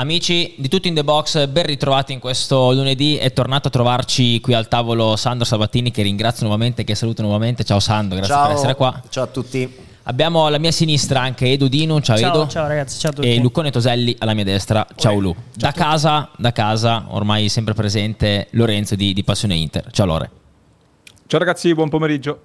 [0.00, 3.16] Amici di Tutti in the Box, ben ritrovati in questo lunedì.
[3.16, 7.64] È tornato a trovarci qui al tavolo Sandro Sabatini, che ringrazio nuovamente, che saluto nuovamente.
[7.64, 9.02] Ciao Sandro, grazie ciao, per essere qua.
[9.08, 9.76] Ciao a tutti.
[10.04, 12.46] Abbiamo alla mia sinistra anche Edu Dinu, ciao, ciao Edu.
[12.48, 13.28] Ciao ragazzi, ciao a tutti.
[13.28, 15.20] E Luccone Toselli alla mia destra, ciao Oi.
[15.20, 15.32] Lu.
[15.32, 19.90] Ciao da casa, da casa, ormai sempre presente, Lorenzo di, di Passione Inter.
[19.90, 20.30] Ciao Lore.
[21.26, 22.42] Ciao ragazzi, buon pomeriggio.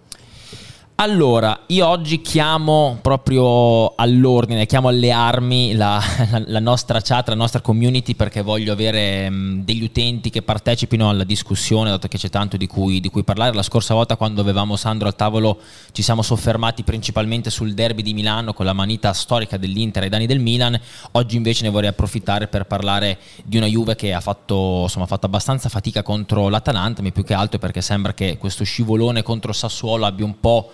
[0.98, 6.00] Allora, io oggi chiamo proprio all'ordine, chiamo alle armi la,
[6.30, 11.10] la, la, nostra chat, la nostra community perché voglio avere mh, degli utenti che partecipino
[11.10, 13.56] alla discussione, dato che c'è tanto di cui, di cui, parlare.
[13.56, 15.60] La scorsa volta quando avevamo Sandro al tavolo
[15.92, 20.28] ci siamo soffermati principalmente sul derby di Milano con la manita storica dell'Inter ai danni
[20.28, 20.80] del Milan,
[21.14, 25.26] oggi invece ne vorrei approfittare per parlare di una Juve che ha fatto, insomma, fatto
[25.26, 30.06] abbastanza fatica contro l'Atalanta, ma più che altro perché sembra che questo scivolone contro Sassuolo
[30.06, 30.72] abbia un po'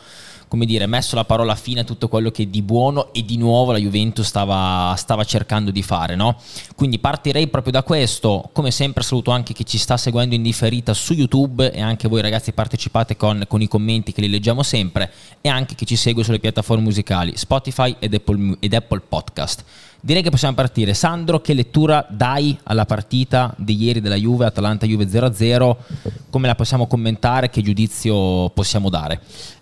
[0.49, 3.71] come dire, messo la parola fine a tutto quello che di buono e di nuovo
[3.71, 6.15] la Juventus stava, stava cercando di fare.
[6.15, 6.37] No?
[6.75, 8.49] Quindi partirei proprio da questo.
[8.51, 12.21] Come sempre saluto anche chi ci sta seguendo in differita su YouTube e anche voi
[12.21, 16.23] ragazzi partecipate con, con i commenti che li leggiamo sempre e anche chi ci segue
[16.23, 19.63] sulle piattaforme musicali Spotify ed Apple, ed Apple Podcast.
[20.01, 20.93] Direi che possiamo partire.
[20.93, 25.75] Sandro, che lettura dai alla partita di ieri della Juve, Atalanta-Juve 0-0?
[26.29, 27.49] Come la possiamo commentare?
[27.49, 29.19] Che giudizio possiamo dare?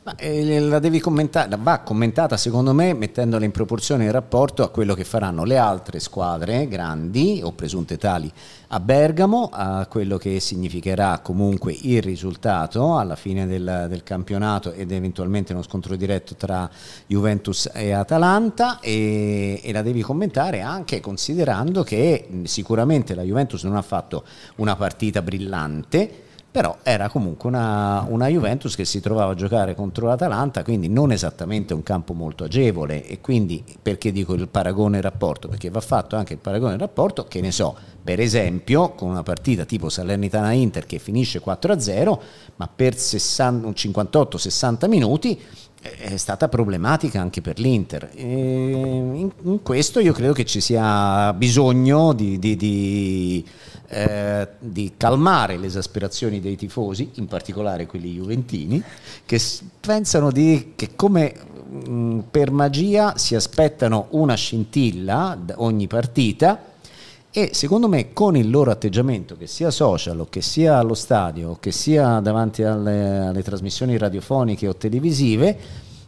[0.07, 4.69] Ma, eh, la devi commentare, va commentata secondo me mettendola in proporzione in rapporto a
[4.69, 8.31] quello che faranno le altre squadre grandi o presunte tali
[8.67, 14.93] a Bergamo, a quello che significherà comunque il risultato alla fine del, del campionato ed
[14.93, 16.69] eventualmente uno scontro diretto tra
[17.05, 23.75] Juventus e Atalanta e, e la devi commentare anche considerando che sicuramente la Juventus non
[23.75, 24.23] ha fatto
[24.55, 26.21] una partita brillante
[26.57, 31.11] però era comunque una, una, Juventus che si trovava a giocare contro l'Atalanta, quindi non
[31.11, 35.49] esattamente un campo molto agevole e quindi perché dico il paragone rapporto?
[35.49, 39.65] Perché va fatto anche il paragone rapporto, che ne so, per esempio con una partita
[39.65, 42.19] tipo Salernitana-Inter che finisce 4-0,
[42.55, 45.39] ma per 58-60 minuti
[45.95, 48.09] è stata problematica anche per l'Inter.
[48.15, 53.45] In, in, questo io credo che ci sia bisogno di, di, di
[53.89, 58.83] eh, di calmare le esasperazioni dei tifosi, in particolare quelli juventini,
[59.25, 59.41] che
[59.79, 61.33] pensano di, che come
[61.69, 66.59] mh, mm, per magia si aspettano una scintilla ogni partita
[67.37, 71.71] e secondo me con il loro atteggiamento, che sia social che sia allo stadio che
[71.71, 75.55] sia davanti alle, alle trasmissioni radiofoniche o televisive,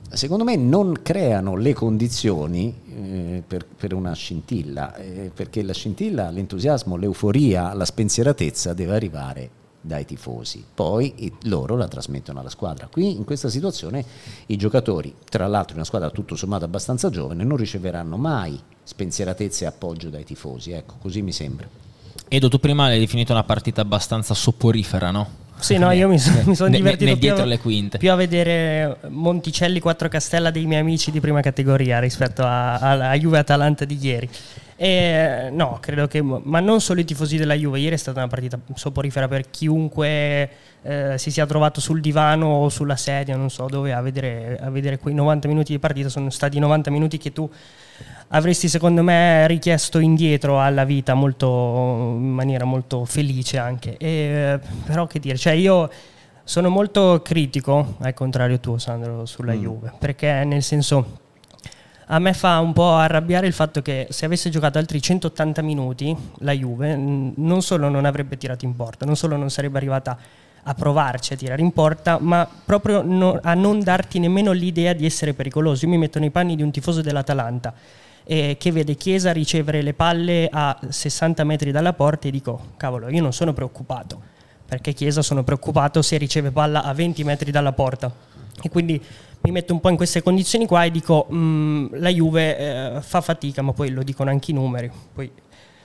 [0.10, 6.32] secondo me non creano le condizioni eh, per, per, una scintilla, eh, perché la scintilla,
[6.32, 9.50] l'entusiasmo, l'euforia, la spensieratezza deve arrivare
[9.82, 12.88] dai tifosi, poi loro la trasmettono alla squadra.
[12.88, 14.04] Qui in questa situazione
[14.48, 19.66] i giocatori, tra l'altro in una squadra tutto sommato abbastanza giovane, non riceveranno mai spensieratezza
[19.66, 21.68] e appoggio dai tifosi, ecco, così mi sembra.
[22.28, 25.48] Edo, tu prima hai definito una partita abbastanza soporifera, no?
[25.60, 27.98] Sì, no, io mi, so, mi sono divertito ne, ne più, le quinte.
[27.98, 33.10] più a vedere Monticelli 4 Castella dei miei amici di prima categoria rispetto a, a,
[33.10, 34.30] a Juve Atalanta di ieri.
[34.82, 38.30] E, no, credo che, ma non solo i tifosi della Juve, ieri è stata una
[38.30, 40.50] partita soporifera per chiunque
[40.82, 44.70] eh, si sia trovato sul divano o sulla sedia, non so dove, a vedere, a
[44.70, 47.52] vedere quei 90 minuti di partita, sono stati 90 minuti che tu
[48.30, 53.98] avresti secondo me richiesto indietro alla vita molto, in maniera molto felice anche.
[53.98, 55.90] E, però che dire, cioè io
[56.46, 59.62] sono molto critico, al contrario tuo Sandro, sulla mm.
[59.62, 61.28] Juve, perché nel senso
[62.12, 66.16] a me fa un po' arrabbiare il fatto che se avesse giocato altri 180 minuti
[66.40, 70.18] la Juve non solo non avrebbe tirato in porta, non solo non sarebbe arrivata
[70.64, 75.06] a provarci a tirare in porta, ma proprio no, a non darti nemmeno l'idea di
[75.06, 75.86] essere pericoloso.
[75.86, 77.74] Io mi metto nei panni di un tifoso dell'Atalanta
[78.24, 83.10] eh, che vede Chiesa ricevere le palle a 60 metri dalla porta e dico, cavolo,
[83.10, 84.20] io non sono preoccupato,
[84.66, 88.12] perché Chiesa sono preoccupato se riceve palla a 20 metri dalla porta.
[88.62, 89.02] E quindi
[89.42, 93.22] mi metto un po' in queste condizioni qua e dico, mm, la Juve eh, fa
[93.22, 94.92] fatica, ma poi lo dicono anche i numeri.
[95.14, 95.32] Poi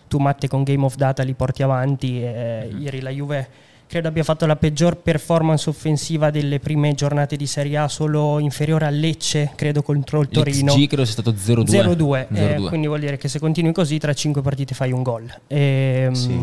[0.09, 2.81] tu Matte con Game of Data li porti avanti, eh, mm-hmm.
[2.81, 3.49] ieri la Juve
[3.87, 8.87] credo abbia fatto la peggior performance offensiva delle prime giornate di Serie A, solo inferiore
[8.87, 10.75] a Lecce, credo contro il Torino.
[10.75, 11.65] L'XG credo sia stato 0-2.
[11.65, 15.33] 0-2, eh, quindi vuol dire che se continui così tra 5 partite fai un gol.
[15.47, 16.41] E, ehm, sì.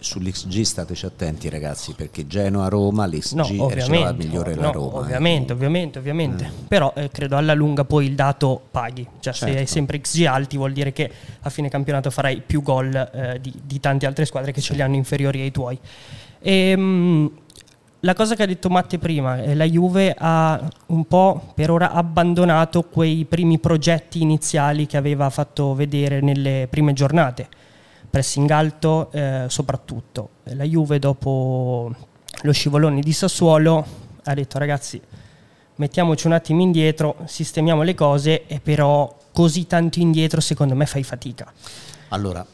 [0.00, 4.92] Sull'XG stateci attenti ragazzi perché Genoa-Roma l'XG no, la migliore no, la Roma.
[4.92, 5.00] Eh.
[5.00, 5.56] Ovviamente, eh.
[5.56, 6.46] ovviamente, ovviamente.
[6.46, 6.66] Mm.
[6.68, 9.06] Però eh, credo alla lunga poi il dato paghi.
[9.20, 9.54] Cioè certo.
[9.54, 11.10] se hai sempre XG alti vuol dire che
[11.40, 14.82] a fine campionato farai più gol eh, di, di, tante altre squadre che ce li
[14.82, 15.78] hanno inferiori ai tuoi.
[16.40, 17.30] E, ehm,
[18.02, 21.92] la cosa che ha detto Matte prima, eh, la Juve ha un po' per ora
[21.92, 27.48] abbandonato quei primi progetti iniziali che aveva fatto vedere nelle prime giornate.
[28.10, 30.30] Pressing alto eh, soprattutto.
[30.44, 31.94] La Juve dopo
[32.42, 33.84] lo scivolone di Sassuolo
[34.24, 35.00] ha detto ragazzi
[35.80, 41.02] mettiamoci un attimo indietro, sistemiamo le cose e però così tanto indietro secondo me fai
[41.02, 41.50] fatica.
[42.08, 42.46] Allora,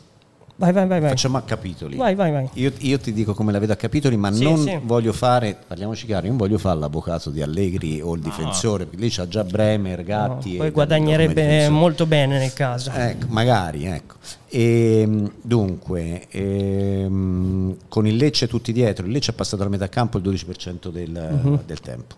[0.58, 1.10] Vai, vai, vai, vai.
[1.10, 1.96] Facciamo a capitoli.
[1.96, 2.48] Vai, vai, vai.
[2.54, 4.78] Io, io ti dico come la vedo a capitoli, ma Sì, non sì.
[4.82, 9.02] voglio fare, parliamoci chiaro, io non voglio fare l'avvocato di Allegri o il difensore, perché
[9.02, 10.48] lì c'ha già Bremer, Gatti.
[10.50, 12.90] No, e poi guadagnerebbe molto bene nel caso.
[12.90, 14.14] Ecco, magari, ecco.
[14.48, 20.16] Ehm, dunque, ehm, con il Lecce tutti dietro, il Lecce ha passato la metà campo
[20.16, 21.60] il 12% del, Mhm.
[21.66, 22.14] del tempo.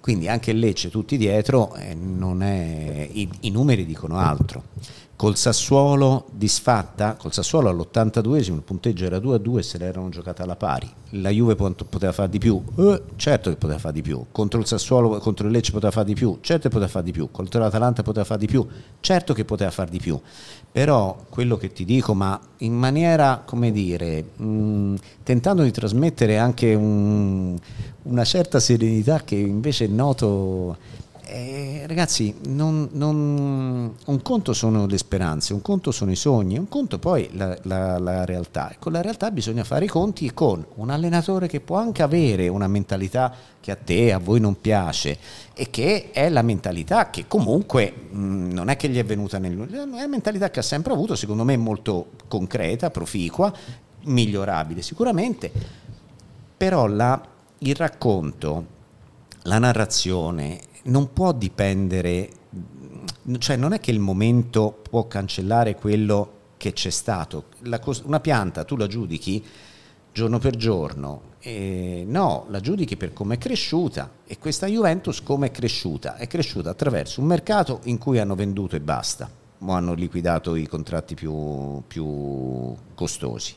[0.00, 4.64] Quindi anche il Lecce tutti dietro, eh, non è- i, i numeri dicono altro.
[5.16, 10.42] Col Sassuolo disfatta, col Sassuolo all'82esimo il punteggio era 2 a 2 se l'erano giocata
[10.42, 10.90] alla pari.
[11.10, 12.60] La Juve pot- poteva fare di più?
[12.76, 14.24] Eh, certo che poteva fare di più.
[14.32, 16.38] Contro il Sassuolo, contro il Lecce poteva fare di più?
[16.40, 17.28] Certo che poteva fare di più.
[17.30, 18.66] Contro l'Atalanta poteva fare di più?
[18.98, 20.20] Certo che poteva fare di più.
[20.72, 26.74] Però quello che ti dico, ma in maniera, come dire, mh, tentando di trasmettere anche
[26.74, 27.56] un-
[28.02, 30.76] una certa serenità che invece noto
[31.26, 36.68] eh, ragazzi, non- non- un conto sono le speranze, un conto sono i sogni, un
[36.68, 38.70] conto poi la, la- la realtà.
[38.70, 42.48] E con la realtà bisogna fare i conti con un allenatore che può anche avere
[42.48, 45.18] una mentalità che a te, a voi non piace
[45.54, 49.56] e che è la mentalità che comunque mh, non è che gli è venuta nel...
[49.70, 53.52] è una mentalità che ha sempre avuto, secondo me molto concreta, proficua,
[54.04, 55.50] migliorabile sicuramente,
[56.56, 57.20] però la-
[57.58, 58.66] il racconto,
[59.42, 62.30] la narrazione non può dipendere,
[63.38, 67.44] cioè non è che il momento può cancellare quello che c'è stato.
[67.62, 69.44] La una pianta tu la giudichi
[70.12, 75.48] giorno per giorno, eh, no, la giudichi per come è cresciuta e questa Juventus come
[75.48, 76.16] è cresciuta?
[76.16, 79.28] È cresciuta attraverso un mercato in cui hanno venduto e basta,
[79.58, 83.56] o hanno liquidato i contratti più, più costosi.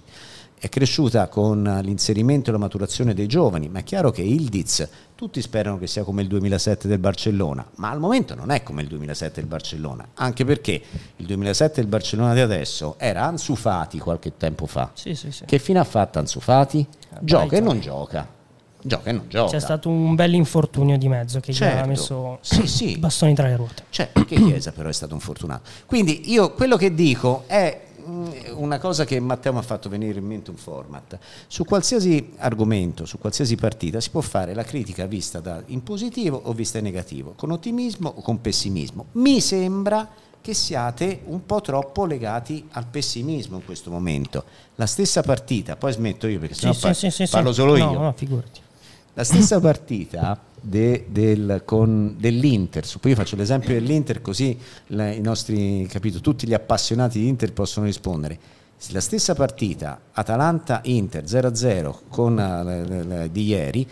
[0.59, 5.41] È cresciuta con l'inserimento e la maturazione dei giovani, ma è chiaro che Ildiz tutti
[5.41, 8.87] sperano che sia come il 2007 del Barcellona, ma al momento non è come il
[8.87, 10.79] 2007 del Barcellona, anche perché
[11.15, 14.91] il 2007 del Barcellona di adesso era Ansu Fati qualche tempo fa.
[14.93, 15.45] Sì, sì, sì.
[15.45, 16.85] Che fine ha fatto Ansu Fati?
[17.21, 18.27] Gioca e non gioca.
[18.79, 19.49] Gioca e non gioca.
[19.53, 21.87] C'è stato un bel infortunio di mezzo che gli ha Certo.
[21.87, 22.91] messo Sì, sì.
[22.91, 23.85] i bastoni tra le ruote.
[23.89, 25.67] Cioè, che Chiesa però è stato un fortunato.
[25.87, 27.85] Quindi io quello che dico è
[28.53, 31.17] una cosa che Matteo mi ha fatto venire in mente un format.
[31.47, 36.39] Su qualsiasi argomento, su qualsiasi partita si può fare la critica vista da, in positivo
[36.43, 39.07] o vista in negativo, con ottimismo o con pessimismo.
[39.13, 40.07] Mi sembra
[40.41, 44.45] che siate un po' troppo legati al pessimismo in questo momento.
[44.75, 47.27] La stessa partita, poi smetto io perché sennò sì, par- sì, sì.
[47.29, 47.99] parlo solo No, io.
[47.99, 48.61] no, figurati.
[49.13, 55.87] La stessa partita de- del- con- dell'Inter, io faccio l'esempio dell'Inter così la- i nostri,
[55.89, 58.37] capito, tutti gli appassionati di Inter possono rispondere.
[58.89, 63.87] La stessa partita Atalanta-Inter 0-0 con, eh, di ieri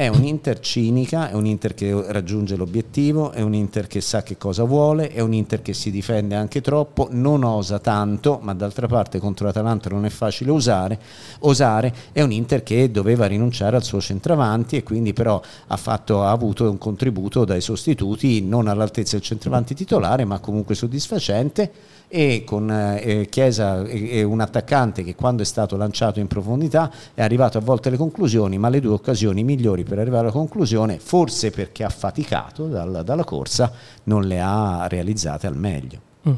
[0.00, 4.22] è un Inter cinica, è un Inter che raggiunge l'obiettivo, è un Inter che sa
[4.22, 8.54] che cosa vuole, è un Inter che si difende anche troppo, non osa tanto, ma
[8.54, 10.98] d'altra parte contro l'Atalanta non è facile usare,
[11.40, 16.22] osare, è un Inter che doveva rinunciare al suo centravanti e quindi però ha, fatto,
[16.22, 21.70] ha avuto un contributo dai sostituti non all'altezza del centravanti titolare, ma comunque soddisfacente
[22.12, 26.90] e con eh, Chiesa e, e un attaccante che quando è stato lanciato in profondità
[27.14, 30.98] è arrivato a volte alle conclusioni, ma le due occasioni migliori per arrivare alla conclusione,
[30.98, 33.72] forse perché ha faticato dal- dalla corsa,
[34.04, 36.00] non le ha realizzate al meglio.
[36.28, 36.34] Mm.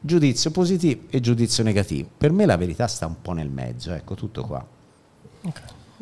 [0.00, 2.08] Giudizio positivo e giudizio negativo.
[2.18, 4.66] Per me la verità sta un po' nel mezzo, ecco tutto qua.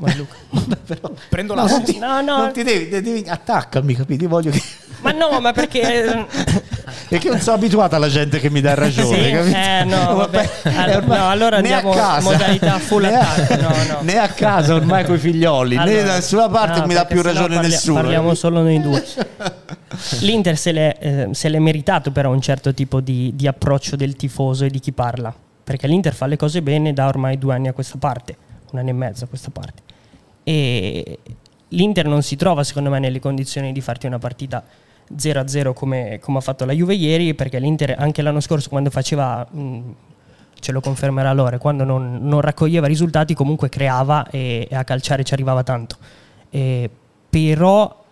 [0.00, 0.34] Vai, Luca.
[0.86, 2.36] Però, Prendo no, la non ti, No, no.
[2.38, 4.22] non ti devi, devi- attaccami, capito?
[4.24, 4.62] Io voglio che...
[5.02, 6.26] Ma no, ma perché...
[7.10, 9.30] Perché non sono abituato alla gente che mi dà ragione, Sì?
[9.32, 9.56] capito?
[9.56, 10.50] Eh, no, vabbè.
[10.76, 13.98] Allora- no, allora né a andiamo casa, modalità full né a- attack, no, no.
[14.02, 17.04] Né a casa ormai con i figlioli, né Allora, da nessuna parte no, mi dà
[17.06, 18.00] più ragione parli- nessuno.
[18.00, 19.04] Parliamo solo noi due.
[20.20, 24.14] L'Inter se l'è, eh, se l'è meritato però un certo tipo di, di approccio del
[24.16, 25.34] tifoso e di chi parla.
[25.64, 28.36] Perché l'Inter fa le cose bene da ormai due anni a questa parte,
[28.72, 29.82] un anno e mezzo a questa parte.
[30.42, 31.18] E
[31.68, 34.64] l'Inter non si trova secondo me nelle condizioni di farti una partita
[35.16, 39.46] 0-0 come, come ha fatto la Juve ieri, perché l'Inter anche l'anno scorso quando faceva...
[39.50, 39.94] mh,
[40.60, 45.24] ce lo confermerà Lore, quando non, non raccoglieva risultati comunque creava e, e a calciare
[45.24, 45.96] ci arrivava tanto.
[46.50, 46.88] Eh,
[47.28, 48.04] però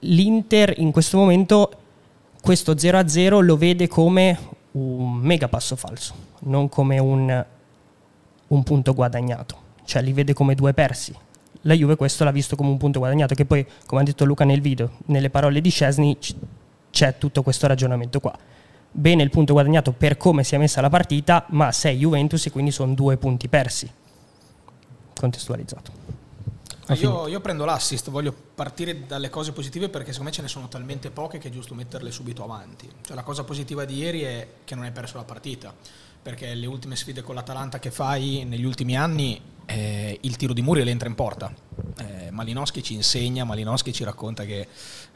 [0.00, 1.70] l'Inter in questo momento
[2.40, 4.38] questo 0-0 lo vede come
[4.72, 7.44] un mega passo falso, non come un,
[8.48, 11.14] un punto guadagnato, cioè li vede come due persi.
[11.62, 14.44] La Juve questo l'ha visto come un punto guadagnato, che poi, come ha detto Luca
[14.44, 16.34] nel video, nelle parole di Scesni c-
[16.90, 18.36] c'è tutto questo ragionamento qua.
[18.90, 22.50] bene il punto guadagnato per come si è messa la partita, ma sei Juventus e
[22.50, 23.90] quindi sono due punti persi.
[25.14, 25.92] Contestualizzato.
[26.94, 30.68] Io, io, prendo l'assist, voglio partire dalle cose positive perché secondo me ce ne sono
[30.68, 32.88] talmente poche che è giusto metterle subito avanti.
[33.02, 35.74] Cioè, la cosa positiva di ieri è che non hai perso la partita,
[36.22, 40.62] perché le ultime sfide con l'Atalanta che fai negli ultimi anni, eh, il tiro di
[40.62, 41.52] Muriel entra in porta.
[41.98, 44.66] Eh, Malinowski ci insegna, Malinowski ci racconta che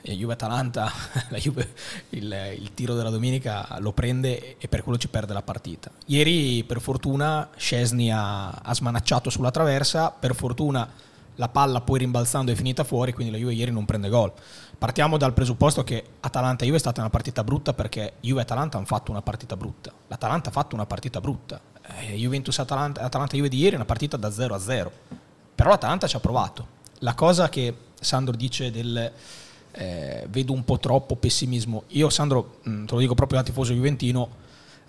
[0.03, 0.91] eh, Juve-Atalanta,
[1.39, 1.73] Juve,
[2.11, 5.91] il, il, tiro della domenica lo prende e per quello ci perde la partita.
[6.07, 10.89] Ieri per fortuna Scesni ha, ha smanacciato sulla traversa, per fortuna
[11.37, 14.33] la palla poi rimbalzando è finita fuori, quindi la Juve ieri non prende gol.
[14.77, 18.87] Partiamo dal presupposto che Atalanta-Juve è stata una partita brutta perché Juve e Atalanta hanno
[18.87, 19.93] fatto una partita brutta.
[20.09, 21.61] L'Atalanta ha fatto una partita brutta.
[21.99, 24.93] Eh, Juventus-Atalanta Atalanta-Juve di ieri è una partita da 0 a 0.
[25.55, 26.79] Però l'Atalanta ci ha provato.
[27.01, 29.13] La cosa che Sandro dice del
[29.73, 31.85] eh, vedo un po' troppo pessimismo.
[31.89, 34.29] Io Sandro, mm, te lo dico proprio da tifoso juventino,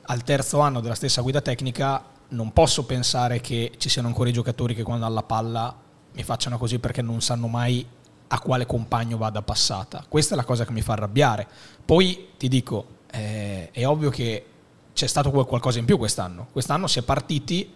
[0.03, 4.33] al terzo anno della stessa guida tecnica non posso pensare che ci siano ancora i
[4.33, 5.75] giocatori che quando hanno la palla
[6.13, 7.85] mi facciano così perché non sanno mai
[8.27, 10.03] a quale compagno vada passata.
[10.07, 11.47] Questa è la cosa che mi fa arrabbiare.
[11.83, 14.45] Poi ti dico, eh, è ovvio che
[14.93, 16.47] c'è stato qualcosa in più quest'anno.
[16.51, 17.71] Quest'anno si è partiti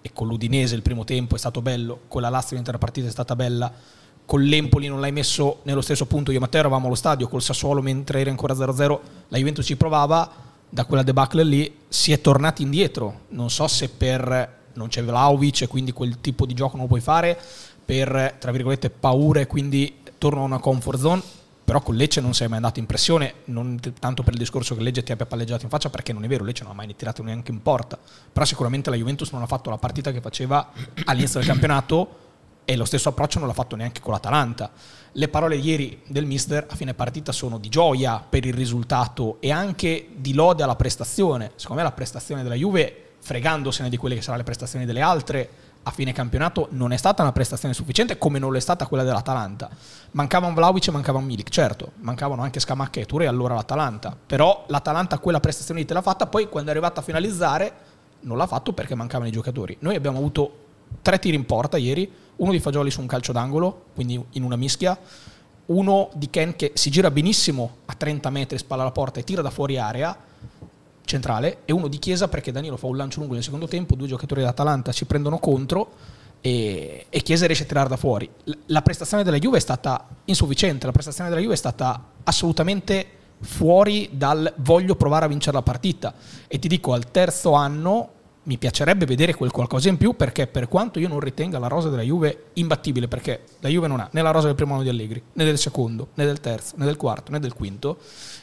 [0.00, 3.10] e con l'Udinese il primo tempo è stato bello, con la Lazio l'intera partita è
[3.10, 3.72] stata bella,
[4.24, 6.30] con l'Empoli non l'hai messo nello stesso punto.
[6.30, 9.76] Io e Matteo eravamo allo stadio, col Sassuolo mentre era ancora 0-0, la Juventus ci
[9.76, 10.30] provava,
[10.68, 13.22] da quella debacle lì si è tornati indietro.
[13.28, 16.88] Non so se per non c'è Vlaovic e quindi quel tipo di gioco non lo
[16.88, 17.38] puoi fare
[17.84, 21.22] per, tra virgolette, paura e quindi torno a una comfort zone
[21.72, 24.82] però con Lecce non sei mai andato in pressione, non tanto per il discorso che
[24.82, 27.22] Lecce ti abbia palleggiato in faccia, perché non è vero, Lecce non ha mai tirato
[27.22, 27.98] neanche in porta,
[28.30, 30.70] però sicuramente la Juventus non ha fatto la partita che faceva
[31.06, 32.16] all'inizio del campionato
[32.66, 34.70] e lo stesso approccio non l'ha fatto neanche con l'Atalanta.
[35.12, 39.50] Le parole ieri del mister a fine partita sono di gioia per il risultato e
[39.50, 41.52] anche di lode alla prestazione.
[41.54, 45.48] Secondo me la prestazione della Juve fregandosene di quelle che saranno le prestazioni delle altre,
[45.84, 49.02] a fine campionato non è stata una prestazione sufficiente come non lo è stata quella
[49.02, 49.68] dell'Atalanta.
[50.12, 55.18] Mancavano Vlaovic e mancavano Milik, certo, mancavano anche Scamacca e Touré allora l'Atalanta, però l'Atalanta
[55.18, 57.72] quella prestazione lì te l'ha fatta, poi quando è arrivata a finalizzare
[58.20, 59.76] non l'ha fatto perché mancavano i giocatori.
[59.80, 60.58] Noi abbiamo avuto
[61.02, 64.56] tre tiri in porta ieri, uno di Fagioli su un calcio d'angolo, quindi in una
[64.56, 64.96] mischia,
[65.66, 69.42] uno di Ken che si gira benissimo a 30 metri, spalla alla porta e tira
[69.42, 70.16] da fuori area,
[71.04, 74.06] centrale e uno di Chiesa perché Danilo fa un lancio lungo nel secondo tempo, due
[74.06, 75.90] giocatori dell'Atalanta ci prendono contro
[76.40, 78.28] e, e Chiesa riesce a tirare da fuori.
[78.66, 84.10] La prestazione della Juve è stata insufficiente, la prestazione della Juve è stata assolutamente fuori
[84.12, 86.14] dal voglio provare a vincere la partita
[86.46, 88.10] e ti dico al terzo anno
[88.44, 91.88] mi piacerebbe vedere quel qualcosa in più perché per quanto io non ritenga la rosa
[91.88, 94.88] della Juve imbattibile perché la Juve non ha né la rosa del primo anno di
[94.88, 97.98] Allegri né del secondo né del terzo né del quarto né del quinto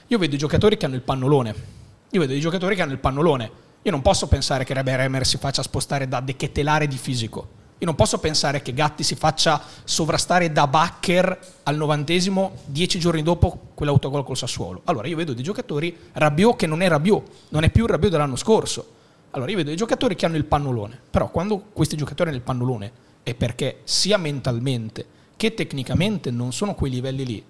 [0.07, 1.77] io vedo i giocatori che hanno il pannolone
[2.11, 3.51] io vedo dei giocatori che hanno il pannolone.
[3.83, 7.57] Io non posso pensare che Rebe Remer si faccia spostare da dechetelare di fisico.
[7.77, 13.21] Io non posso pensare che Gatti si faccia sovrastare da Bacher al novantesimo, dieci giorni
[13.21, 14.81] dopo quell'autogol col Sassuolo.
[14.85, 18.11] Allora io vedo dei giocatori, Rabiot che non è Rabiot, non è più il Rabiot
[18.11, 18.97] dell'anno scorso.
[19.31, 22.43] Allora io vedo dei giocatori che hanno il pannolone, però quando questi giocatori hanno il
[22.43, 25.05] pannolone è perché sia mentalmente
[25.37, 27.43] che tecnicamente non sono quei livelli lì,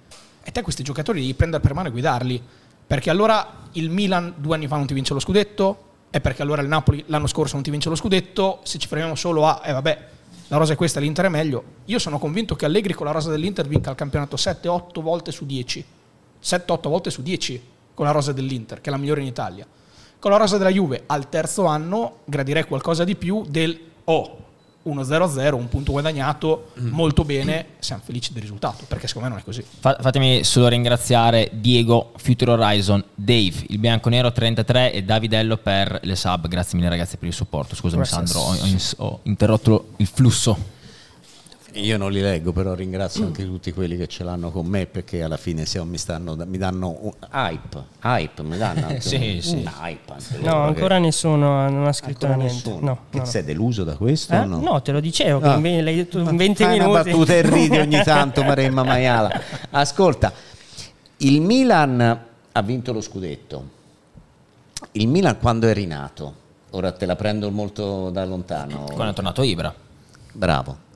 [0.43, 2.43] e te questi giocatori devi prendere per mano e guidarli.
[2.89, 6.63] Perché allora il Milan due anni fa non ti vince lo scudetto, e perché allora
[6.63, 9.73] il Napoli l'anno scorso non ti vince lo scudetto, se ci fermiamo solo a, eh
[9.73, 10.07] vabbè,
[10.47, 11.63] la rosa è questa, l'Inter è meglio.
[11.85, 15.45] Io sono convinto che Allegri con la rosa dell'Inter vinca il campionato 7-8 volte su
[15.45, 15.85] 10.
[16.41, 17.61] 7-8 volte su 10
[17.93, 19.67] con la rosa dell'Inter, che è la migliore in Italia.
[20.17, 24.37] Con la rosa della Juve al terzo anno gradirei qualcosa di più del oh,
[24.85, 26.87] 1-0-0, un punto guadagnato, mm.
[26.87, 29.63] molto bene, siamo felici del risultato, perché secondo me non è così.
[29.79, 36.47] fatemi solo ringraziare Diego, Future Horizon, Dave, il bianconero 33 e Davidello per le sub.
[36.47, 37.75] Grazie mille ragazzi per il supporto.
[37.75, 38.27] Scusami Grazie.
[38.27, 40.77] Sandro, ho, ho interrotto il flusso.
[41.73, 45.21] Io non li leggo, però ringrazio anche tutti quelli che ce l'hanno con me perché
[45.21, 49.41] alla fine se mi, stanno, mi danno un hype, hype mi danno anche sì, un,
[49.41, 49.55] sì.
[49.55, 50.13] un hype.
[50.39, 51.01] no, ancora che...
[51.01, 52.77] nessuno non ha scritto ancora niente.
[52.79, 53.25] No, che no.
[53.25, 54.33] sei deluso da questo?
[54.33, 54.45] Eh?
[54.45, 54.59] No?
[54.59, 54.81] no?
[54.81, 55.61] te lo dicevo, ah.
[55.61, 56.89] che l'hai detto in 20 Fai minuti.
[56.89, 59.41] una battuta e ridi ogni tanto, Maremma Maiala.
[59.69, 60.33] Ascolta,
[61.17, 63.77] il Milan ha vinto lo scudetto.
[64.93, 66.47] Il Milan quando è rinato?
[66.71, 68.85] Ora te la prendo molto da lontano.
[68.85, 69.73] Quando è tornato Ibra.
[70.31, 70.87] Bravo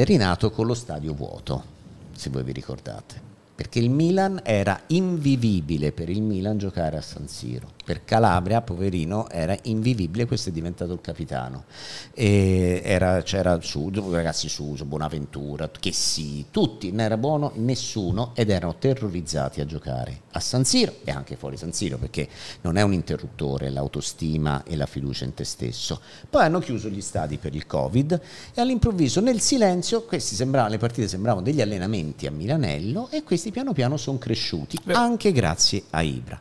[0.00, 1.64] è rinato con lo stadio vuoto,
[2.12, 3.35] se voi vi ricordate.
[3.56, 7.72] Perché il Milan era invivibile per il Milan giocare a San Siro.
[7.86, 11.64] Per Calabria, poverino, era invivibile, questo è diventato il capitano.
[12.12, 18.76] Era, c'era su, ragazzi Suso, Bonaventura, che sì, tutti, non era buono nessuno ed erano
[18.76, 22.28] terrorizzati a giocare a San Siro e anche fuori San Siro perché
[22.60, 26.00] non è un interruttore l'autostima e la fiducia in te stesso.
[26.28, 28.20] Poi hanno chiuso gli stadi per il Covid
[28.54, 33.72] e all'improvviso nel silenzio sembravano, le partite sembravano degli allenamenti a Milanello e questi piano
[33.72, 36.38] piano sono cresciuti anche grazie a Ibra.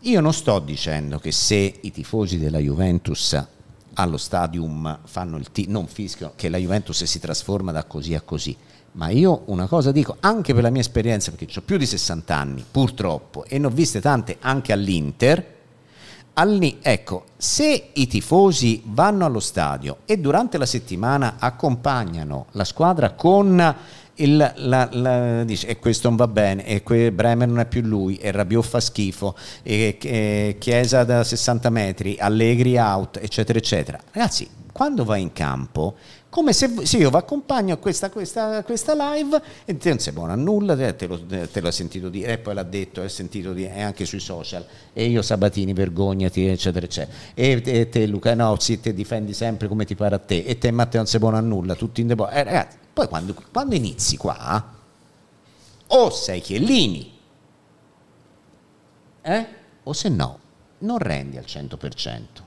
[0.00, 3.44] Io non sto dicendo che se i tifosi della Juventus
[3.94, 8.20] allo stadium fanno il T, non fischiano, che la Juventus si trasforma da così a
[8.20, 8.56] così.
[8.92, 12.34] Ma io una cosa dico, anche per la mia esperienza, perché ho più di 60
[12.34, 15.54] anni, purtroppo, e ne ho viste tante anche all'Inter,
[16.38, 23.12] Alli, ecco, se i tifosi vanno allo stadio e durante la settimana accompagnano la squadra
[23.12, 23.74] con
[24.16, 27.82] il, la, la, dice e questo non va bene e que, Bremer non è più
[27.82, 34.00] lui e Rabiot fa schifo e, e Chiesa da 60 metri Allegri out eccetera eccetera.
[34.12, 35.96] Ragazzi quando vai in campo
[36.36, 40.12] come se, se io vi accompagno a questa, questa, questa, live e te non sei
[40.12, 43.54] buono a nulla, te lo, te hai sentito dire, e poi l'ha detto, è sentito
[43.54, 44.62] dire, è anche sui social,
[44.92, 47.16] e io Sabatini vergognati, eccetera, eccetera.
[47.32, 50.58] E, e te Luca, no, sì, te difendi sempre come ti pare a te, e
[50.58, 52.28] te Matteo non sei buono a nulla, tutti in depo.
[52.28, 54.74] Eh, ragazzi, poi quando, quando inizi qua,
[55.86, 57.18] o sei Chiellini,
[59.22, 59.46] eh?
[59.84, 60.38] o se no,
[60.80, 62.45] non rendi al 100%.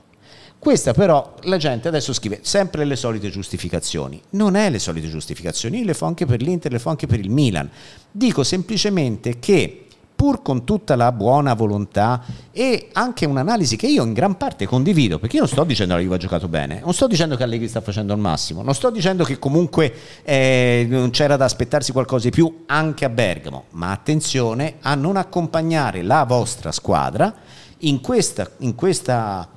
[0.60, 4.20] Questa però la gente adesso scrive sempre le solite giustificazioni.
[4.32, 7.18] Non è le solite giustificazioni, io le fa anche per l'Inter, le fa anche per
[7.18, 7.68] il Milan.
[8.10, 14.12] Dico semplicemente che pur con tutta la buona volontà e anche un'analisi che io in
[14.12, 16.92] gran parte condivido, perché io non sto dicendo che la Juve ha giocato bene, non
[16.92, 19.90] sto dicendo che Allegri sta facendo il massimo, non sto dicendo che comunque
[20.22, 25.16] eh, non c'era da aspettarsi qualcosa di più anche a Bergamo, ma attenzione a non
[25.16, 27.34] accompagnare la vostra squadra
[27.78, 29.48] in questo in questa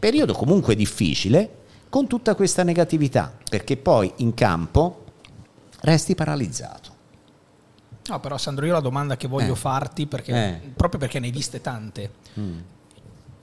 [0.00, 1.58] periodo comunque difficile
[1.90, 5.04] con tutta questa negatività, perché poi in campo
[5.82, 6.98] resti paralizzato.
[8.08, 9.56] No, però Sandro, io la domanda che voglio eh.
[9.56, 10.68] farti, perché, eh.
[10.74, 12.58] proprio perché ne hai viste tante, mm.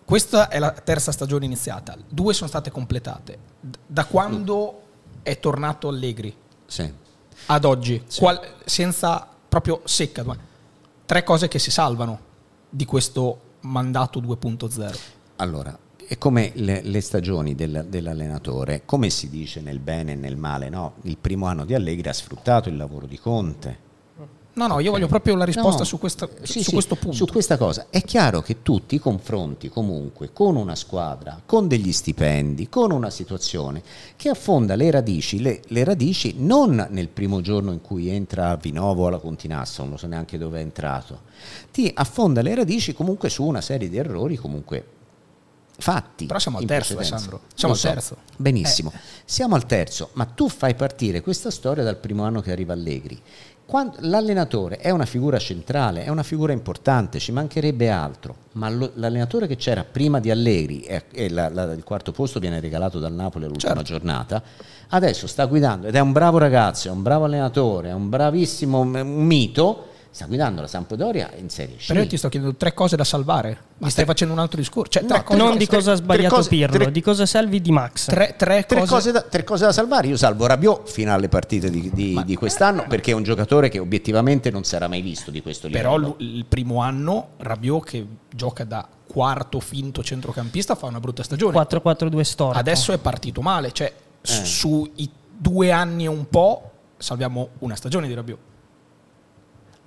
[0.04, 3.38] questa è la terza stagione iniziata, due sono state completate.
[3.86, 4.82] Da quando
[5.24, 6.92] è tornato Allegri sì.
[7.46, 8.20] ad oggi, sì.
[8.20, 10.26] qual, senza proprio secca,
[11.06, 12.20] tre cose che si salvano
[12.70, 14.98] di questo mandato 2.0.
[15.38, 20.38] Allora, è come le, le stagioni del, dell'allenatore, come si dice nel bene e nel
[20.38, 20.94] male, no?
[21.02, 23.86] Il primo anno di Allegri ha sfruttato il lavoro di Conte,
[24.58, 27.16] No, no, io voglio proprio la risposta no, su, questa, sì, su sì, questo punto.
[27.16, 27.88] Su questa cosa.
[27.92, 33.12] È chiaro che tu ti confronti comunque con una squadra, con degli stipendi, con una
[33.12, 33.84] situazione
[34.16, 38.56] che affonda le radici, le, le radici non nel primo giorno in cui entra a
[38.56, 41.22] Vinovo o alla Continassa, non so neanche dove è entrato,
[41.72, 44.96] ti affonda le radici comunque su una serie di errori comunque
[45.78, 46.26] fatti.
[46.26, 47.42] Però siamo al terzo, Alessandro.
[47.54, 48.18] Siamo al terzo.
[48.36, 49.00] Benissimo, eh.
[49.26, 53.22] siamo al terzo, ma tu fai partire questa storia dal primo anno che arriva Allegri
[53.68, 58.92] quando, l'allenatore è una figura centrale, è una figura importante, ci mancherebbe altro, ma lo,
[58.94, 62.98] l'allenatore che c'era prima di Allegri e, e la, la, il quarto posto viene regalato
[62.98, 63.92] dal Napoli all'ultima certo.
[63.92, 64.42] giornata,
[64.88, 68.80] adesso sta guidando ed è un bravo ragazzo, è un bravo allenatore, è un bravissimo
[68.80, 69.87] un mito
[70.18, 71.86] sta guidando la Sampdoria in Serie C.
[71.86, 73.50] Però io ti sto chiedendo tre cose da salvare.
[73.50, 74.14] Mi Ma stai tre...
[74.14, 75.00] facendo un altro discorso.
[75.00, 78.08] Cioè, no, non di cosa ha sbagliato cose, Pirlo, tre, di cosa salvi di Max.
[78.08, 78.86] Tre, tre cose...
[78.88, 79.66] Cose, da, tre, cose...
[79.66, 80.08] da, salvare.
[80.08, 83.70] Io salvo Rabiot fino alle partite di, di, Ma, di quest'anno perché è un giocatore
[83.70, 85.90] che obiettivamente non sarà mai visto di questo livello.
[85.90, 91.56] Però il primo anno Rabiot che gioca da quarto finto centrocampista fa una brutta stagione.
[91.56, 92.58] 4-4-2 storico.
[92.58, 93.72] Adesso è partito male.
[93.72, 94.46] Cioè, eh.
[94.46, 98.40] sui due anni e un po' salviamo una stagione di Rabiot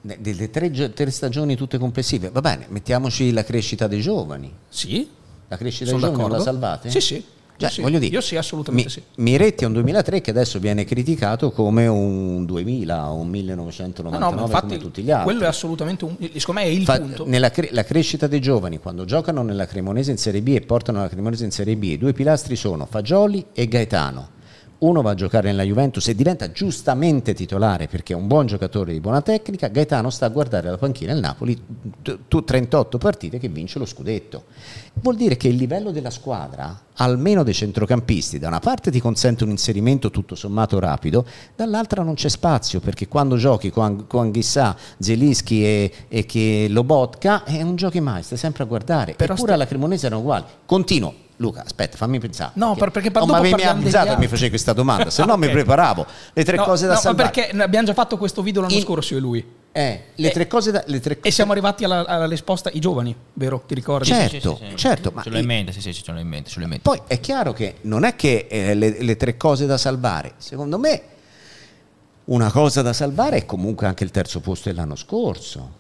[0.01, 4.53] delle tre, tre, stagioni tutte complessive, va bene, mettiamoci la crescita dei giovani.
[4.69, 5.09] Sì.
[5.49, 6.91] La crescita dei giovani la salvate?
[6.91, 7.25] Sì, sì.
[7.61, 7.83] Cioè, sì.
[7.83, 9.03] voglio dire, Io sì, assolutamente mi, sì.
[9.21, 14.41] Miretti è un 2003 che adesso viene criticato come un 2000 o un 1999 no,
[14.41, 15.25] no, infatti, come tutti gli altri.
[15.25, 17.27] Quello è assolutamente un, secondo me è il Fa, punto.
[17.27, 21.09] Nella la crescita dei giovani, quando giocano nella Cremonese in Serie B e portano la
[21.11, 24.39] Cremonese in Serie B, i due pilastri sono Fagioli e Gaetano
[24.81, 28.93] uno va a giocare nella Juventus e diventa giustamente titolare perché è un buon giocatore
[28.93, 31.61] di buona tecnica, Gaetano sta a guardare la panchina del Napoli,
[32.29, 34.45] tu 38 partite che vince lo scudetto.
[34.95, 39.45] Vuol dire che il livello della squadra, almeno dei centrocampisti, da una parte ti consente
[39.45, 44.77] un inserimento tutto sommato rapido, dall'altra non c'è spazio perché quando giochi con, con Ghissà,
[44.99, 49.15] Zelischi e, e che Lobotka, è un giochi mai, stai sempre a guardare.
[49.15, 49.55] Però Eppure sta...
[49.55, 50.45] alla Cremonese erano uguali.
[50.65, 52.51] Continuo Luca, aspetta, fammi pensare.
[52.57, 55.09] No, perché, perché oh, dopo ma avevi parliamo degli avvisato e mi facevi questa domanda,
[55.09, 55.39] se no Ok.
[55.39, 56.05] mi preparavo.
[56.35, 57.31] Le tre No, cose da no, ma salvare.
[57.31, 59.47] perché abbiamo già fatto questo video l'anno In- scorso io e lui.
[59.73, 60.83] Eh, le E- tre cose da...
[60.87, 63.63] Le tre E siamo arrivati alla, alla risposta i giovani, vero?
[63.67, 64.07] Ti ricordi?
[64.09, 64.77] Certo, Sì, sì, sì.
[64.77, 66.71] certo, ma Ce l'ho in mente, sì, sì, ce l'ho in mente, ce l'ho in
[66.73, 66.83] mente.
[66.87, 70.79] Poi è chiaro che non è che eh, le, le tre cose da salvare, secondo
[70.79, 71.03] me
[72.27, 75.79] una cosa da salvare è comunque anche il terzo posto dell'anno scorso.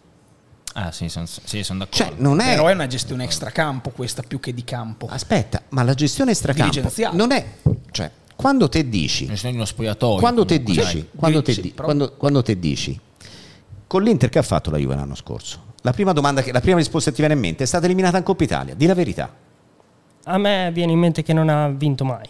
[0.75, 1.97] Ah, sì, sono sì, son d'accordo.
[2.05, 2.51] Cioè, non è...
[2.55, 5.07] Però è una gestione extracampo questa più che di campo.
[5.11, 7.17] Aspetta, ma la gestione Dirigenziale.
[7.17, 7.45] non è...
[7.91, 9.27] Cioè, quando te dici...
[9.27, 10.19] Non sono di uno spogliatoio.
[10.21, 11.09] Quando te dici, dai.
[11.17, 12.99] quando te, Sì, di- però- quando- quando te dici,
[13.87, 16.77] con l'Inter che ha fatto la Juve l'anno scorso, la prima domanda, che, la prima
[16.77, 19.35] risposta che ti viene in mente è stata eliminata in Coppa Italia, di la verità.
[20.25, 22.29] A me viene in mente che non ha vinto mai.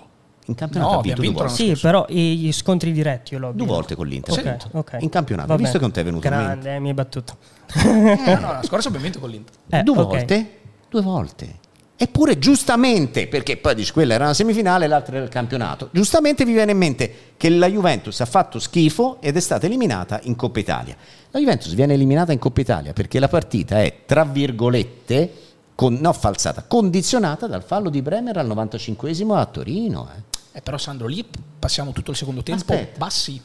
[0.50, 1.74] In campionato No, ha vinto, abbiamo due vinto volte.
[1.76, 4.32] Sì, però i- gli scontri diretti io l'ho Due volte con l'Inter.
[4.36, 4.68] Ok, ha vinto.
[4.72, 4.96] ok.
[5.00, 5.60] In campionato, Vabbè.
[5.62, 6.46] visto che non ti è venuto in mente.
[6.46, 7.36] Grande, eh, mi hai battuto.
[7.84, 7.92] No,
[8.40, 9.54] no, la scorsa abbiamo vinto con l'Inter.
[9.68, 10.06] Eh, due ok.
[10.08, 10.50] volte?
[10.88, 11.58] Due volte.
[12.02, 16.44] Eppure giustamente, perché poi dici quella era una semifinale e l'altra era il campionato, giustamente
[16.46, 20.34] vi viene in mente che la Juventus ha fatto schifo ed è stata eliminata in
[20.34, 20.96] Coppa Italia.
[21.30, 25.32] La Juventus viene eliminata in Coppa Italia perché la partita è, tra virgolette,
[25.74, 30.08] con, no falsata, condizionata dal fallo di Bremer al 95esimo a Torino.
[30.16, 30.22] eh.
[30.52, 31.24] Eh, però Sandro, lì
[31.58, 32.98] passiamo tutto il secondo tempo Aspetta.
[32.98, 33.40] bassi.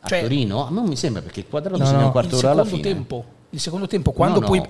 [0.00, 0.66] A Cioè, Torino?
[0.66, 2.82] A me non mi sembra perché il quadrato No, segna un quarto d'ora alla fine.
[2.82, 4.68] tempo, il secondo tempo quando No, poi no.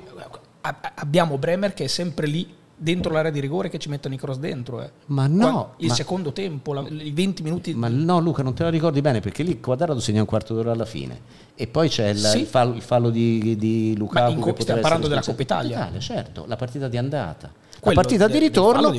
[0.63, 4.15] a- a- abbiamo Bremer che è sempre lì dentro l'area di rigore che ci mettono
[4.15, 4.81] i cross dentro.
[4.83, 4.91] eh.
[5.07, 7.75] Ma no, Qua- il ma- secondo tempo, la- i 20 minuti.
[7.75, 10.55] Ma no, Luca, non te la ricordi bene perché lì il quadrato segna un quarto
[10.55, 11.21] d'ora alla fine.
[11.55, 12.39] E poi c'è il, Sì.
[12.41, 14.31] il fallo, il fallo di, di Lukaku.
[14.31, 15.21] Ma in co- stiamo parlando della.
[15.23, 15.91] Coppa Italia.
[15.99, 17.53] certo, la partita di andata.
[17.81, 18.93] La partita del ritorno.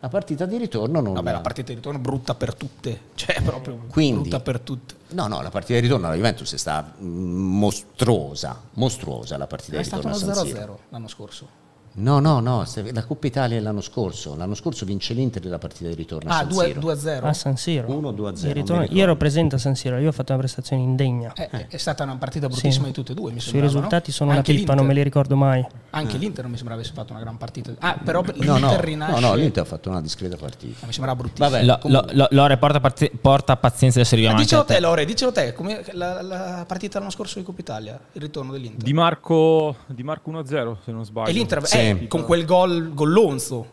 [0.00, 3.00] La partita di ritorno non Vabbè, la partita di ritorno brutta per tutte.
[3.14, 4.94] Cioè, proprio Quindi- brutta per tutte.
[5.08, 9.76] No, no, la partita di ritorno alla Juventus è stata mm, mostruosa, mostruosa la partita
[9.76, 10.80] È di stato ritorno San Siro.
[10.86, 11.62] 0-0 l'anno scorso.
[11.96, 14.34] No, no, no, la Coppa Italia è l'anno scorso.
[14.36, 16.80] L'anno scorso vince l'Inter la partita di ritorno a Ah, San 2 Siro.
[16.80, 17.24] 2-0.
[17.28, 17.86] A San Siro.
[17.88, 18.94] 1-2-0, Il ritorno- non mi ricordo.
[18.94, 21.32] Io ero presente a San Siro, io ho fatto una prestazione indegna.
[21.34, 23.30] Eh, È stata una partita bruttissima di tutte e due.
[23.30, 24.16] Mi Sui sembrava, risultati no?
[24.16, 25.64] sono una Anche pippa, non me li ricordo mai.
[25.90, 27.72] Anche l'Inter non mi sembrava avesse fatto una gran partita.
[27.78, 29.20] Ah, però No, l'Inter no, rinasce.
[29.20, 30.86] no, no, l'Inter ha fatto una discreta partita.
[30.86, 31.48] Mi sembrava bruttissimo.
[31.48, 34.80] Vabbè, Lo- lo- lo- Lore, porta, pazi- porta pazienza adesso arriviamo Ma dicelo a te,
[34.80, 38.82] Lore, dicelo te, come la, la partita l'anno scorso di Coppa Italia, il ritorno dell'Inter.
[38.82, 41.28] Di Marco, di Marco 1-0, se non sbaglio.
[41.28, 41.76] e l'Inter Sì.
[41.90, 43.66] Eh, con quel gol gollonzo.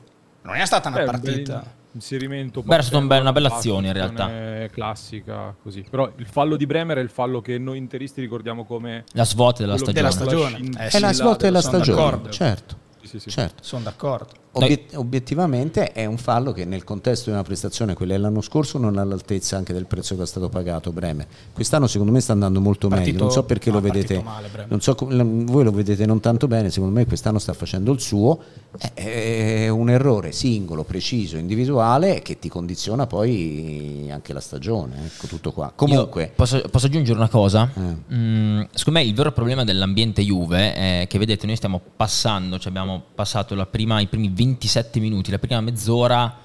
[0.43, 1.74] Non è stata una Beh, un partita.
[1.93, 2.62] inserimento.
[2.63, 4.30] Beh, era stata un bel- una bella azione, in realtà.
[4.71, 5.86] Classica, così.
[5.89, 9.62] Però il fallo di Bremer è il fallo che noi interisti ricordiamo come la svolta
[9.62, 9.93] della stagione.
[9.93, 10.69] Della stagione.
[10.78, 12.30] Eh, È la svolta della sono stagione, d'accordo.
[12.30, 12.76] certo.
[13.02, 13.30] Sì, sì, sì.
[13.30, 13.63] certo.
[13.63, 14.34] Sono d'accordo.
[14.54, 18.98] Obiet- obiettivamente è un fallo che nel contesto di una prestazione, quella dell'anno scorso, non
[18.98, 21.26] è all'altezza anche del prezzo che è stato pagato Bremer.
[21.54, 24.50] Quest'anno secondo me sta andando molto Partito- meglio, non so perché no, lo vedete, male,
[24.68, 28.40] non so voi lo vedete non tanto bene, secondo me quest'anno sta facendo il suo,
[28.94, 35.54] è, un errore singolo, preciso, individuale che ti condiziona poi anche la stagione, ecco tutto
[35.54, 35.72] qua.
[35.74, 37.70] Comunque, posso, posso aggiungere una cosa?
[37.74, 38.14] Eh.
[38.14, 42.68] Mm, secondo me il vero problema dell'ambiente Juve è che vedete noi stiamo passando, cioè
[42.68, 46.38] abbiamo passato la prima- i primi 27 minuti, la prima mezz'ora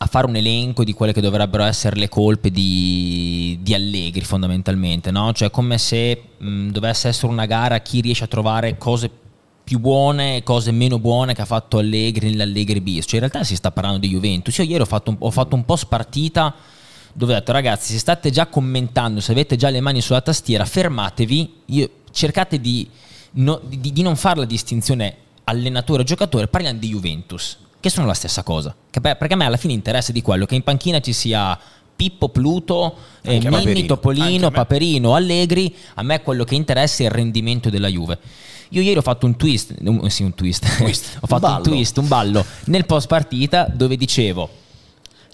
[0.00, 5.10] a fare un elenco di quelle che dovrebbero essere le colpe di, di Allegri fondamentalmente,
[5.10, 5.32] no?
[5.32, 9.10] Cioè come se mm, dovesse essere una gara chi riesce a trovare cose
[9.64, 13.04] più buone e cose meno buone che ha fatto Allegri nell'Allegri bis.
[13.04, 14.56] Cioè in realtà si sta parlando di Juventus.
[14.58, 16.54] Io ieri ho fatto un, ho fatto un po' spartita
[17.12, 20.64] dove ho detto ragazzi se state già commentando, se avete già le mani sulla tastiera,
[20.64, 22.88] fermatevi, io- cercate di,
[23.32, 25.16] no- di- di non fare la distinzione
[25.48, 28.74] allenatore-giocatore, parliamo di Juventus, che sono la stessa cosa.
[28.90, 31.58] Che per- perché a me alla fine interessa di quello che in panchina ci sia
[31.96, 33.86] Pippo, Pluto, eh, Mimmi, Paperino.
[33.86, 34.50] Topolino.
[34.50, 38.18] Paperino, Allegri, a me quello che interessa è il rendimento della Juve.
[38.70, 40.64] Io ieri ho fatto un twist, un- sì un twist,
[41.20, 41.62] ho fatto un ballo.
[41.62, 44.48] twist, un ballo nel post partita dove dicevo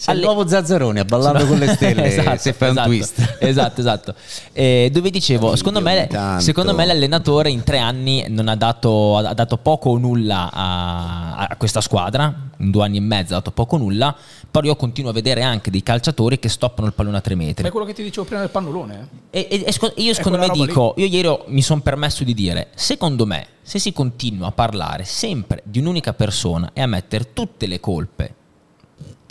[0.04, 2.94] sei il Alle- nuovo Zazzaroni ha ballato con le stelle Esatto, se fai esatto, un
[2.94, 3.36] twist.
[3.40, 4.14] esatto, esatto.
[4.52, 9.32] Eh, dove dicevo, secondo me, secondo me l'allenatore in tre anni non ha dato, ha
[9.34, 13.50] dato poco o nulla a, a questa squadra, in due anni e mezzo ha dato
[13.50, 14.14] poco o nulla,
[14.50, 17.44] però io continuo a vedere anche dei calciatori che stoppano il pallone a tre Ma
[17.44, 17.66] metri.
[17.66, 19.08] è quello che ti dicevo prima del pannolone.
[19.30, 19.40] eh.
[19.40, 22.34] E, e- e sco- io secondo me dico, io ieri ho- mi sono permesso di
[22.34, 27.32] dire, secondo me, se si continua a parlare sempre di un'unica persona e a mettere
[27.32, 28.34] tutte le colpe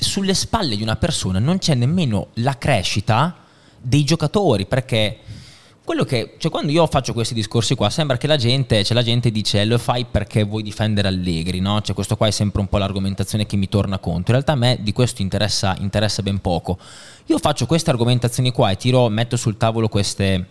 [0.03, 3.35] sulle spalle di una persona, non c'è nemmeno la crescita
[3.79, 5.19] dei giocatori, perché
[5.83, 9.03] quello che, cioè quando io faccio questi discorsi qua, sembra che la gente, cioè la
[9.03, 11.81] gente dice lo fai perché vuoi difendere Allegri, no?
[11.81, 14.33] Cioè questo qua è sempre un po' l'argomentazione che mi torna contro.
[14.33, 16.77] In realtà a me di questo interessa, interessa ben poco.
[17.25, 20.47] Io faccio queste argomentazioni qua e tiro, metto sul tavolo queste,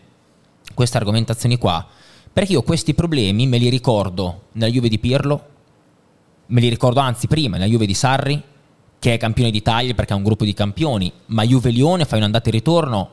[0.74, 1.86] queste argomentazioni qua,
[2.30, 5.46] perché io questi problemi me li ricordo nella Juve di Pirlo,
[6.48, 8.42] me li ricordo anzi prima nella Juve di Sarri,
[9.02, 12.48] che è campione d'Italia perché ha un gruppo di campioni, ma Juve Lione fai un'andata
[12.48, 13.10] e ritorno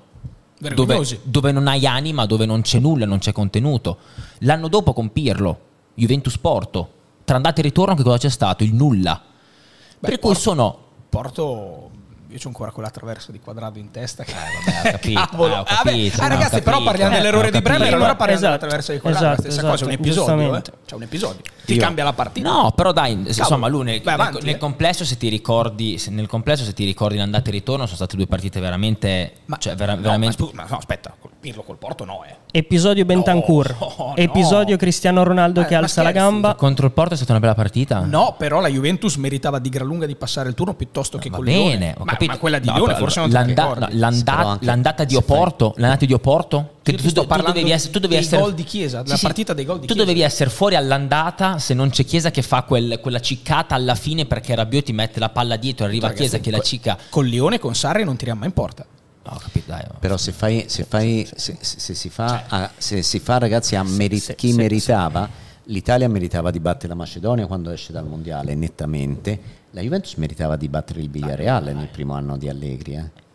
[0.75, 3.97] dove, dove non hai anima, dove non c'è nulla, non c'è contenuto.
[4.41, 5.60] L'anno dopo con Pirlo,
[5.95, 6.89] Juventus Porto,
[7.25, 8.63] tra andata e ritorno che cosa c'è stato?
[8.63, 9.19] Il nulla.
[9.19, 10.78] Beh, per cui Porto- sono
[11.10, 11.89] Porto.
[12.32, 14.24] Io c'ho ancora quella traversa di quadrato in testa.
[14.24, 14.34] Che...
[14.34, 15.54] vabbè, ho capito, Cavolo.
[15.54, 16.84] eh, Vabbè, capito, ah, ragazzi, ho però capito.
[16.92, 17.78] parliamo Eh, dell'errore di Bremer.
[17.80, 17.96] capito.
[17.96, 19.26] Allora parliamo Esatto, della traversa di quadrato.
[19.26, 20.56] la esatto, stessa cosa, è un esatto, episodio.
[20.56, 20.62] Eh.
[20.86, 21.42] C'è un episodio.
[21.65, 22.50] Ti Io- cambia la partita.
[22.52, 24.58] No, però dai, insomma, lui nel, vai avanti, nel eh.
[24.58, 28.15] complesso se ti ricordi, se nel complesso se ti ricordi l'andata e ritorno sono state
[28.15, 32.24] due partite veramente cioè, vera- no, veramente ma, ma no, aspetta, Pirlo col Porto no,
[32.26, 32.36] eh.
[32.52, 33.76] Episodio Bentancur.
[33.80, 34.15] No, no.
[34.15, 36.56] Episodio Cristiano Ronaldo Eh, che ma alza la gamba.
[36.56, 38.00] contro il Porto è stata una bella partita.
[38.00, 41.38] No, però la Juventus meritava di gran lunga di passare il turno piuttosto che Va
[41.38, 41.96] con bene, Lione.
[41.98, 42.32] ho ma, capito.
[42.32, 43.93] ma quella di No, Lione forse non la l'anda- ricordi.
[43.93, 47.99] no, l'anda- l'andata di Oporto, l'andata di Oporto, che tu, tu parlando dovevi essere, tu
[47.99, 50.01] dovevi dei essere gol di Chiesa, della partita dei gol di tu Chiesa.
[50.08, 54.25] dovevi essere fuori all'andata se non c'è Chiesa che fa quel- quella ciccata alla fine
[54.25, 56.97] perché Rabiot ti mette la palla dietro, arriva Ragazzi, Chiesa che la cicca.
[57.10, 58.86] Con Lione e con Sarri non tiriamo mai in porta.
[59.21, 59.84] No, capito, dai.
[59.99, 63.75] Però se fai, se fai, se, se- se si fa, a- se si fa ragazzi
[63.75, 65.29] a meri- chi meritava,
[65.65, 69.39] l'Italia meritava di battere la Macedonia quando esce dal mondiale nettamente,
[69.71, 72.93] la Juventus meritava di battere il Villarreal nel primo anno di Allegri.
[72.93, 73.27] Eh.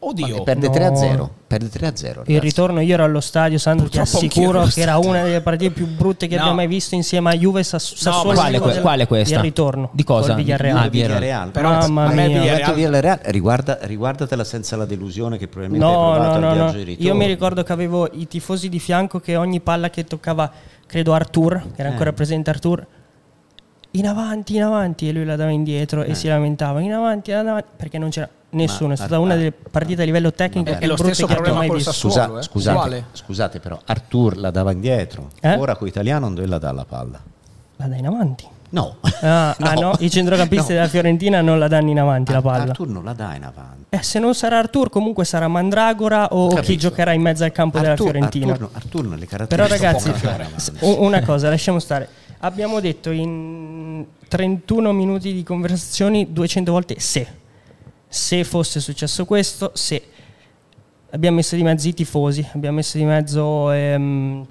[0.00, 0.44] Oddio.
[0.44, 0.72] Perde No.
[0.74, 2.08] 3-0, perde 3-0.
[2.10, 2.38] Il ragazzi.
[2.38, 6.28] ritorno, io ero allo stadio, Sandro, ti assicuro che era una delle partite più brutte
[6.28, 6.42] che No.
[6.42, 8.38] abbiamo mai visto insieme a Juve e Sass- Sassuolo.
[8.38, 9.34] quale, que- del- quale questa?
[9.34, 9.88] Il ritorno.
[9.92, 10.34] Di cosa?
[10.34, 10.76] col Villarreal.
[10.76, 11.50] Ah, Il Villarreal.
[11.50, 12.40] Però Mamma a me il mia.
[12.42, 16.52] Villarreal- Villarreal, riguarda, riguardatela senza la delusione che probabilmente hai No, provato no, al no,
[16.52, 16.78] viaggio no.
[16.78, 17.08] di ritorno.
[17.08, 20.48] Io mi ricordo che avevo i tifosi di fianco che ogni palla che toccava,
[20.86, 22.12] credo Artur, che era ancora Eh.
[22.12, 22.86] presente Artur,
[23.98, 27.36] in avanti, in avanti, e lui la dava indietro e si lamentava, in avanti, in
[27.36, 28.88] avanti, perché non c'era nessuno.
[28.88, 29.36] Ma- è stata ah, una ah.
[29.36, 31.80] delle partite a livello tecnico È più lo stesso che abbia problema mai.
[31.80, 32.14] Sassuolo.
[32.14, 32.42] Scusa- eh.
[32.42, 35.54] scusate, scusate però, Artur la dava indietro, Eh?
[35.56, 37.20] ora con italiano dove la dà la palla?
[37.76, 38.44] La dai in avanti.
[38.70, 38.96] No.
[39.22, 40.78] Ah, ah, no, i centrocampisti No.
[40.78, 42.62] della Fiorentina non la danno in avanti la Ar- palla.
[42.70, 43.84] Artur non la dà in avanti.
[43.88, 46.66] Eh, se non sarà Artur, comunque sarà Mandragora o Capito.
[46.66, 48.52] chi giocherà in mezzo al campo della Artur- Fiorentina.
[48.52, 52.08] Artur, no- Artur non le Però caratteristiche ragazzi, s- u- una cosa, lasciamo stare.
[52.40, 57.26] Abbiamo detto in 31 minuti di conversazioni 200 volte se.
[58.06, 60.02] Se fosse successo questo, se.
[61.10, 64.46] Abbiamo messo di mezzo i tifosi, abbiamo messo di mezzo ehm,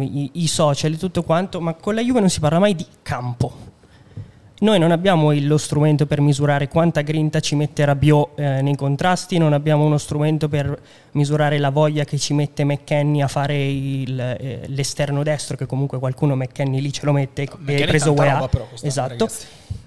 [0.00, 2.86] i, i social e tutto quanto, ma con la Juve non si parla mai di
[3.02, 3.71] campo.
[4.62, 9.36] Noi non abbiamo lo strumento per misurare quanta grinta ci mette Rabiot eh, nei contrasti,
[9.36, 10.80] non abbiamo uno strumento per
[11.12, 15.98] misurare la voglia che ci mette McKenny a fare il, eh, l'esterno destro, che comunque
[15.98, 18.46] qualcuno McKenny lì ce lo mette e McKennie hai preso UEA.
[18.48, 19.28] però Esatto.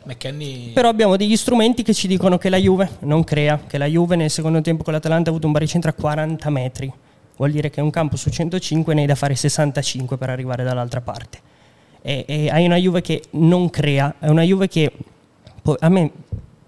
[0.03, 3.85] McKennie Però abbiamo degli strumenti che ci dicono che la Juve non crea, che la
[3.85, 6.91] Juve nel secondo tempo con l'Atalanta ha avuto un baricentro a 40 metri.
[7.38, 10.99] Vuol dire che un campo su 105 ne hai da fare 65 per arrivare dall'altra
[10.99, 11.53] parte.
[12.07, 14.91] E, e hai una Juve che non crea, è una Juve che
[15.79, 16.11] a me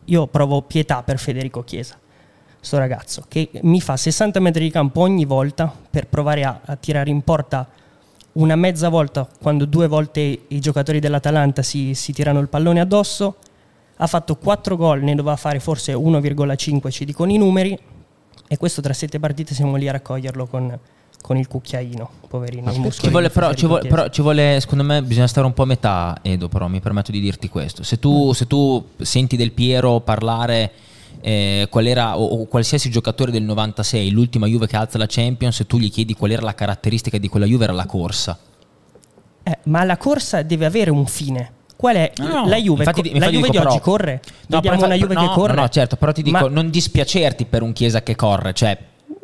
[0.06, 1.95] io provo pietà per Federico Chiesa,
[2.60, 6.76] sto ragazzo, che mi fa 60 metri di campo ogni volta per provare a, a
[6.76, 7.69] tirare in porta
[8.34, 13.36] una mezza volta quando due volte i giocatori dell'Atalanta si, si tirano il pallone addosso.
[13.97, 17.78] Ha fatto 4 gol, ne doveva fare forse 1,5, ci dicono i numeri.
[18.47, 20.80] E questo tra sette partite siamo lì a raccoglierlo con,
[21.28, 22.72] con il cucchiaino, poverino.
[22.72, 25.52] i muscoli Ci vuole, però, ci vuole, però ci vuole, secondo me, bisogna stare un
[25.52, 27.84] po' a metà, Edo, però mi permetto di dirti questo.
[27.84, 30.72] Se tu, se tu senti Del Piero parlare
[31.20, 35.58] eh, qual era, o, o qualsiasi giocatore del 96, l'ultima Juve che alza la Champions,
[35.58, 38.40] se tu gli chiedi qual era la caratteristica di quella Juve, era la corsa.
[39.44, 41.52] Eh, ma la corsa deve avere un fine.
[41.76, 42.86] Qual è No, la Juve?
[42.86, 44.22] infatti- infatti la Juve dico di però- oggi corre?
[44.48, 45.56] No, Vediamo però- una Juve no, che corre?
[45.56, 48.78] No, certo, però ti dico, Ma- non dispiacerti per un Chiesa che corre, cioè...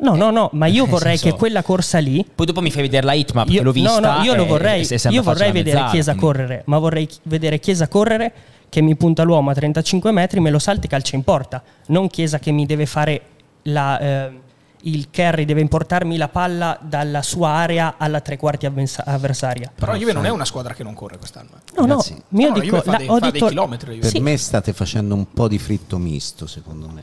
[0.04, 2.70] No, no, no, ma io Nel vorrei senso- che quella corsa lì Poi dopo mi
[2.70, 3.98] fai vedere la hitmap, io, l'ho vista.
[4.00, 7.08] no, no, io lo e- vorrei, io vorrei vedere mezzala, Chiesa quindi- correre, ma vorrei
[7.22, 8.32] vedere Chiesa correre
[8.68, 12.08] che mi punta l'uomo a 35 metri, me lo salta e calcia in porta, non
[12.08, 13.20] Chiesa che mi deve fare
[13.62, 14.30] la, eh,
[14.86, 19.70] il carry, deve importarmi la palla dalla sua area alla tre quarti avvens- avversaria.
[19.74, 21.48] Però la Juve non è una squadra che non corre quest'anno.
[21.54, 21.72] eh.
[21.76, 23.96] No, no, Ragazzi, io no, dico, la- dei- ho fa dei detto, chilometri.
[23.98, 24.20] Per Sì.
[24.20, 27.00] me state facendo un po' di fritto misto, secondo me.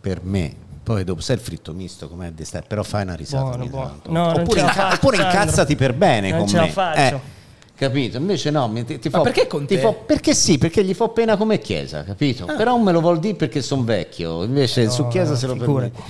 [0.00, 0.54] Per me.
[0.82, 4.00] Poi dopo, sai il fritto misto com'è d'estate, però fai una risata Buono, buono.
[4.08, 6.68] No, oppure, inca- faccio, oppure incazzati per bene Non con ce la me.
[6.70, 7.00] faccio.
[7.00, 7.20] Eh,
[7.76, 8.16] capito?
[8.16, 9.78] Invece no, mi- ti, ti Ma fa, perché con te?
[9.78, 12.46] fa- perché sì, perché gli fa pena come Chiesa, capito?
[12.46, 12.54] Ah.
[12.54, 16.00] Però non me lo vuol dire perché sono vecchio, invece su Chiesa se lo permette.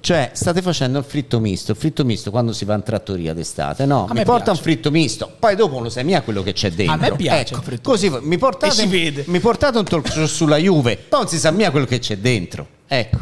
[0.00, 1.72] Cioè, state facendo il fritto misto.
[1.72, 4.04] Il fritto misto quando si va in trattoria d'estate, no?
[4.06, 4.58] A mi me porta piace.
[4.58, 6.94] un fritto misto, poi dopo lo sai mia quello che c'è dentro.
[6.94, 11.20] A me piace Ecco, così mi portate, mi portate un talk show sulla Juve, poi
[11.20, 12.66] non si sa mia quello che c'è dentro.
[12.88, 13.18] Ecco.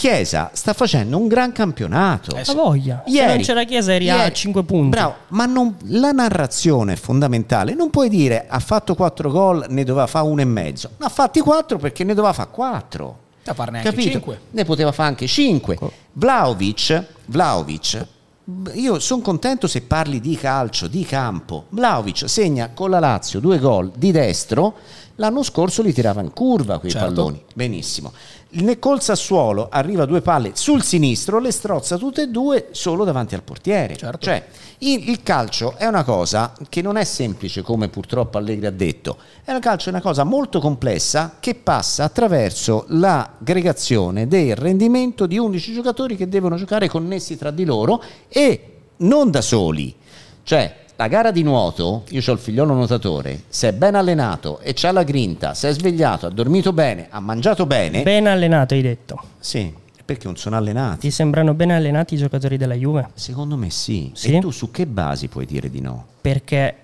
[0.00, 2.34] Chiesa sta facendo un gran campionato.
[2.34, 3.04] Eh Ha voglia.
[3.06, 4.88] Se non c'era Chiesa eri a ieri- 5 punti.
[4.88, 7.74] Bravo, ma non- la narrazione è fondamentale.
[7.74, 10.88] Non puoi dire ha fatto 4 gol, ne doveva fare uno e mezzo.
[10.96, 13.18] Ne ha fatti 4 perché ne doveva fare 4.
[13.44, 14.10] Da farne anche Capito?
[14.10, 14.40] cinque.
[14.52, 15.76] Ne poteva fare anche 5.
[16.12, 18.06] Vlaovic, Vlaovic,
[18.44, 21.66] b- io sono contento se parli di calcio, di campo.
[21.68, 24.74] Vlaovic segna con la Lazio due gol di destro,
[25.16, 27.06] l'anno scorso li tirava in curva quei Certo.
[27.06, 27.42] palloni.
[27.52, 28.12] Benissimo.
[28.52, 33.34] Ne- Col Sassuolo arriva due palle sul sinistro, le strozza tutte e due solo davanti
[33.34, 33.96] al portiere.
[33.96, 34.18] Certo.
[34.18, 34.44] Cioè,
[34.78, 39.18] il, il calcio è una cosa che non è semplice come purtroppo Allegri ha detto,
[39.44, 45.38] è un calcio è una cosa molto complessa che passa attraverso l'aggregazione del rendimento di
[45.38, 49.94] 11 giocatori che devono giocare connessi tra di loro e non da soli.
[50.42, 54.74] Cioè, la gara di nuoto, io ho il figliolo nuotatore, se è ben allenato e
[54.74, 58.82] c'ha la grinta, se è svegliato, ha dormito bene, ha mangiato bene, Ben allenato, hai
[58.82, 59.18] detto.
[59.38, 59.72] sì,
[60.04, 60.98] perché non sono allenati.
[61.00, 63.08] Ti sembrano ben allenati i giocatori della Juve?
[63.14, 64.10] Secondo me sì.
[64.12, 64.34] Sì?
[64.34, 66.04] E tu su che basi puoi dire di no?
[66.20, 66.74] Perché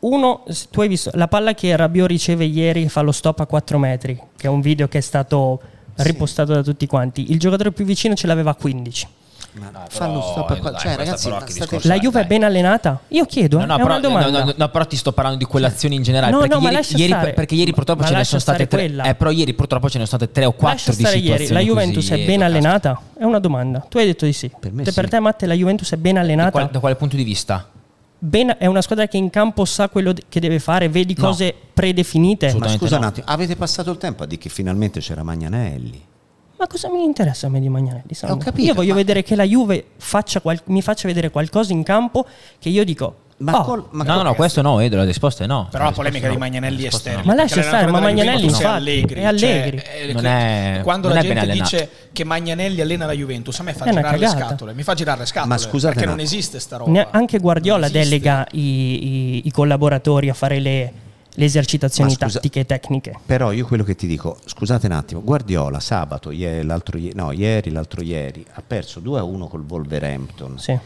[0.00, 3.78] uno, tu hai visto la palla che Rabiot riceve ieri fa lo stop a 4
[3.78, 5.60] metri, che è un video che è stato
[5.94, 7.30] ripostato da tutti quanti.
[7.30, 9.06] Il giocatore più vicino ce l'aveva a 15.
[9.52, 10.70] Ma fanno stop a qua.
[10.70, 12.38] dai, Cioè, ragazzi, però state- La è, Juve è dai.
[12.38, 13.00] ben allenata?
[13.08, 14.30] Io chiedo, No, eh, no, è però, una domanda.
[14.30, 16.30] no, no, no, però ti sto parlando di quelle azioni in generale.
[16.30, 17.32] No, perché, no, ma ieri, lascia ieri- stare.
[17.32, 18.86] perché ieri purtroppo Ma ce ne sono state stare tre.
[18.94, 19.02] quella.
[19.10, 21.42] Eh, però ieri purtroppo ce ne sono state tre o quattro Lascia di stare situazioni
[21.50, 23.00] ieri, la Juventus così è ben allenata?
[23.18, 23.80] È una domanda.
[23.88, 24.50] Tu hai detto di sì.
[24.58, 25.00] Per me Te- sì.
[25.00, 26.50] per te, Matte, la Juventus è ben Da allenata?
[26.52, 27.68] quale, da quale punto di vista?
[28.22, 31.24] Ben- è una squadra che in campo sa quello che deve fare, vedi No.
[31.24, 32.46] cose predefinite.
[32.46, 33.02] Ma Assolutamente scusa no.
[33.02, 36.06] un attimo, avete passato il tempo a dire che finalmente c'era Magnanelli?
[36.60, 38.12] Ma cosa mi interessa a me di Magnanelli?
[38.12, 38.36] Sandro?
[38.36, 41.72] Ho capito, io voglio ma- vedere che la Juve faccia qual- mi faccia vedere qualcosa
[41.72, 42.26] in campo
[42.58, 43.14] che io dico.
[43.38, 45.68] Ma oh, col- ma no, no, no, questo no, Edo, la risposta è no.
[45.70, 46.34] Però la polemica no.
[46.34, 47.22] di Magnanelli è sterile.
[47.22, 47.28] no.
[47.28, 49.20] Ma lascia stare, ma Magnanelli infatti, è Allegri.
[49.20, 49.78] è Allegri.
[49.78, 51.62] Cioè, eh, Non è- quando non la è gente allenato.
[51.70, 54.74] dice che Magnanelli allena la Juventus, a me fa girare le scatole.
[54.74, 55.48] Mi fa girare le scatole.
[55.48, 56.90] Ma scusate perché un non esiste sta roba.
[56.90, 60.92] ne- anche Guardiola delega i, i- i collaboratori a fare le,
[61.40, 63.18] le esercitazioni scusa- tattiche e tecniche.
[63.24, 67.70] Però io quello che ti dico, scusate un attimo, Guardiola sabato, ieri, l'altro, no, ieri,
[67.70, 70.58] l'altro ieri, ha perso 2-1 col Wolverhampton.
[70.58, 70.78] Sì.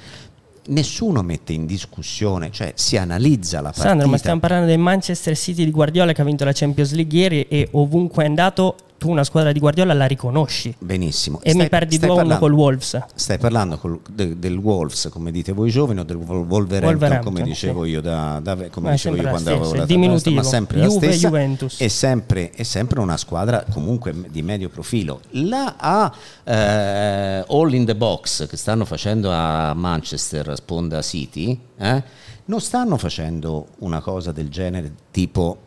[0.67, 3.88] Nessuno mette in discussione, cioè si analizza la partita.
[3.88, 7.19] Sandro, ma stiamo parlando del Manchester City di Guardiola che ha vinto la Champions League
[7.19, 10.75] ieri e ovunque è andato tu una squadra di Guardiola la riconosci.
[10.79, 11.38] Benissimo.
[11.43, 13.03] E mi perdi 2-1 parlando- col Wolves.
[13.14, 17.33] Stai parlando col- de- del Wolves, come dite voi giovani, o del Wol- Wolverhampton, Wolverhampton,
[17.35, 17.90] come dicevo sì.
[17.90, 20.37] io, da, da- come dicevo io la quando avevo la è diminutivo.
[20.37, 21.29] ma sempre la Juve, stessa.
[21.29, 21.79] Juventus.
[21.81, 25.21] È sempre, è sempre una squadra comunque di medio profilo.
[25.33, 26.11] La a
[26.45, 32.03] eh, All in the Box che stanno facendo a Manchester, sponda City, eh,
[32.47, 35.59] non stanno facendo una cosa del genere tipo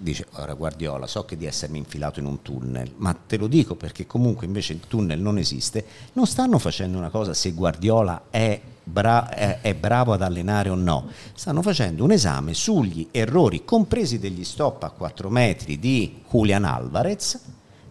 [0.00, 3.74] dice ora Guardiola so che di essermi infilato in un tunnel ma te lo dico
[3.74, 5.84] perché comunque invece il tunnel non esiste
[6.14, 10.74] non stanno facendo una cosa se Guardiola è, bra- è- è bravo ad allenare o
[10.74, 16.64] no stanno facendo un esame sugli errori compresi degli stop a 4 metri di Julian
[16.64, 17.38] Alvarez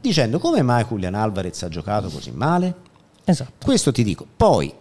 [0.02, 2.88] dicendo come mai Julian Alvarez ha giocato così male
[3.26, 3.64] Esatto.
[3.66, 4.26] questo ti dico.
[4.36, 4.74] Poi,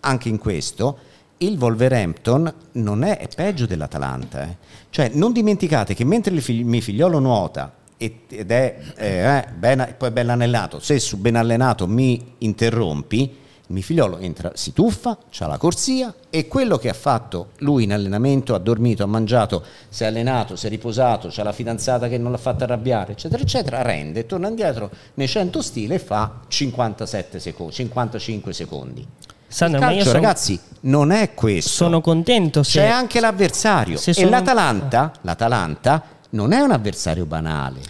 [0.00, 0.98] anche in questo,
[1.38, 4.42] il Wolverhampton non è, è peggio dell'Atalanta.
[4.42, 4.56] eh.
[4.90, 9.94] Cioè, non dimenticate che mentre il fig- mio figliolo nuota ed è eh, eh, ben-
[9.96, 15.16] poi ben allenato, se su ben allenato mi interrompi, il mio figliolo entra, si tuffa,
[15.38, 19.64] ha la corsia e quello che ha fatto lui in allenamento, ha dormito, ha mangiato,
[19.88, 23.42] si è allenato, si è riposato, c'ha la fidanzata che non l'ha fatta arrabbiare, eccetera,
[23.42, 29.06] eccetera, rende, torna indietro nei 100 stile e fa 57 secondi, 55 secondi.
[29.54, 31.70] Sandro, il ma io calcio, sono, ragazzi, non è questo.
[31.70, 32.80] sono contento se...
[32.80, 33.96] C'è anche l'avversario.
[33.96, 37.80] se E sono- l'Atalanta, l'Atalanta non è un avversario banale.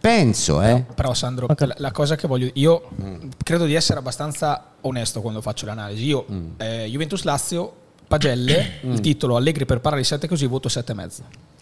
[0.00, 0.84] Penso, eh.
[0.94, 1.74] Però Sandro, Ok.
[1.78, 2.88] la, cosa che voglio io
[3.42, 6.04] credo di essere abbastanza onesto quando faccio l'analisi.
[6.06, 6.26] Io
[6.58, 7.72] eh, Juventus Lazio
[8.06, 11.10] Pagelle, il titolo Allegri per parlare di 7 così voto 7,5.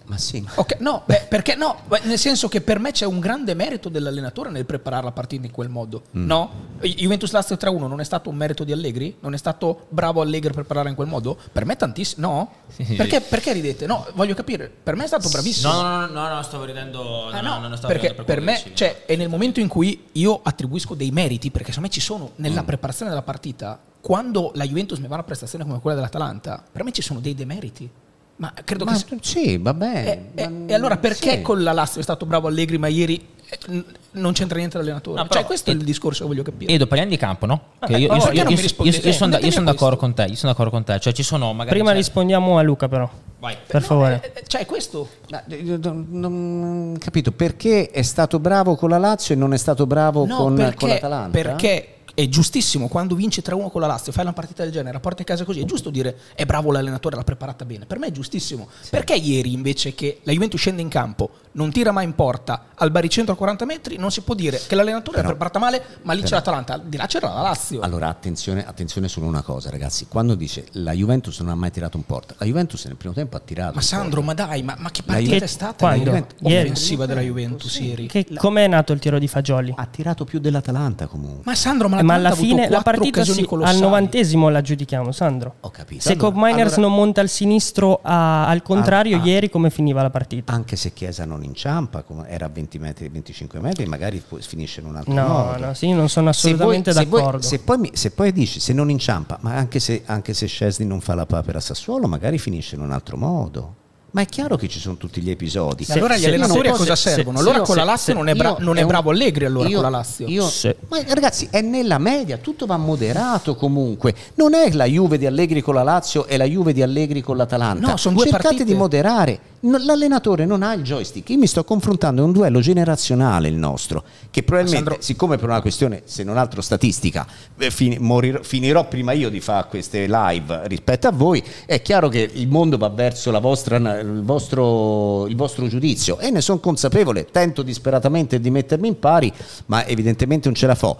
[0.06, 1.78] Ma sì, ma Ok, no, beh, perché no?
[2.02, 5.52] Nel senso che per me c'è un grande merito dell'allenatore nel preparare la partita in
[5.52, 6.02] quel modo.
[6.10, 6.50] No?
[6.82, 9.16] Ju- Juventus Lazio 3-1 non è stato un merito di Allegri?
[9.20, 11.38] Non è stato bravo Allegri per preparare in quel modo?
[11.50, 12.26] Per me tantissimo.
[12.26, 12.52] No?
[12.68, 13.86] Sì, sì, perché, perché ridete?
[13.86, 14.70] No, voglio capire.
[14.82, 15.72] Per me è stato bravissimo.
[15.72, 17.28] No, no, no, no, no, stavo ridendo.
[17.30, 20.38] Ah, no, no, stavo perché per quello me, cioè, è nel momento in cui io
[20.42, 22.66] attribuisco dei meriti, perché secondo me ci sono nella Mm.
[22.66, 26.84] preparazione della partita, quando la Juventus mi va a una prestazione come quella dell'Atalanta, per
[26.84, 27.88] me ci sono dei demeriti.
[28.36, 29.18] Ma credo Ma che...
[29.20, 30.30] sì, vabbè.
[30.34, 31.42] E, e- ma- e allora perché sì.
[31.42, 35.16] con la Lazio è stato bravo Allegri, ma ieri eh, non c'entra niente l'allenatore?
[35.18, 36.72] No, però- cioè, questo è il discorso che voglio capire.
[36.72, 37.60] Edo, parliamo di campo, no?
[37.86, 38.92] Che Eh, io, io- io- io- rispondi?
[38.96, 40.98] io- io sono da- io sono d'accordo con te, io sono d'accordo con te.
[40.98, 41.76] Cioè, ci sono magari.
[41.76, 43.08] Prima cioè- rispondiamo a Luca però.
[43.38, 43.56] Vai.
[43.66, 44.20] Per No, favore.
[44.34, 45.08] eh, eh, cioè, questo...
[45.30, 49.58] Ma, eh, non, non- capito perché è stato bravo con la Lazio e non è
[49.58, 51.30] stato bravo No, con, perché, con l'Atalanta?
[51.30, 55.00] perché è giustissimo quando vinci 3-1 con la Lazio, fai una partita del genere, la
[55.00, 57.86] porti a casa così, è giusto dire è bravo l'allenatore, l'ha preparata bene.
[57.86, 58.68] Per me è giustissimo.
[58.90, 62.90] Perché ieri invece che la Juventus scende in campo, non tira mai in porta al
[62.90, 66.22] baricentro a 40 metri, non si può dire che l'allenatore l'ha preparata male, ma lì
[66.22, 67.80] c'è l'Atalanta, di là c'era la Lazio.
[67.80, 70.06] Allora, attenzione, attenzione solo una cosa, ragazzi.
[70.08, 73.36] Quando dice la Juventus non ha mai tirato in porta, la Juventus nel primo tempo
[73.36, 73.74] ha tirato.
[73.74, 74.44] ma Sandro, porta.
[74.44, 76.04] ma dai, ma, ma che La partita Juve- è stata Quando?
[76.04, 76.62] la Juventus Ieri?
[76.68, 78.06] offensiva della Juventus ieri?
[78.06, 79.72] Che, com'è nato il tiro di Fagioli?
[79.76, 81.42] Ha tirato più dell'Atalanta comunque.
[81.44, 85.54] Ma Sandro, ma, Eh, ma alla fine la partita sì, al novantesimo la giudichiamo, Sandro.
[85.60, 86.02] Ho capito.
[86.02, 89.26] Se Allora, Cobb Miners allora- non monta al sinistro a- al contrario, Ah, ah.
[89.26, 90.52] ieri come finiva la partita?
[90.52, 94.80] anche se Chiesa non inciampa, come era a 20 metri, 25 metri, magari poi finisce
[94.80, 95.66] in un altro No, modo.
[95.66, 97.42] no, sì, non sono Se voi- assolutamente se voi- d'accordo.
[97.46, 100.84] Se poi, mi- se poi dici se non inciampa, ma anche se, anche se Scesni
[100.86, 103.74] non fa la papera a Sassuolo, magari finisce in un altro modo.
[104.14, 105.84] Ma è chiaro che ci sono tutti gli episodi.
[105.88, 107.38] Ma allora gli se- allenatori no, a cosa se- servono?
[107.38, 109.44] se- allora se- con la se- Lazio non è, bra- non è un- bravo Allegri
[109.44, 110.28] allora io- con la Lazio.
[110.28, 110.48] io-.
[110.88, 114.14] Ma ragazzi, è nella media, tutto va moderato comunque.
[114.34, 117.36] Non è la Juve di Allegri con la Lazio e la Juve di Allegri con
[117.36, 117.88] l'Atalanta.
[117.90, 118.64] No, sono due Cercate partite.
[118.64, 119.38] di moderare.
[119.66, 121.30] L'allenatore non ha il joystick.
[121.30, 125.48] Io mi sto confrontando, è un duello generazionale il nostro, che probabilmente, Sandro- siccome per
[125.48, 127.26] una questione, se non altro statistica,
[127.58, 132.10] eh, fini- morirò- finirò prima io di fare queste live rispetto a voi, è chiaro
[132.10, 136.58] che il mondo va verso la vostra, il, vostro, il vostro giudizio e ne sono
[136.58, 139.32] consapevole, tento disperatamente di mettermi in pari,
[139.66, 140.98] ma evidentemente non ce la fo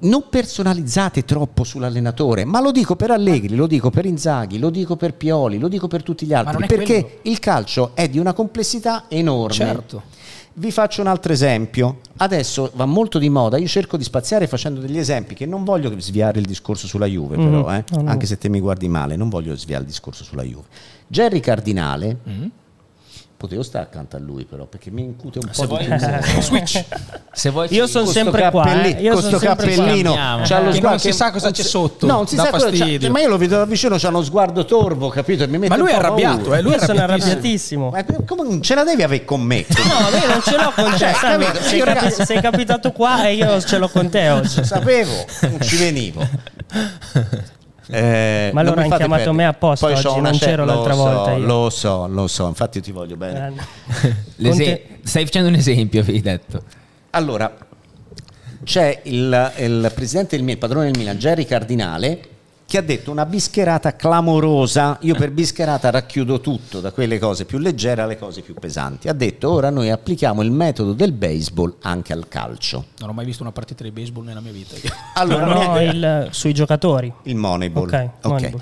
[0.00, 4.96] non personalizzate troppo sull'allenatore, ma lo dico per Allegri, lo dico per Inzaghi, lo dico
[4.96, 7.18] per Pioli, lo dico per tutti gli altri, perché quello.
[7.22, 9.54] il calcio è di una complessità enorme.
[9.54, 10.02] Certo.
[10.54, 12.00] Vi faccio un altro esempio.
[12.16, 13.58] Adesso va molto di moda.
[13.58, 17.36] Io cerco di spaziare facendo degli esempi che non voglio sviare il discorso sulla Juve,
[17.36, 17.44] Mhm.
[17.44, 17.84] però, eh.
[17.90, 18.10] No, no.
[18.10, 20.66] anche se te mi guardi male, non voglio sviare il discorso sulla Juve.
[21.06, 22.18] Jerry Cardinale,
[23.38, 25.86] potevo stare accanto a lui, però, perché mi incute un po' di
[26.42, 26.84] Switch.
[27.32, 28.82] Se vuoi Io sono sempre qua.
[28.82, 28.88] eh.
[29.00, 29.84] Io con sono sto sempre qua.
[29.84, 32.50] cappellino c'ha lo Che sguardo non si sa cosa c'è sotto, no non si sa
[32.50, 32.68] cosa
[33.08, 35.80] ma io lo vedo da vicino c'ha uno sguardo torvo capito e mi mette Ma
[35.80, 37.90] lui è arrabbiato, eh, lui è sono arrabbiatissimo.
[37.90, 40.90] ma come non ce la devi avere con me No, io non ce l'ho con
[40.90, 40.96] te.
[40.98, 41.12] Cioè,
[41.62, 44.64] sei, capi- sei capitato qua e io ce l'ho con te oggi.
[44.64, 45.12] sapevo
[45.42, 46.26] non ci venivo
[47.90, 49.32] Eh, Ma allora hanno chiamato perdere.
[49.32, 51.46] me apposta Poi oggi, non ce- c'ero lo l'altra so, volta io.
[51.46, 53.54] lo so lo so infatti io ti voglio bene
[54.36, 56.62] l'ese- Stai facendo un esempio, avevi detto.
[57.10, 57.50] Allora,
[58.64, 62.20] c'è il, il presidente del Milan, il padrone del Milan, Jerry Cardinale,
[62.68, 64.98] che ha detto una bischerata clamorosa.
[65.00, 69.08] Io per bischerata racchiudo tutto, da quelle cose più leggere alle cose più pesanti.
[69.08, 72.88] Ha detto ora noi applichiamo il metodo del baseball anche al calcio.
[72.98, 74.74] Non ho mai visto una partita di baseball nella mia vita.
[75.14, 77.10] Allora, no, non è- il- sui giocatori.
[77.22, 77.86] il Moneyball.
[77.88, 78.24] Ok, Ok.
[78.26, 78.60] Moneyball.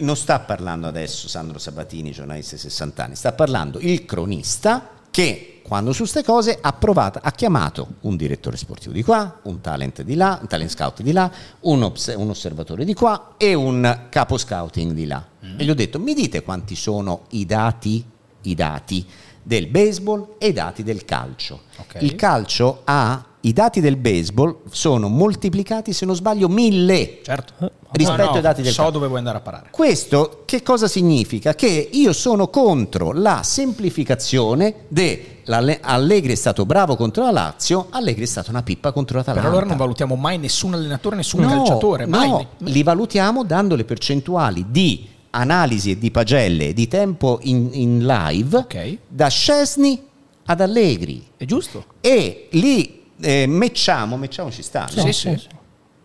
[0.00, 5.60] Non sta parlando adesso Sandro Sabatini, giornalista di 60 anni, sta parlando il cronista che
[5.62, 10.02] quando su queste cose ha provato, ha chiamato un direttore sportivo di qua, un talent
[10.02, 14.06] di là, un talent scout di là, un, obs- un osservatore di qua e un
[14.08, 15.24] capo scouting di là.
[15.56, 18.04] E gli ho detto, mi dite quanti sono i dati,
[18.42, 19.06] i dati
[19.40, 21.60] del baseball e i dati del calcio.
[21.76, 21.98] Ok.
[22.00, 27.70] Il calcio ha, i dati del baseball sono moltiplicati, se non sbaglio, mille Certo.
[27.92, 29.68] rispetto No, no, ai dati del So dove vuoi andare a parare.
[29.70, 31.54] Questo che cosa significa?
[31.54, 35.40] Che io sono contro la semplificazione de
[35.82, 39.48] Allegri è stato bravo contro la Lazio, Allegri è stata una pippa contro Per l'Atalanta.
[39.50, 42.06] allora non valutiamo mai nessun allenatore, nessun No, calciatore.
[42.06, 42.28] Mai.
[42.30, 48.06] no, li valutiamo dando le percentuali di analisi e di pagelle di tempo in, in
[48.06, 48.98] live Ok.
[49.06, 50.00] da Scesni
[50.46, 51.84] ad Allegri È giusto.
[52.00, 55.02] e li eh, mecciamo, mecciamo ci sta, no?
[55.02, 55.38] Sì, sì.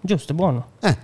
[0.01, 0.67] Giusto, buono.
[0.81, 0.97] Eh,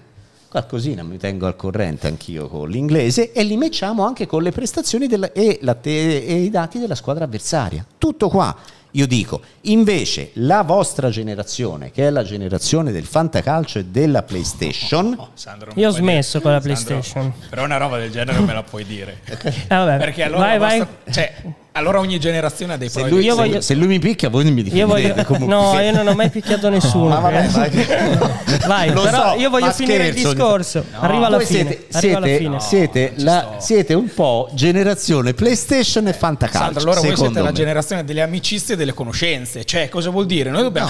[0.50, 5.08] qualcosina mi tengo al corrente anch'io con l'inglese e li matchiamo anche con le prestazioni
[5.08, 7.86] della- e, la te- e i dati della squadra avversaria.
[7.98, 8.56] Tutto qua.
[8.92, 15.18] Io dico, invece la vostra generazione, che è la generazione del fantacalcio e della PlayStation,
[15.34, 17.34] Sandro, non Io ho smesso con la Sandro, PlayStation.
[17.50, 19.20] Però una roba del genere non me la puoi dire.
[19.26, 19.98] Eh, vabbè.
[19.98, 20.78] Perché allora, vai, la vai.
[20.80, 21.34] vostra- cioè,
[21.76, 24.44] allora ogni generazione ha dei se pro lui, se- voglio- se lui mi picchia voi
[24.46, 25.08] non mi Io voglio...
[25.08, 25.56] difendete comunque.
[25.56, 27.10] No, io non ho mai picchiato nessuno.
[27.10, 27.48] Ma vabbè, eh.
[27.50, 28.34] vai.
[28.66, 30.28] Vai, Lo però so, io voglio ma finire scherzo.
[30.30, 30.86] il discorso.
[31.00, 31.60] Arriva alla fine.
[31.70, 32.60] siete, Arriva alla fine.
[32.60, 36.64] siete la- siete un po' generazione PlayStation e fantacalcio.
[36.64, 37.52] Sandro, allora voi siete la me.
[37.52, 39.66] generazione delle amicizie e delle conoscenze.
[39.66, 40.50] Cioè, cosa vuol dire?
[40.50, 40.90] Noi dobbiamo.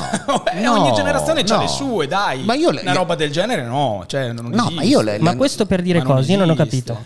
[0.61, 1.61] No, ogni generazione ha no.
[1.61, 2.43] le sue, dai.
[2.43, 4.03] Ma io le- Una roba del genere, no.
[4.07, 6.97] Cioè, non No, ma io le- Ma questo per dire cose, io non ho capito.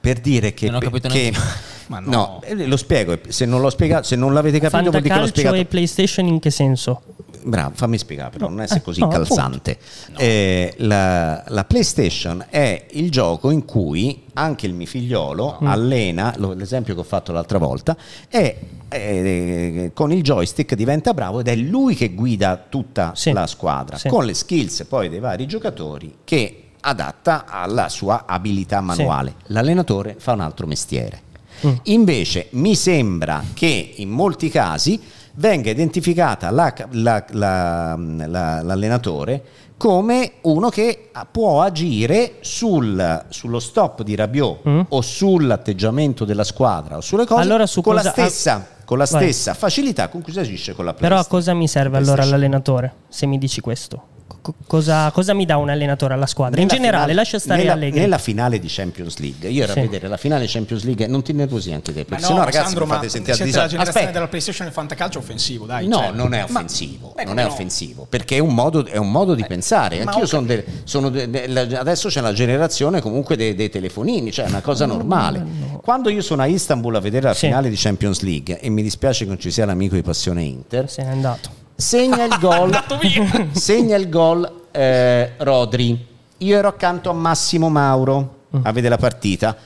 [0.00, 1.40] per dire che, Non ho capito che- neanche
[1.88, 2.40] Ma no.
[2.44, 5.26] eh, lo spiego se non l'ho spiegato se non l'avete capito vuol dire che l'ho
[5.26, 7.02] spiegato e PlayStation in che senso?
[7.46, 9.78] bravo, fammi spiegare però, non essere eh, così no, calzante.
[10.16, 15.66] Eh, la, la PlayStation è il gioco in cui anche il mio figliolo Mm.
[15.68, 17.96] allena, lo- l'esempio che ho fatto l'altra volta,
[18.28, 18.56] è,
[18.88, 23.30] eh, con il joystick diventa bravo ed è lui che guida tutta Sì.
[23.32, 24.08] la squadra, Sì.
[24.08, 29.34] con le skills poi dei vari giocatori che adatta alla sua abilità manuale.
[29.46, 31.22] L'allenatore fa un altro mestiere.
[31.66, 31.70] Mm.
[31.84, 35.00] Invece mi sembra che in molti casi
[35.34, 37.96] venga identificata la- la- la-
[38.26, 39.42] la- l'allenatore
[39.76, 44.80] come uno che può agire sul- sullo stop di Rabiot Mm.
[44.88, 49.06] o sull'atteggiamento della squadra o sulle cose Allora su con, la cosa- stessa, con la
[49.10, 49.22] Vai.
[49.22, 51.38] stessa facilità con cui si agisce con la Però a PlayStation.
[51.40, 52.30] cosa mi serve allora PlayStation.
[52.40, 54.02] l'allenatore, se mi dici questo?
[54.46, 56.60] Co- cosa, cosa mi dà un allenatore alla squadra?
[56.60, 57.98] In Nella generale, finale- lascia stare nella, Allegri.
[57.98, 59.78] nella finale di Champions League io ero Sì.
[59.80, 62.28] a vedere la finale di Champions League non ti nervosi anche te Ma perché no,
[62.28, 64.18] sennò ragazzi Sandro, mi ma fate sentire a siete la disagio generazione Aspetta.
[64.18, 65.88] della PlayStation e il fantacalcio offensivo, dai.
[65.88, 66.10] No, cioè.
[66.12, 67.48] non è Ma- offensivo, Beh, non è no?
[67.48, 69.96] offensivo, perché è un modo, è un modo di pensare.
[70.04, 73.68] ma Anch'io ho sono, de- sono de- de- adesso c'è la generazione comunque dei, dei
[73.68, 75.44] telefonini, cioè è una cosa normale.
[75.82, 77.46] Quando io sono a Istanbul a vedere la Sì.
[77.46, 80.88] finale di Champions League e mi dispiace che non ci sia l'amico di Passione Inter,
[80.88, 81.64] Se n'è andato.
[81.76, 82.74] Segna il gol,
[83.52, 86.06] segna il gol eh, Rodri.
[86.38, 89.56] Io ero accanto a Massimo Mauro a vedere la partita.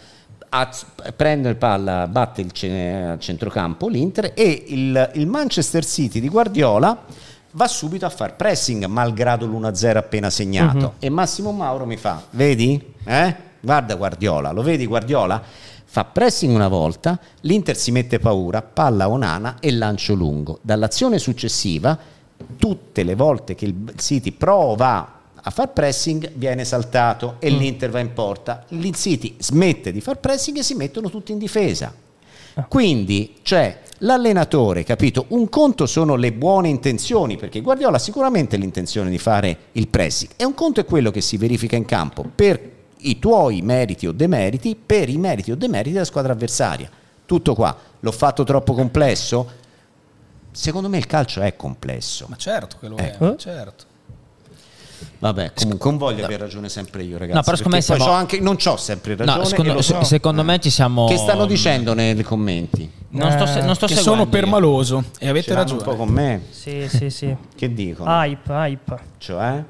[1.14, 7.04] Prende il palla, batte il ce- centrocampo l'Inter e il, il Manchester City di Guardiola
[7.52, 12.94] va subito a far pressing malgrado l'1-0 appena segnato e Massimo Mauro mi fa vedi?
[13.04, 13.34] Eh?
[13.61, 15.40] guarda Guardiola lo vedi Guardiola?
[15.93, 21.99] Fa pressing una volta l'Inter si mette paura palla Onana e lancio lungo dall'azione successiva
[22.57, 27.99] tutte le volte che il City prova a far pressing viene saltato e l'Inter va
[27.99, 28.64] in porta.
[28.68, 31.93] Il City smette di far pressing e si mettono tutti in difesa.
[32.68, 35.24] Quindi c'è l'allenatore, capito?
[35.28, 40.32] Un conto sono le buone intenzioni, perché Guardiola ha sicuramente l'intenzione di fare il pressing,
[40.36, 44.12] e un conto è quello che si verifica in campo per i tuoi meriti o
[44.12, 46.88] demeriti, per i meriti o demeriti della squadra avversaria.
[47.26, 47.76] Tutto qua.
[48.01, 49.59] L'ho fatto troppo complesso?
[50.53, 52.26] Secondo me il calcio è complesso.
[52.28, 53.24] Ma certo che lo Ecco.
[53.24, 53.84] è, ma certo.
[55.18, 57.36] Vabbè, comunque non voglio avere ragione sempre io, ragazzi.
[57.36, 59.38] No, però secondo me siamo- c'ho anche, non ho sempre ragione.
[59.38, 59.98] No, secondo, so.
[60.01, 61.07] se- secondo me ci siamo.
[61.07, 62.90] Che stanno dicendo nei commenti?
[63.11, 64.28] Non sto, se- non sto Che seguendo sono io.
[64.28, 65.96] permaloso e avete Ce l'hanno un po' ragione.
[66.07, 66.42] con me.
[66.51, 67.36] Sì, sì, sì.
[67.55, 68.11] Che dicono?
[68.11, 68.98] Hype, hype.
[69.18, 69.64] Cioè?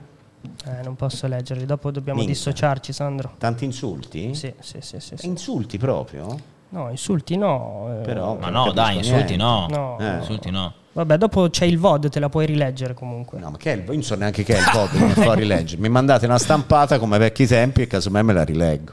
[0.66, 2.34] Eh, non posso leggerli, dopo dobbiamo Minchia.
[2.36, 3.34] dissociarci, Sandro.
[3.38, 4.34] Tanti insulti?
[4.34, 5.26] Sì, sì, sì, sì, sì.
[5.26, 6.38] Insulti proprio?
[6.70, 7.99] No, insulti no.
[8.01, 9.66] eh, Però Ma non no, dai, insulti no.
[9.68, 9.97] No.
[9.99, 10.16] Eh.
[10.18, 10.72] Insulti no.
[10.93, 13.38] Vabbè, dopo c'è il VOD, te la puoi rileggere comunque.
[13.38, 15.34] No, ma che è il, io non so neanche che è il che mi fa
[15.34, 15.80] rileggere.
[15.80, 18.93] Mi mandate una stampata come vecchi tempi e casomai me la rileggo.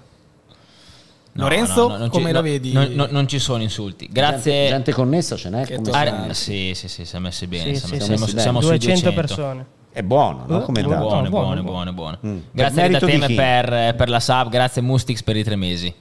[1.34, 2.72] No, Lorenzo, no, no, non ci- come la no, vedi?
[2.74, 4.10] no, no, non ci sono insulti.
[4.12, 4.52] Grazie.
[4.52, 5.68] Gente, gente connessa ce n'è?
[5.68, 7.76] Come si Ah, sì, sì, sì, siamo messi bene.
[7.76, 9.66] Sì, siamo, sì, siamo- siamo sui 200 200 persone.
[9.98, 10.62] È buono, no?
[10.62, 10.84] Eh, Come?
[10.84, 11.92] Buone, buono, buone, buono.
[11.92, 12.18] buone, buone.
[12.24, 12.40] Mm.
[12.52, 13.34] Grazie di chi?
[13.34, 15.92] per, per la sub, grazie Mustix per i tre mesi.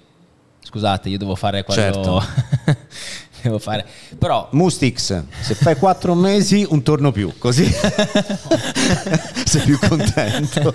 [0.61, 1.80] Scusate, io devo fare quello...
[1.80, 2.22] Certo.
[3.49, 3.84] devo fare...
[4.18, 4.49] Però...
[4.53, 7.64] Mustix, se fai quattro mesi un torno più, così
[9.44, 10.72] sei più contento.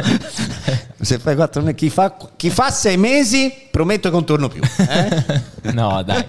[0.99, 4.61] Se fai quattro mesi, chi fa, chi fa sei mesi, prometto che un torno più.
[4.61, 5.41] eh?
[5.73, 6.25] No, dai.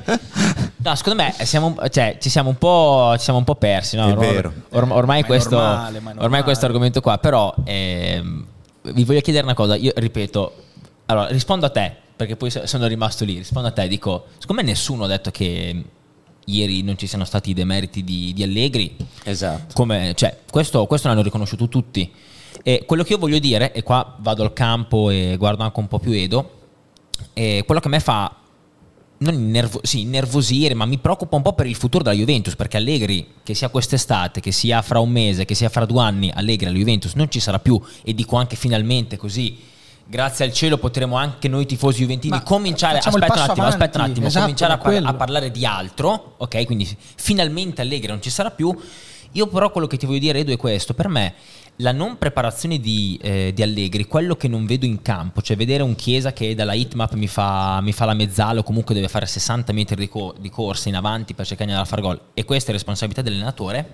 [0.76, 3.96] No, secondo me siamo, cioè, ci, siamo un po', ci siamo un po' persi.
[3.96, 4.06] No?
[4.06, 4.52] Or- vero.
[4.70, 8.46] or- ormai, questo, normale, ormai questo argomento qua, però ehm,
[8.82, 9.76] vi voglio chiedere una cosa.
[9.76, 10.54] Io ripeto,
[11.06, 13.36] allora rispondo a te, perché poi so- sono rimasto lì.
[13.38, 15.84] Rispondo a te, dico, secondo me nessuno ha detto che
[16.46, 18.96] ieri non ci siano stati i demeriti di, di Allegri.
[19.24, 19.74] Esatto.
[19.74, 22.10] Come, cioè, questo, questo l'hanno riconosciuto tutti.
[22.62, 25.88] E quello che io voglio dire, e qua vado al campo e guardo anche un
[25.88, 26.60] po' più Edo,
[27.34, 28.36] quello che a me fa
[29.18, 32.76] non innervo- sì, innervosire, ma mi preoccupa un po' per il futuro della Juventus, perché
[32.76, 36.66] Allegri, che sia quest'estate, che sia fra un mese, che sia fra due anni, Allegri
[36.66, 39.56] alla Juventus non ci sarà più, e dico anche finalmente così.
[40.12, 44.04] Grazie al cielo potremo anche noi tifosi juventini Ma cominciare, aspetta un attimo, aspetta un
[44.10, 46.66] attimo, esatto, cominciare a, par- a parlare di altro, ok?
[46.66, 48.78] Quindi finalmente Allegri non ci sarà più.
[49.30, 51.32] Io però quello che ti voglio dire Edu è questo, per me
[51.76, 55.82] la non preparazione di, eh, di Allegri, quello che non vedo in campo, cioè vedere
[55.82, 59.24] un Chiesa che dalla hitmap mi fa, mi fa la mezzala o comunque deve fare
[59.24, 62.20] 60 metri di, co- di corsa in avanti per cercare di andare a fare gol
[62.34, 63.90] e questa è responsabilità dell'allenatore,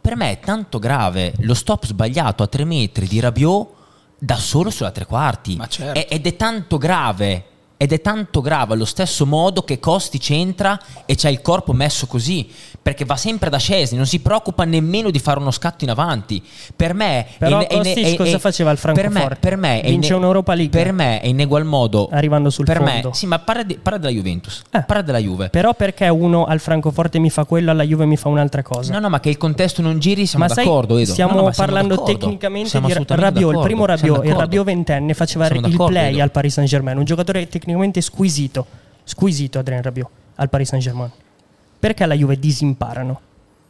[0.00, 3.79] per me è tanto grave lo stop sbagliato a 3 metri di Rabiot
[4.22, 6.06] da solo sulla tre quarti Ma certo.
[6.08, 7.44] Ed è tanto grave
[7.78, 12.06] ed è tanto grave allo stesso modo che Costi c'entra e c'ha il corpo messo
[12.06, 12.52] così,
[12.82, 16.42] perché va sempre da Scesni, non si preoccupa nemmeno di fare uno scatto in avanti.
[16.74, 19.36] Per me Però è, in- è- Kostic è- cosa faceva per me, Francoforte?
[19.40, 20.82] per me è in- Vince un'Europa League.
[20.82, 23.08] Per me è in egual modo Arrivando sul per fondo.
[23.08, 24.82] me, sì, ma parla, di- parla della Juventus, Eh.
[24.82, 25.50] parla della Juve.
[25.50, 28.92] Però perché uno al Francoforte mi fa quello, alla Juve mi fa un'altra cosa?
[28.94, 31.12] No, no, ma che il contesto non giri, siamo Ma sai, d'accordo, Edo.
[31.12, 32.18] stiamo No, no, parlando d'accordo.
[32.18, 34.34] tecnicamente Siamo di Rabiot, il primo Siamo Rabiot, il.
[34.34, 36.22] Rabiot ventenne faceva Siamo il play Edo.
[36.22, 38.66] al Paris Saint Germain, un giocatore tecnicamente squisito,
[39.04, 41.10] squisito Adrien Rabiot al Paris Saint Germain.
[41.80, 43.20] Perché alla Juve disimparano?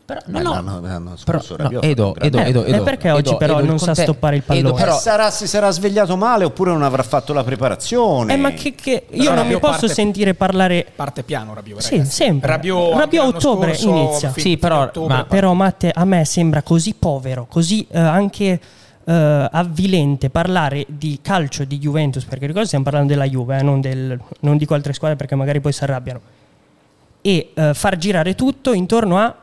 [0.05, 2.81] Però, Eh, no, no, l'anno- l'anno però, scorso no, Edo, Edo, Edo, Eh, Edo, e
[2.83, 4.83] perché Edo, oggi però Edo, non sa stoppare il Edo, pallone?
[4.83, 8.35] però, Eh, sarà, si sarà svegliato male oppure non avrà fatto la preparazione.
[8.35, 11.79] Eh, ma che, che- io Però non mi posso parte- sentire parlare Parte piano Rabiot,
[11.81, 12.51] Sì, sempre.
[12.51, 14.31] Rabiot, anche a ottobre scorso, inizia.
[14.33, 18.61] fin- Sì, però- ottobre, ma- Però Matte, a me sembra così povero, così eh, anche
[19.05, 23.81] eh, avvilente parlare di calcio di Juventus, perché ricordo stiamo parlando della Juve, eh, non,
[23.81, 26.21] del- non dico altre squadre perché magari poi si arrabbiano,
[27.23, 29.35] e eh, far girare tutto intorno a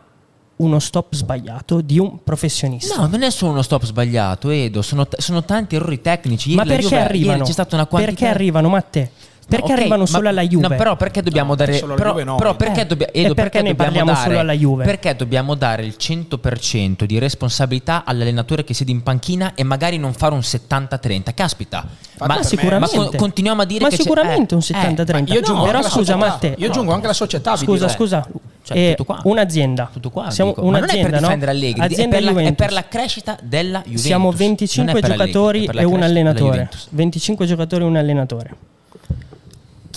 [0.60, 2.96] uno stop sbagliato di un professionista.
[3.02, 6.56] No, non è solo uno stop sbagliato, Edo, sono, t- sono tanti errori tecnici.
[6.56, 7.34] Ma Ieri la perché Juve- arrivano?
[7.38, 9.12] ieri c'è stata una quantità Perché arrivano, Matte?
[9.48, 10.68] Perché No, ok, arrivano ma- solo alla Juve?
[10.68, 12.58] No, però perché dobbiamo No, dare solo però, Juve no, però Edo.
[12.58, 14.84] perché, Eh, dobbia- e Edo, perché ne dobbiamo parliamo dare, solo alla Juve?
[14.84, 20.12] Perché dobbiamo dare il 100% di responsabilità all'allenatore che siede in panchina e magari non
[20.14, 21.34] fare un 70-30.
[21.34, 21.86] Caspita.
[22.20, 22.98] Ma ma, sicuramente.
[22.98, 25.32] ma con- continuiamo a dire Ma che c'è- sicuramente eh, un 70-30.
[25.32, 26.18] eh, Io aggiungo però anche la scusa, società.
[26.18, 26.56] Matte.
[26.58, 27.56] Io aggiungo anche la società.
[27.56, 28.28] Scusa, scusa.
[28.64, 29.22] Cioè, Eh, tutto qua.
[29.24, 29.90] un'azienda.
[29.94, 30.30] tutto qua.
[30.30, 30.66] Siamo dico.
[30.66, 31.22] Ma non è per un'azienda, no?
[31.22, 34.02] difendere Allegri, è Azienda per, la, è per la crescita della Juventus.
[34.04, 36.52] Siamo Non è 25 per Allegri, giocatori e un allenatore.
[36.52, 36.88] Juventus.
[36.92, 38.56] 25 giocatori e un allenatore.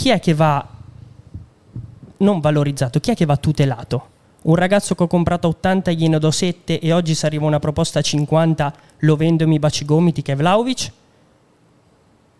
[0.00, 0.66] Chi è che va
[2.18, 3.00] non valorizzato?
[3.00, 4.08] Chi è che va tutelato?
[4.44, 7.58] Un ragazzo che ho comprato a 80 gliene do 7 e oggi se arriva una
[7.58, 10.90] proposta a 50 lo vendo e mi baci i gomiti che è Vlaovic?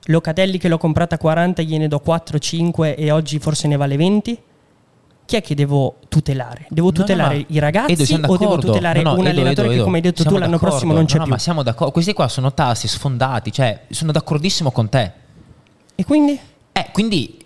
[0.04, 4.42] Locatelli che l'ho comprata a 40 gliene do 4-5 e oggi forse ne vale 20?
[5.26, 6.64] Chi è che devo tutelare?
[6.70, 9.38] Devo No, no, tutelare ma- i ragazzi Edo, o devo tutelare No, no, un Edo,
[9.38, 11.32] allenatore Edo, che come hai detto tu l'anno prossimo non c'è No, no, più?
[11.34, 11.92] ma siamo d'accordo.
[11.92, 15.12] Questi qua sono tassi sfondati, cioè sono d'accordissimo con te.
[15.94, 16.40] E quindi?
[16.80, 17.38] Eh, quindi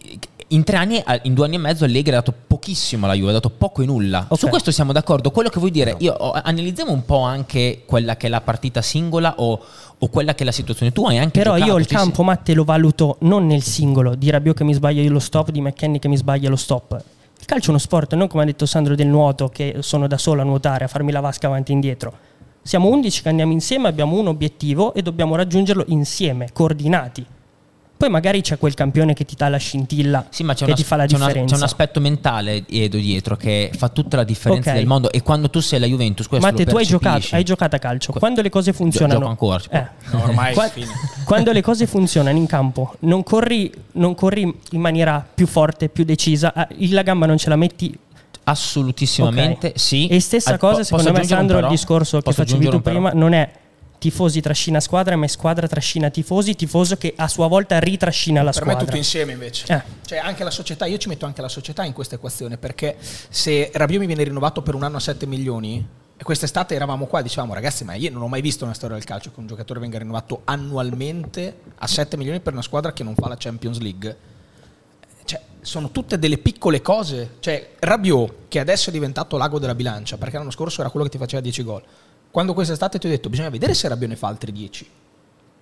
[0.48, 3.30] in tre anni, eh, in due anni e mezzo Allegri ha dato pochissimo alla Juve,
[3.30, 4.26] ha dato poco e nulla.
[4.28, 4.38] Ok.
[4.38, 5.30] Su questo siamo d'accordo.
[5.32, 8.80] Quello che vuoi dire, io oh, analizziamo un po' anche quella che è la partita
[8.80, 9.60] singola o,
[9.98, 10.92] o quella che è la situazione.
[10.92, 14.30] Tu hai anche Però giocato, io il campo Matte lo valuto non nel singolo, di
[14.30, 17.02] Rabiot che mi sbaglia io lo stop, di McKenny che mi sbaglia lo stop.
[17.40, 20.16] Il calcio è uno sport, non come ha detto Sandro del nuoto che sono da
[20.16, 22.12] solo a nuotare, a farmi la vasca avanti e indietro.
[22.62, 27.26] Siamo 11 che andiamo insieme, abbiamo un obiettivo e dobbiamo raggiungerlo insieme, coordinati.
[28.04, 30.76] Poi magari c'è quel campione che ti dà la scintilla Sì, ma c'è, che un,
[30.76, 31.54] ti fa la c'è una- differenza.
[31.54, 34.76] c'è un aspetto mentale Edo dietro che fa tutta la differenza Ok.
[34.76, 35.10] del mondo.
[35.10, 37.78] E quando tu sei la Juventus, questo Matte, lo tu hai giocato, hai giocato a
[37.78, 38.10] calcio.
[38.10, 39.62] Que- Quando le cose funzionano, gioco ancora.
[39.70, 39.86] Eh.
[40.10, 40.86] No, ormai Qua- è fine.
[41.24, 44.42] quando le cose funzionano in campo, non corri, non corri
[44.72, 47.98] in maniera più forte, più decisa, ah, la gamba non ce la metti.
[48.46, 49.78] Assolutissimamente ok?
[49.80, 50.06] sì.
[50.08, 51.68] E stessa cosa, po- secondo me, Sandro, però?
[51.68, 53.50] il discorso che facevi tu prima non è
[54.04, 58.60] tifosi trascina squadra, ma squadra trascina tifosi, tifoso che a sua volta ritrascina la Per
[58.60, 58.74] squadra.
[58.74, 59.64] me è tutto insieme invece.
[59.72, 59.82] Eh.
[60.04, 63.70] Cioè anche la società, io ci metto anche la società in questa equazione perché se
[63.72, 65.82] Rabiot mi viene rinnovato per un anno a 7 milioni
[66.18, 68.94] e quest'estate eravamo qua e dicevamo ragazzi ma io non ho mai visto una storia
[68.94, 73.02] del calcio che un giocatore venga rinnovato annualmente a 7 milioni per una squadra che
[73.04, 74.16] non fa la Champions League.
[75.24, 77.36] Cioè, sono tutte delle piccole cose.
[77.40, 81.12] Cioè, Rabiot, che adesso è diventato l'ago della bilancia, perché l'anno scorso era quello che
[81.12, 81.82] ti faceva 10 gol.
[82.34, 84.90] Quando quest'estate ti ho detto, bisogna vedere se Rabiot ne fa altri 10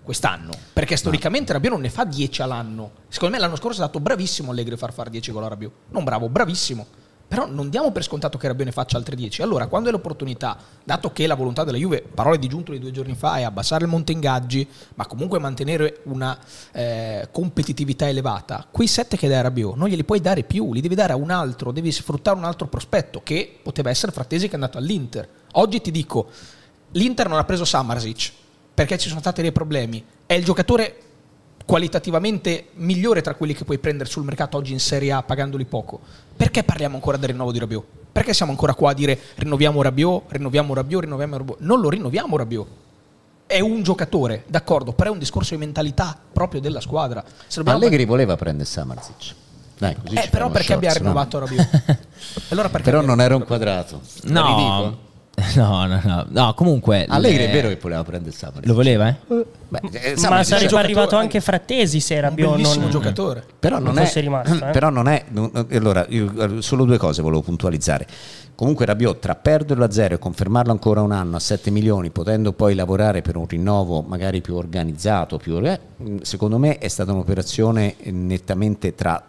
[0.03, 0.53] quest'anno.
[0.73, 2.93] Perché storicamente Rabiot non ne fa 10 all'anno.
[3.09, 5.73] Secondo me l'anno scorso è stato bravissimo Allegri a far fare 10 gol a Rabiot.
[5.91, 6.87] Non bravo, bravissimo.
[7.29, 9.43] Però non diamo per scontato che Rabiot ne faccia altri 10.
[9.43, 12.91] Allora, quando è l'opportunità, dato che la volontà della Juve, parole di Giunto di due
[12.91, 16.39] giorni fa, è abbassare il monte ingaggi, ma comunque mantenere una
[16.73, 20.81] eh, competitività elevata, quei 7 che dai a Rabiot non glieli puoi dare più, li
[20.81, 24.53] devi dare a un altro, devi sfruttare un altro prospetto, che poteva essere Frattesi che
[24.53, 25.29] è andato all'Inter.
[25.53, 26.31] Oggi ti dico,
[26.93, 28.32] l'Inter non ha preso Samarzic
[28.74, 30.03] perché ci sono stati dei problemi.
[30.26, 30.97] È il giocatore
[31.64, 36.01] qualitativamente migliore tra quelli che puoi prendere sul mercato oggi in Serie A pagandoli poco.
[36.36, 37.84] Perché parliamo ancora del rinnovo di Rabiot?
[38.12, 41.59] Perché siamo ancora qua a dire rinnoviamo Rabiot, rinnoviamo Rabiot, rinnoviamo Rabiot?
[41.61, 42.66] Non lo rinnoviamo Rabiot.
[43.47, 47.22] È un giocatore, d'accordo, però è un discorso di mentalità proprio della squadra.
[47.47, 49.34] Se dobbiamo- Allegri voleva prendere Samarzic.
[49.78, 51.22] Dai, così Eh, ci però perché shorts, abbiamo no?
[51.24, 51.99] rinnovato Rabiot?
[52.51, 54.01] allora perché Però non era un quadrato.
[54.24, 55.11] No.
[55.55, 56.26] No, no, no.
[56.28, 57.05] No, comunque...
[57.09, 58.66] Allegri le- è vero che voleva prendere Saponara.
[58.66, 59.16] Lo voleva, eh?
[59.68, 62.90] Beh, eh, Ma sarebbe arrivato anche Frattesi se Un Rabiot bellissimo non...
[62.90, 63.45] giocatore.
[63.59, 64.70] Però non, non è, fosse rimasto, eh.
[64.70, 65.24] però non è.
[65.28, 68.07] non- allora, io, eh, solo due cose volevo puntualizzare.
[68.55, 72.53] Comunque, Rabiot, tra perderlo a zero e confermarlo ancora un anno a 7 milioni, potendo
[72.53, 75.80] poi lavorare per un rinnovo magari più organizzato, più, eh,
[76.22, 79.22] secondo me è stata un'operazione nettamente tra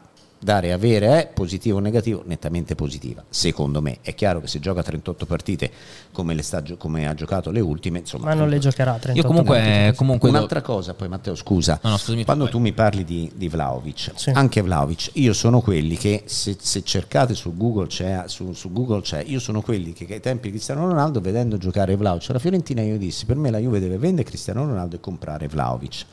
[0.44, 3.24] dare e avere, eh, positivo o negativo, nettamente positiva.
[3.30, 5.72] Secondo me è chiaro che se gioca 38 partite
[6.12, 9.24] come, le sta come ha giocato le ultime, insomma, Ma non le giocherà 38 Io
[9.26, 9.58] comunque...
[9.58, 9.96] partite.
[9.96, 12.52] comunque do- Un'altra cosa, poi Matteo, scusa, No, no, scusami tu, quando vai.
[12.54, 14.30] tu mi parli di, di Vlaovic, Sì.
[14.32, 19.02] anche Vlaovic, io sono quelli che se, se cercate su Google, c'è, su, su Google
[19.02, 22.40] c'è, io sono quelli che, che ai tempi di Cristiano Ronaldo, vedendo giocare Vlaovic alla
[22.40, 26.06] Fiorentina, io dissi per me la Juve deve vendere Cristiano Ronaldo e comprare Vlaovic.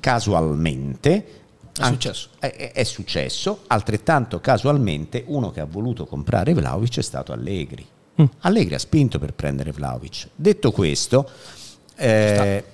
[0.00, 1.24] Casualmente
[1.82, 2.28] È successo.
[2.38, 7.86] È, è- successo, altrettanto casualmente uno che ha voluto comprare Vlaovic è stato Allegri.
[8.20, 8.24] Mm.
[8.40, 10.28] Allegri ha spinto per prendere Vlaovic.
[10.34, 11.28] Detto questo,
[11.96, 12.64] eh,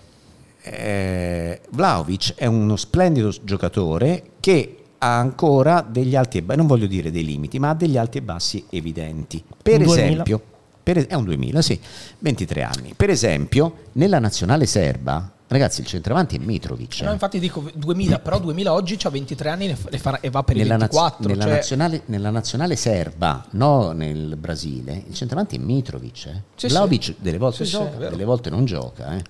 [0.62, 6.86] eh, Vlaovic è uno splendido giocatore che ha ancora degli alti e bassi, non voglio
[6.86, 9.44] dire dei limiti, ma ha degli alti e bassi evidenti.
[9.62, 10.10] Per Un 2000.
[10.12, 10.42] esempio,
[10.82, 11.78] per è un 2000, sì,
[12.20, 12.94] 23 anni.
[12.96, 17.00] Per esempio, nella nazionale serba, ragazzi, il centravanti è Mitrovic.
[17.02, 17.12] No, eh.
[17.12, 20.60] infatti dico 2000, però 2000 oggi ha 23 anni ne fa- e va per i
[20.60, 21.28] nella, naz- 24.
[21.28, 26.26] nella cioè- nazionale, nella nazionale serba, no nel Brasile, il centravanti è Mitrovic.
[26.26, 26.42] Eh.
[26.56, 27.16] Sì, Vlahovic sì.
[27.20, 29.16] delle volte Sì, gioca, delle volte non gioca.
[29.16, 29.22] eh.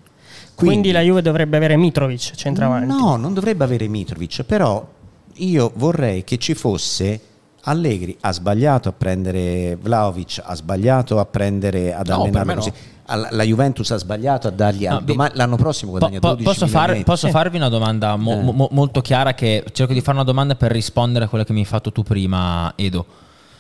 [0.55, 2.87] Quindi, la Juve dovrebbe avere Mitrovic centravanti.
[2.87, 4.87] No, non dovrebbe avere Mitrovic, però
[5.35, 7.21] io vorrei che ci fosse
[7.67, 12.67] Allegri ha sbagliato a prendere Vlaovic, ha sbagliato a prendere ad No, per allenarlo me
[12.69, 12.75] no.
[13.07, 17.03] La Juventus ha sbagliato a dargli No, doma- l'anno prossimo guadagna po- 12 posso, far-
[17.03, 18.53] posso farvi una domanda mo- Eh.
[18.53, 21.59] mo- molto chiara che cerco di fare una domanda per rispondere a quella che mi
[21.61, 23.05] hai fatto tu prima, Edo,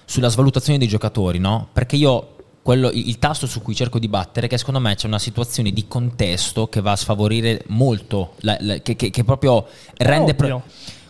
[0.07, 1.69] sulla svalutazione dei giocatori, no?
[1.73, 2.29] Perché io
[2.63, 5.19] quello- il, il tasto su cui cerco di battere è che secondo me c'è una
[5.19, 9.67] situazione di contesto che va a sfavorire molto, la- la- che, che- che proprio
[9.99, 10.31] rende...
[10.33, 10.63] ovvio.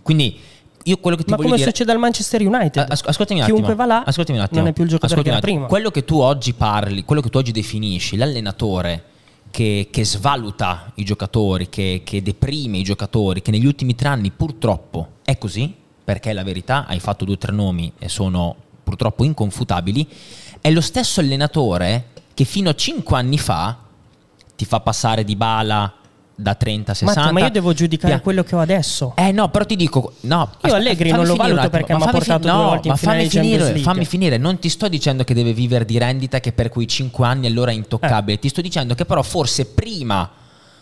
[0.03, 0.37] quindi
[0.85, 1.65] io quello che ti Ma come dire...
[1.65, 2.87] succede al Manchester United?
[2.89, 3.59] As- ascoltami un attimo.
[3.59, 4.61] Chiunque va là Ascoltami un attimo.
[4.61, 5.69] non è più il giocatore Ascoltami che era prima.
[5.69, 9.05] Quello che tu oggi parli, quello che tu oggi definisci, l'allenatore
[9.51, 14.31] che, che svaluta i giocatori, che, che deprime i giocatori, che negli ultimi tre anni
[14.31, 15.73] purtroppo è così,
[16.05, 20.07] perché è la verità, hai fatto due o tre nomi e sono purtroppo inconfutabili,
[20.61, 23.79] è lo stesso allenatore che fino a cinque anni fa
[24.57, 25.93] ti fa passare di bala
[26.37, 27.21] da 30 a 60.
[27.21, 29.13] Matteo, ma io devo giudicare Pia- quello che ho adesso.
[29.17, 32.05] eh no, però ti dico, no, aspe- Allegri non lo valuto attimo, perché mi ha
[32.05, 33.81] fammi portato fin- due no, volte in ma finale fammi finire, League.
[33.83, 37.25] fammi finire, non ti sto dicendo che deve vivere di rendita che per quei 5
[37.27, 37.79] anni allora è Eh.
[37.79, 40.29] intoccabile, ti sto dicendo che però forse prima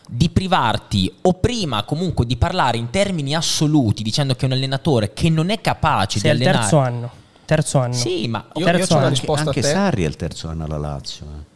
[0.08, 5.12] di privarti o prima comunque di parlare in termini assoluti dicendo che è un allenatore
[5.12, 7.10] che non è capace Sei di al allenare terzo anno.
[7.44, 7.92] Terzo anno.
[7.92, 9.06] Sì, ma Io- Terzo io anno.
[9.08, 9.68] anche, risposta anche te.
[9.68, 11.26] Sarri è il terzo anno alla Lazio.
[11.26, 11.50] eh.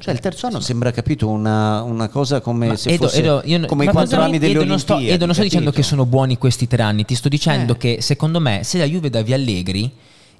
[0.00, 3.42] Cioè il terzo anno sembra capito una, una cosa come Ma se Edo, fosse Edo,
[3.44, 5.14] io- come i quattro anni delle Edo, non sto, Olimpiadi.
[5.16, 7.76] Edo, non sto dicendo che sono buoni questi tre anni, ti sto dicendo Eh.
[7.76, 9.90] che secondo me se la Juve dà via Allegri,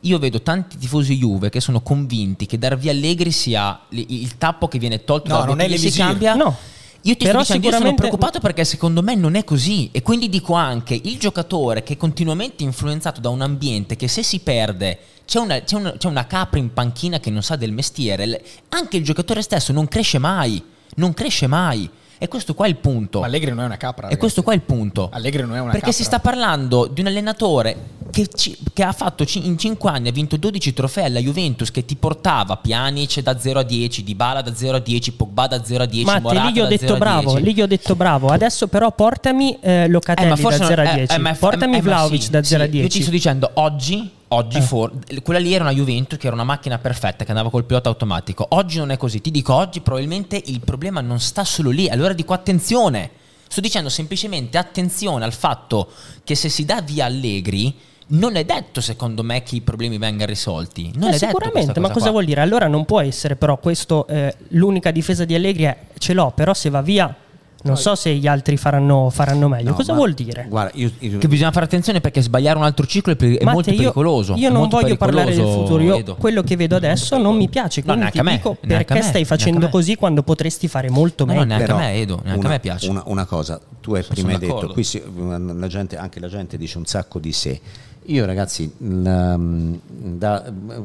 [0.03, 4.37] io vedo tanti tifosi Juve che sono convinti che dar via Allegri sia il, il
[4.39, 6.35] tappo che viene tolto No, dalla non è si cambia.
[6.35, 6.57] No.
[7.03, 9.89] Io ti Però sto dicendo, io sono sicuramente- preoccupato perché secondo me non è così
[9.93, 14.23] e quindi dico anche il giocatore che è continuamente influenzato da un ambiente che se
[14.23, 17.73] si perde c'è una, c'è una- c'è una capra in panchina che non sa del
[17.73, 20.63] mestiere, anche il giocatore stesso non cresce mai,
[20.97, 21.89] non cresce mai.
[22.19, 23.21] E questo qua è il punto.
[23.21, 24.03] Ma Allegri non è una capra.
[24.03, 24.19] E ragazzi.
[24.19, 25.09] questo qua è il punto.
[25.13, 25.93] Allegri non è una Perché capra.
[25.93, 27.77] si sta parlando di un allenatore
[28.11, 31.71] che, ci- che ha fatto ci- in 5 anni, ha vinto 12 trofei alla Juventus,
[31.71, 35.63] che ti portava Pjanic da 0 a 10, Dybala da 0 a 10, Pogba da
[35.63, 37.43] 0 a 10, Matti, Morata lì gli ho da 0 detto a bravo, 10.
[37.45, 38.29] lì gli ho detto bravo.
[38.29, 41.15] Adesso però portami eh, Locatelli Eh, da forse 0 a non- eh, 10.
[41.21, 42.71] eh, portami eh, ma Vlaovic sì, da 0 a sì.
[42.73, 42.85] 10.
[42.87, 44.63] Io ti sto dicendo oggi, oggi Eh.
[44.63, 47.89] for- quella lì era una Juventus che era una macchina perfetta che andava col pilota
[47.89, 48.47] automatico.
[48.51, 49.21] Oggi non è così.
[49.21, 51.89] Ti dico, oggi probabilmente il problema non sta solo lì.
[51.89, 53.11] Allora dico attenzione.
[53.49, 55.89] Sto dicendo semplicemente attenzione al fatto
[56.23, 57.75] che se si dà via Allegri
[58.11, 60.91] non è detto secondo me che i problemi vengano risolti.
[60.95, 62.11] Non Eh, è detto sicuramente, questa ma cosa cosa qua.
[62.13, 62.41] vuol dire?
[62.43, 66.53] Allora non può essere però questo eh, l'unica difesa di Allegri è ce l'ho, però
[66.53, 67.15] se va via
[67.63, 69.71] non so se gli altri faranno, faranno meglio.
[69.71, 70.47] No, cosa vuol dire?
[70.49, 73.43] Guarda, io, io- Che bisogna fare attenzione perché sbagliare un altro ciclo è, peri- è
[73.43, 74.35] Matte, molto io- pericoloso.
[74.37, 77.87] Io, non voglio parlare del futuro, io quello che vedo adesso non mi piace, No,
[77.95, 79.71] quindi neanche ti a me, dico perché me, stai a facendo me.
[79.71, 81.55] così quando potresti fare molto No, no, meglio.
[81.57, 82.89] neanche a me, Edo, neanche a me piace.
[82.91, 86.57] Una, una cosa, tu hai prima hai detto, qui si- la gente, anche la gente
[86.57, 87.61] dice un sacco di sé.
[88.07, 90.45] Io ragazzi, l- da-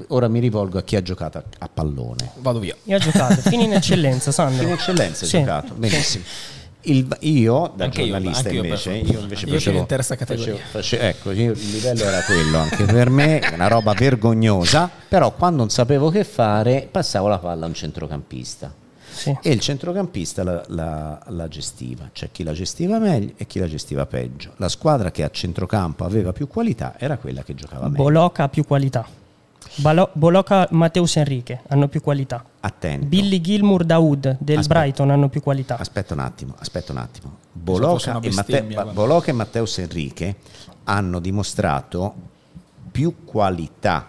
[0.09, 2.31] ora mi rivolgo a chi ha giocato a, a pallone.
[2.39, 2.75] Vado via.
[2.83, 4.63] Io ho giocato, fino in eccellenza, Sandro.
[4.65, 5.39] In eccellenza hai Sì.
[5.39, 6.23] giocato, benissimo.
[6.85, 10.15] Il- io da Anche io, giornalista io, invece, per- io invece Io sono in terza
[10.15, 10.55] categoria.
[10.55, 15.31] facevo- face- ecco, io- il livello era quello anche per me, una roba vergognosa, però
[15.33, 18.73] quando non sapevo che fare passavo la palla a un centrocampista
[19.09, 19.33] Sì.
[19.41, 23.67] e il centrocampista la, la- la gestiva, c'è chi la gestiva meglio e chi la
[23.69, 24.51] gestiva peggio.
[24.57, 28.03] La squadra che a centrocampo aveva più qualità era quella che giocava meglio.
[28.03, 29.05] Boloca ha più qualità.
[29.75, 32.43] Balo- Boloca, Mateus Enrique hanno più qualità.
[32.59, 33.05] Attento.
[33.07, 34.79] Billy Gilmour, Daoud del Aspetta.
[34.79, 35.77] Brighton hanno più qualità.
[35.77, 37.37] Aspetta un attimo, aspetta un attimo.
[37.51, 38.19] una
[38.69, 38.91] e, guarda.
[38.91, 40.35] Boloca e Matteus Enrique
[40.85, 42.13] hanno dimostrato
[42.91, 44.07] più qualità,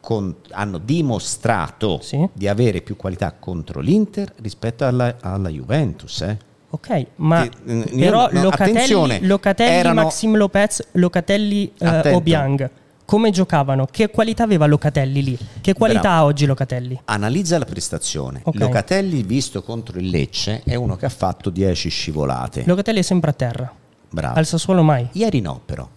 [0.00, 2.28] con- hanno dimostrato Sì.
[2.32, 6.20] di avere più qualità contro l'Inter rispetto alla, alla Juventus.
[6.22, 6.38] eh.
[6.70, 11.86] Ok, ma Che, eh, io però no- Locatelli, attenzione, Locatelli erano- Maxim Lopez, Locatelli eh,
[11.86, 12.16] Attento.
[12.18, 12.70] Obiang,
[13.04, 13.86] come giocavano?
[13.90, 15.38] Che qualità aveva Locatelli lì?
[15.60, 16.16] Che qualità Bravo.
[16.16, 17.00] ha oggi Locatelli?
[17.04, 18.40] Analizza la prestazione.
[18.44, 18.58] Ok.
[18.58, 22.64] Locatelli visto contro il Lecce è uno che ha fatto 10 scivolate.
[22.66, 23.72] Locatelli è sempre a terra.
[24.10, 24.38] Bravo.
[24.38, 25.08] Al Sassuolo mai.
[25.12, 25.88] Ieri no però.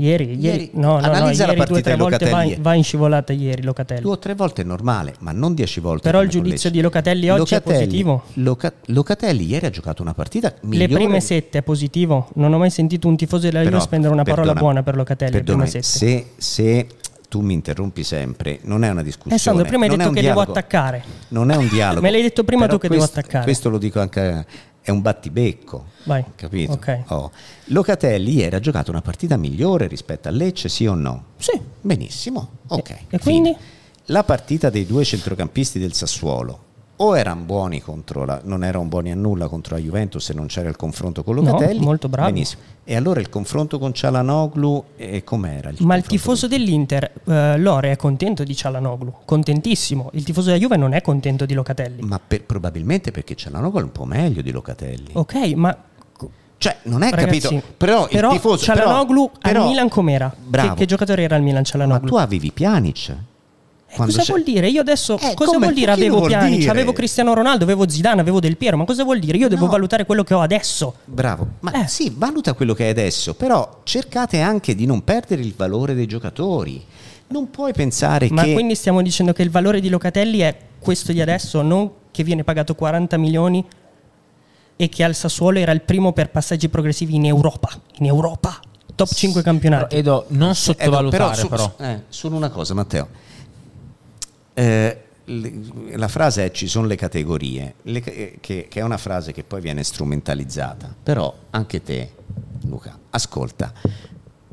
[0.00, 2.54] Ieri, ieri, Ieri- no, no, no, analizza la ieri due o tre volte va, Locatelli.
[2.56, 4.00] in- va in scivolata ieri Locatelli.
[4.00, 6.02] Due o tre volte è normale, ma non 10 volte.
[6.02, 6.70] Però il giudizio Lecce.
[6.70, 8.22] di Locatelli oggi è positivo?
[8.34, 10.88] Loca- Locatelli ieri ha giocato una partita migliore.
[10.88, 12.28] Le prime sette è positivo.
[12.34, 15.32] Non ho mai sentito un tifoso della Juve spendere una parola perdona- buona per Locatelli.
[15.32, 16.06] Le prime perdonami, sette.
[16.06, 16.86] se, se
[17.28, 19.36] tu mi interrompi sempre, non è una discussione.
[19.36, 20.50] Eh, Sandro, prima hai detto che devo dialogo.
[20.50, 21.04] attaccare.
[21.28, 22.00] Non è un dialogo.
[22.02, 23.44] Me l'hai detto prima tu che devo questo- attaccare.
[23.44, 24.44] Questo lo dico anche.
[24.90, 25.84] È un battibecco.
[26.02, 26.24] Vai.
[26.34, 26.72] Capito?
[26.72, 27.02] Ok.
[27.10, 27.30] Oh.
[27.66, 31.26] Locatelli ieri ha giocato una partita migliore rispetto a Lecce, sì o no?
[31.36, 31.52] Sì.
[31.80, 32.48] Benissimo.
[32.66, 32.90] Ok.
[33.08, 33.50] e quindi?
[33.50, 33.56] fine.
[34.06, 36.69] La partita dei due centrocampisti del Sassuolo
[37.02, 40.46] o erano buoni contro la, non erano buoni a nulla contro la Juventus se non
[40.46, 41.80] c'era il confronto con No, Locatelli.
[41.80, 42.32] molto bravi.
[42.32, 42.60] Benissimo.
[42.84, 45.70] E allora il confronto con Cialanoglu eh, com'era?
[45.78, 49.14] Ma il tifoso dell'Inter, eh, Lore, è contento di Cialanoglu.
[49.24, 50.10] Contentissimo.
[50.12, 52.02] Il tifoso della Juve non è contento di Locatelli.
[52.02, 55.10] Ma per- probabilmente perché Cialanoglu è un po' meglio di Locatelli.
[55.12, 55.74] Ok, ma
[56.58, 57.66] Cioè, non è ragazzi, capito.
[57.78, 60.34] Però, il tifoso Cialanoglu però- al Milan com'era?
[60.38, 60.68] Bravo.
[60.74, 62.06] Che, che giocatore era al Milan Ma Cialanoglu?
[62.08, 63.16] tu avevi Pjanic.
[63.92, 64.68] Eh, cosa c'è- vuol dire?
[64.68, 65.86] Io adesso Eh, cosa come- vuol dire?
[65.86, 66.70] che Avevo vuol Pjanic, dire?
[66.70, 69.36] avevo Cristiano Ronaldo, avevo Zidane, avevo Del Piero, ma cosa vuol dire?
[69.36, 69.70] Io devo No.
[69.72, 70.94] valutare quello che ho adesso.
[71.04, 71.88] Bravo, ma Eh.
[71.88, 76.06] sì, valuta quello che è adesso, però cercate anche di non perdere il valore dei
[76.06, 76.84] giocatori.
[77.28, 81.12] Non puoi pensare Ma che quindi stiamo dicendo che il valore di Locatelli è questo
[81.12, 83.64] di adesso, non che viene pagato 40 milioni
[84.76, 87.68] e che al Sassuolo era il primo per passaggi progressivi in Europa.
[87.98, 88.58] In Europa,
[88.94, 89.96] top 5 Però, campionati.
[89.96, 91.72] Edo, non sottovalutare su- però.
[91.78, 93.08] eh, solo una cosa, Matteo.
[94.54, 94.98] Eh,
[95.92, 99.44] la frase è ci sono le categorie, le eh, che, che è una frase che
[99.44, 100.94] poi viene strumentalizzata.
[101.02, 102.12] Però anche te,
[102.62, 103.72] Luca, ascolta.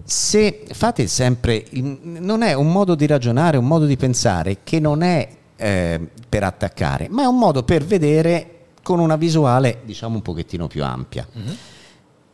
[0.04, 5.02] Se fate sempre, non è un modo di ragionare, un modo di pensare che non
[5.02, 8.52] è eh, per attaccare, ma è un modo per vedere
[8.84, 11.28] con una visuale, diciamo, un pochettino più ampia.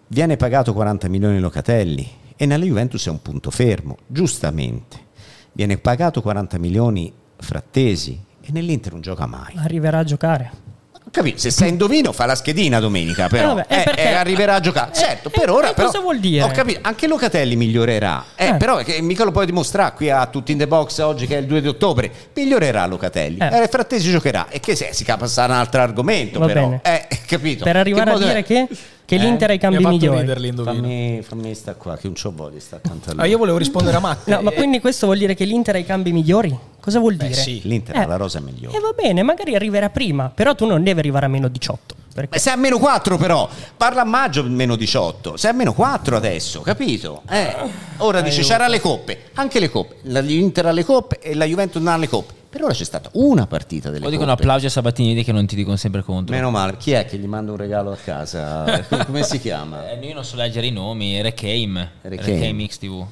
[0.07, 5.01] Viene pagato 40 milioni Locatelli e nella Juventus è un punto fermo, giustamente.
[5.53, 7.11] Viene pagato 40 milioni
[7.43, 9.53] Frattesi e nell'Inter non gioca mai.
[9.57, 10.51] Arriverà a giocare.
[11.11, 13.65] Capito, se sei indovino fa la schedina domenica, però Eh, vabbè,
[13.95, 14.91] eh, Eh, arriverà a giocare.
[14.93, 16.41] eh, certo, eh, per ora eh, però, cosa vuol dire?
[16.41, 18.23] Ho capito, anche Locatelli migliorerà.
[18.35, 18.53] Eh, Eh.
[18.55, 21.35] però è che mica lo puoi dimostrare qui a tutti in the box oggi che
[21.37, 22.11] è il 2 di ottobre.
[22.33, 23.37] Migliorerà Locatelli.
[23.39, 23.61] Eh.
[23.63, 23.67] Eh.
[23.67, 26.61] Frattesi giocherà e che se si passa un altro argomento Va però.
[26.67, 26.79] bene.
[26.81, 27.63] Eh, capito?
[27.63, 28.43] Per arrivare Che a dire è?
[28.43, 28.67] che,
[29.05, 30.25] che l'Inter ha i cambi migliori.
[30.63, 33.21] Fammi, fammi sta qua che non c'ho voglia sta accanto a lui.
[33.21, 34.31] Ah, io volevo rispondere a Matte.
[34.31, 36.57] No, ma quindi questo vuol dire che l'Inter ha i cambi migliori?
[36.83, 37.39] Cosa vuol Beh, dire?
[37.39, 37.61] sì.
[37.63, 38.05] L'Inter Eh.
[38.05, 38.75] la rosa migliore.
[38.75, 41.95] E va bene, magari arriverà prima, però tu non devi arrivare a meno 18.
[42.13, 45.73] Perché Ma sei a meno 4 però, parla a maggio meno 18, sei a meno
[45.73, 47.21] 4 adesso, capito?
[47.29, 47.55] Eh,
[47.99, 51.81] ora dice c'era le coppe, anche le coppe, l'Inter ha le coppe e la Juventus
[51.81, 54.69] non ha le coppe, per ora c'è stata una partita delle O dicono applausi a
[54.69, 56.35] Sabatini che non ti dicono sempre contro.
[56.35, 58.85] Meno male, chi è che gli manda un regalo a casa?
[59.07, 59.89] Come si chiama?
[59.89, 62.39] Eh, io non so leggere i nomi, Recame, Recame.
[62.39, 63.05] Recame XTV.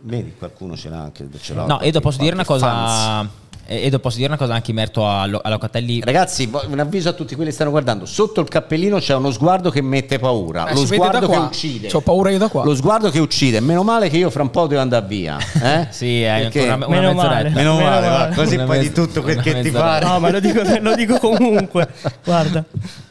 [0.00, 1.26] Vedi, qualcuno ce l'ha anche.
[1.40, 2.66] Ce l'ha No, Edo, posso dire una cosa.
[2.66, 3.28] fans.
[3.72, 6.00] Edo, posso dire una cosa anche in merito a, Lo- a Locatelli.
[6.04, 9.70] Ragazzi, un avviso a tutti quelli che stanno guardando: sotto il cappellino c'è uno sguardo
[9.70, 11.44] che mette paura, Eh, lo si vede sguardo da che qua.
[11.46, 11.88] uccide.
[11.88, 12.64] C'ho paura io da qua.
[12.64, 13.60] Lo sguardo che uccide.
[13.60, 15.38] Meno male che io fra un po' devo andare via.
[15.62, 15.86] Eh?
[15.90, 17.34] Sì, è Perché- ancora una, una Meno mezz'oretta.
[17.34, 17.50] male.
[17.50, 18.34] Meno Meno male, va, male.
[18.34, 19.80] così Una poi di mezz- tutto quel una che ti mezz'oretta.
[19.80, 20.04] pare.
[20.06, 21.88] No, ma lo dico, lo dico comunque.
[22.24, 22.64] Guarda.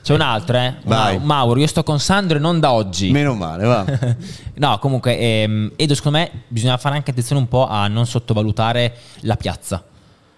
[0.03, 0.74] C'è un altro, eh?
[0.86, 1.18] Vai.
[1.20, 3.12] Ma- Mauro, io sto con Sandro e non da oggi.
[3.12, 3.86] Meno male, va.
[4.55, 8.93] no, comunque, ehm, Edo, secondo me bisogna fare anche attenzione un po' a non sottovalutare
[9.22, 9.84] la piazza.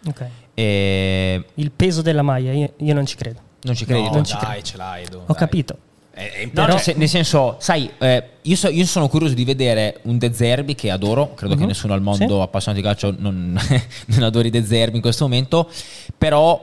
[0.08, 0.26] Ok.
[0.54, 3.40] E Il peso della maglia, io, io non ci credo.
[3.64, 4.04] non ci credi?
[4.04, 4.66] No, non ci dai, credo.
[4.66, 5.36] ce l'hai, Edo, Ho dai.
[5.36, 5.78] capito.
[6.12, 9.34] È, è No, imper- nel, sen- nel senso, sai, eh, io, so- io sono curioso
[9.34, 11.68] di vedere un De Zerbi che adoro, credo che Mhm.
[11.68, 12.42] nessuno al mondo Sì.
[12.42, 13.58] appassionato di calcio non,
[14.08, 15.70] non adori De Zerbi in questo momento,
[16.18, 16.62] però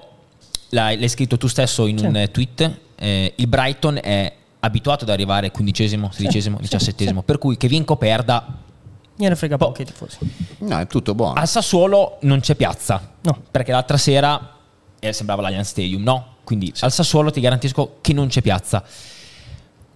[0.70, 2.04] l'hai, l'hai scritto tu stesso in Sì.
[2.04, 7.56] un eh, tweet, eh, il Brighton è abituato ad arrivare quindicesimo, sedicesimo, diciassettesimo, per cui
[7.56, 8.44] che vinco perda,
[9.20, 10.16] Gliene frega poco ai tifosi.
[10.60, 11.34] No, è tutto buono.
[11.40, 13.42] al Sassuolo non c'è piazza, No.
[13.50, 14.54] perché l'altra sera
[15.00, 16.36] eh, sembrava l'Allianz Stadium, no?
[16.44, 18.82] Quindi al Sassuolo ti garantisco che non c'è piazza.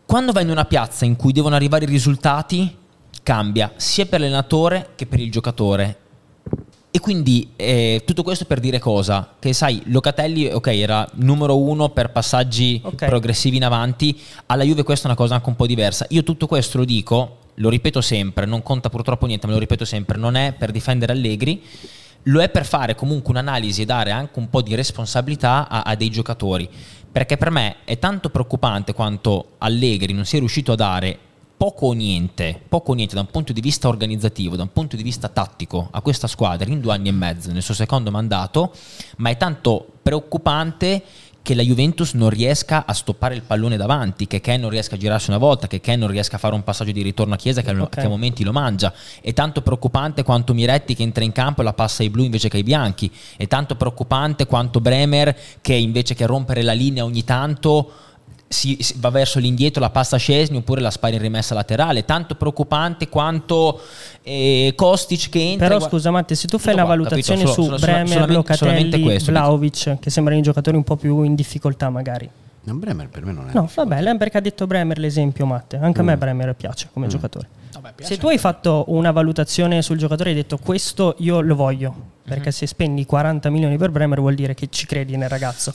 [0.05, 2.77] Quando vai in una piazza in cui devono arrivare i risultati,
[3.23, 5.99] cambia sia per l'allenatore che per il giocatore.
[6.91, 9.35] E quindi eh, tutto questo per dire cosa?
[9.39, 13.07] Che sai, Locatelli, ok, era numero uno per passaggi Ok.
[13.07, 16.05] progressivi in avanti, alla Juve questa è una cosa anche un po' diversa.
[16.11, 19.85] Io tutto questo lo dico, lo ripeto sempre, non conta purtroppo niente, ma lo ripeto
[19.85, 21.63] sempre, non è per difendere Allegri,
[22.25, 25.95] lo è per fare comunque un'analisi e dare anche un po' di responsabilità a, a
[25.95, 26.69] dei giocatori.
[27.11, 31.19] Perché per me è tanto preoccupante quanto Allegri non sia riuscito a dare
[31.63, 34.97] poco o niente, poco o niente da un punto di vista organizzativo, da un punto
[34.97, 38.73] di vista tattico a questa squadra in due anni e mezzo nel suo secondo mandato,
[39.19, 41.03] ma è tanto preoccupante
[41.43, 44.99] che la Juventus non riesca a stoppare il pallone davanti, che Ken non riesca a
[44.99, 47.63] girarsi una volta, che Ken non riesca a fare un passaggio di ritorno a Chiesa
[47.63, 47.89] che, a- Ok.
[47.91, 48.93] che a momenti lo mangia.
[49.21, 52.49] È tanto preoccupante quanto Miretti che entra in campo e la passa ai blu invece
[52.49, 53.11] che ai bianchi.
[53.37, 57.91] È tanto preoccupante quanto Bremer che invece che rompere la linea ogni tanto
[58.53, 62.05] si, si- va verso l'indietro, la passa a Scesni oppure la spara in rimessa laterale.
[62.05, 63.81] Tanto preoccupante quanto
[64.23, 65.69] eh, Kostic che entra.
[65.69, 67.55] Però scusa Matte, se tu fai la valutazione capito?
[67.61, 69.19] su Solo- Bremer, Locatelli.
[69.19, 72.29] Vlaovic, che sembrano i giocatori un po' più in difficoltà magari.
[72.65, 73.53] No, Bremer per me non è.
[73.55, 75.79] No, vabbè, perché ha detto Bremer l'esempio Matte.
[75.83, 76.09] Anche Mm.
[76.09, 77.49] a me Bremer piace come giocatore.
[77.73, 81.41] Vabbè, piace Se tu hai fatto una valutazione sul giocatore e hai detto questo io
[81.41, 81.93] lo voglio,
[82.23, 82.51] perché Mhm.
[82.51, 85.73] se spendi 40 milioni per Bremer vuol dire che ci credi nel ragazzo.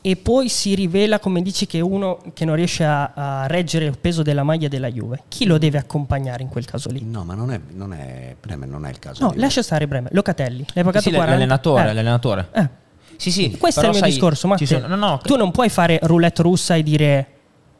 [0.00, 3.98] E poi si rivela, come dici, che uno che non riesce a, a reggere il
[3.98, 5.24] peso della maglia della Juve.
[5.28, 7.04] Chi lo deve accompagnare in quel caso lì?
[7.04, 9.24] No, ma non è, non è Bremer non è il caso.
[9.24, 10.12] No, di- lascia stare Bremer.
[10.14, 11.32] Locatelli, l'hai pagato Sì, 40?
[11.34, 11.86] l'allenatore, Eh.
[11.86, 12.48] l'allenatore.
[12.52, 12.68] Eh.
[13.16, 14.66] Sì, sì, Questo è il mio sai, discorso, ci Matte.
[14.66, 17.26] sono- no, no, tu non puoi fare roulette russa e dire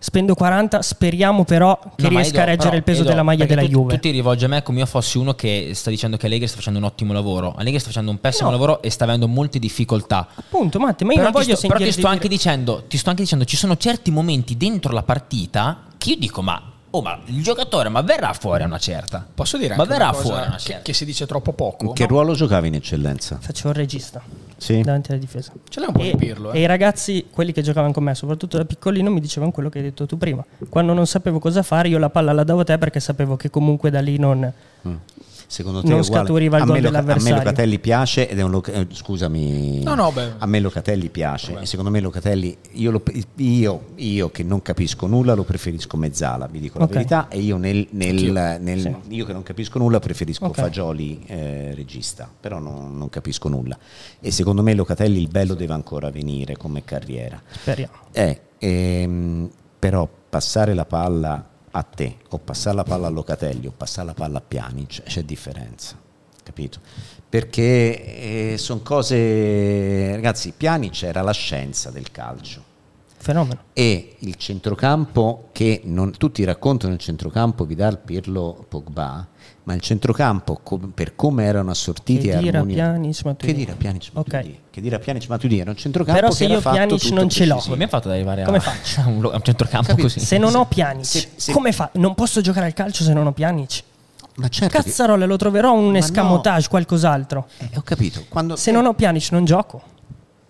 [0.01, 3.45] spendo 40, speriamo però che No, riesca Edo, a reggere il peso Edo, della maglia
[3.47, 3.95] della tu, Juve.
[3.95, 6.57] Tu ti rivolgi a me come io fossi uno che sta dicendo che Allegri sta
[6.57, 7.55] facendo un ottimo lavoro.
[7.57, 8.57] Allegri sta facendo un pessimo No.
[8.57, 10.29] lavoro e sta avendo molte difficoltà.
[10.35, 12.97] Appunto, Matte, ma io Però non voglio sto, però ti sto anche dire- dicendo, ti
[12.97, 16.63] sto anche dicendo, ci sono certi momenti dentro la partita che io dico, ma,
[16.99, 19.27] oh, ma il giocatore, ma verrà fuori a una certa.
[19.35, 20.83] Posso dire ma verrà una cosa fuori a una che, certa.
[20.83, 21.93] che si dice troppo poco?
[21.93, 23.39] Che ruolo giocavi in eccellenza?
[23.41, 24.23] Facevo il regista
[24.57, 24.81] Sì.
[24.83, 25.53] davanti alla difesa.
[25.69, 26.59] Ce l'hai un po' E, di pirlo, eh?
[26.59, 29.79] e i ragazzi, quelli che giocavano con me, soprattutto da piccolino, mi dicevano quello che
[29.79, 30.45] hai detto tu prima.
[30.69, 33.51] Quando non sapevo cosa fare, io la palla la davo a te perché sapevo che
[33.51, 34.53] comunque da lì non.
[35.51, 37.37] Secondo te Non scaturiva il a gol me, Loca- a me dell'avversario.
[37.43, 39.83] Locatelli piace ed è un Loca- eh, scusami.
[39.83, 40.33] No, no, beh.
[40.37, 43.03] A me Locatelli piace e secondo me Locatelli io, lo-
[43.37, 46.89] io, io che non capisco nulla lo preferisco mezzala, vi dico Ok.
[46.89, 48.95] la verità e io nel, nel- nel- Sì.
[49.15, 50.55] io che non capisco nulla preferisco Ok.
[50.57, 53.79] Fagioli eh, regista, però non, non capisco nulla.
[54.21, 57.41] E secondo me Locatelli il bello deve ancora venire come carriera.
[57.51, 57.93] Speriamo.
[58.13, 63.73] Eh, ehm, però passare la palla a te o passare la palla a Locatelli o
[63.77, 65.97] passare la palla a Pjanic c'è differenza,
[66.43, 66.81] capito?
[67.29, 72.63] Perché sono cose, ragazzi, Pjanic era la scienza del calcio
[73.19, 73.65] Fenomeno.
[73.73, 79.27] e il centrocampo che non, tutti raccontano il centrocampo Vidal, Pirlo, Pogba,
[79.69, 83.53] ma il centrocampo co- per come erano assortiti Che e dire a armonia- Pjanic, Matuidi.
[83.53, 84.09] che dire a Pjanic.
[84.15, 84.59] Matuidi?
[84.71, 85.59] Che dire a Pjanic Matuidi?
[85.59, 87.57] Era un centrocampo Però che se io Pjanic non ce l'ho.
[87.59, 89.01] Come mi ha fatto ad arrivare Come a, faccio?
[89.03, 90.07] a un, a un centrocampo Capito?
[90.09, 90.21] così?
[90.21, 91.91] Se non ho Pjanic, Se- se- come fa?
[91.95, 93.83] Non posso giocare al calcio se non ho Pjanic.
[94.37, 97.47] Ma certo che- Cazzarola, lo troverò un Ma escamotage, qualcos'altro.
[97.59, 98.25] Eh, ho capito.
[98.29, 99.83] Quando, Se non ho Pjanic non gioco.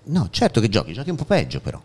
[0.05, 1.81] No, certo che giochi, giochi un po' peggio però.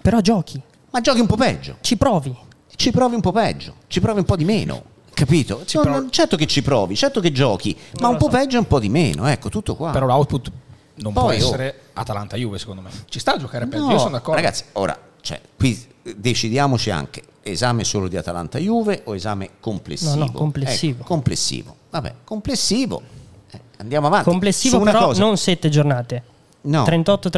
[0.00, 0.58] Però giochi,
[0.90, 1.76] Ma giochi un po' peggio.
[1.82, 2.34] ci provi.
[2.74, 4.82] Ci provi un po' peggio, ci provi un po' di meno.
[5.14, 5.64] Capito?
[5.74, 8.66] No, no, certo che ci provi, certo che giochi, ma un po' peggio e un
[8.66, 9.26] po' di meno.
[9.26, 9.90] Ecco, tutto qua.
[9.90, 10.50] Però l'output
[10.94, 11.32] non Poi, può oh.
[11.32, 12.90] essere Atalanta-Juve, secondo me.
[13.08, 14.40] Ci sta a giocare peggio, No, io sono d'accordo.
[14.40, 20.14] Ragazzi, ora, cioè, qui decidiamoci anche esame solo di Atalanta-Juve o esame complessivo?
[20.14, 21.00] No, no, complessivo.
[21.00, 21.76] Ecco, complessivo.
[21.90, 23.02] Vabbè, complessivo.
[23.50, 24.28] Eh, andiamo avanti.
[24.28, 25.20] Complessivo Su una però cosa.
[25.20, 26.22] non 7 giornate.
[26.62, 26.84] No.
[26.84, 27.30] 38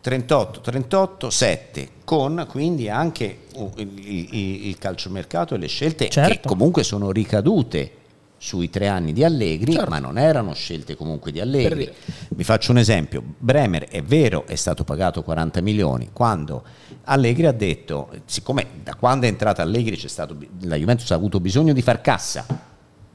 [0.00, 0.60] 38 7.
[0.60, 3.38] 38, 38, 7 con quindi anche
[3.76, 6.48] il, il- il calciomercato e le scelte che Certo.
[6.48, 7.92] comunque sono ricadute
[8.40, 9.90] sui tre anni di Allegri, Certo.
[9.90, 11.90] ma non erano scelte comunque di Allegri.
[12.28, 16.62] Vi faccio un esempio, Bremer è vero è stato pagato 40 milioni, quando
[17.04, 21.40] Allegri ha detto, siccome da quando è entrata Allegri c'è stato, la Juventus ha avuto
[21.40, 22.46] bisogno di far cassa,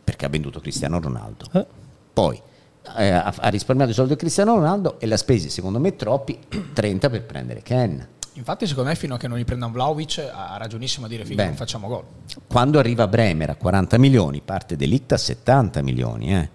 [0.03, 1.65] perché ha venduto Cristiano Ronaldo, Eh.
[2.11, 2.41] poi
[2.97, 6.37] eh, ha, ha risparmiato i soldi di Cristiano Ronaldo e l'ha spesi secondo me troppi
[6.73, 8.07] 30 per prendere Ken.
[8.35, 11.45] Infatti, secondo me, fino a che non riprenda un Vlaovic, ha ragionissimo a dire Bene.
[11.45, 12.03] non facciamo gol.
[12.47, 16.33] Quando arriva Bremer a 40 milioni, parte Delict a 70 milioni.
[16.33, 16.49] eh.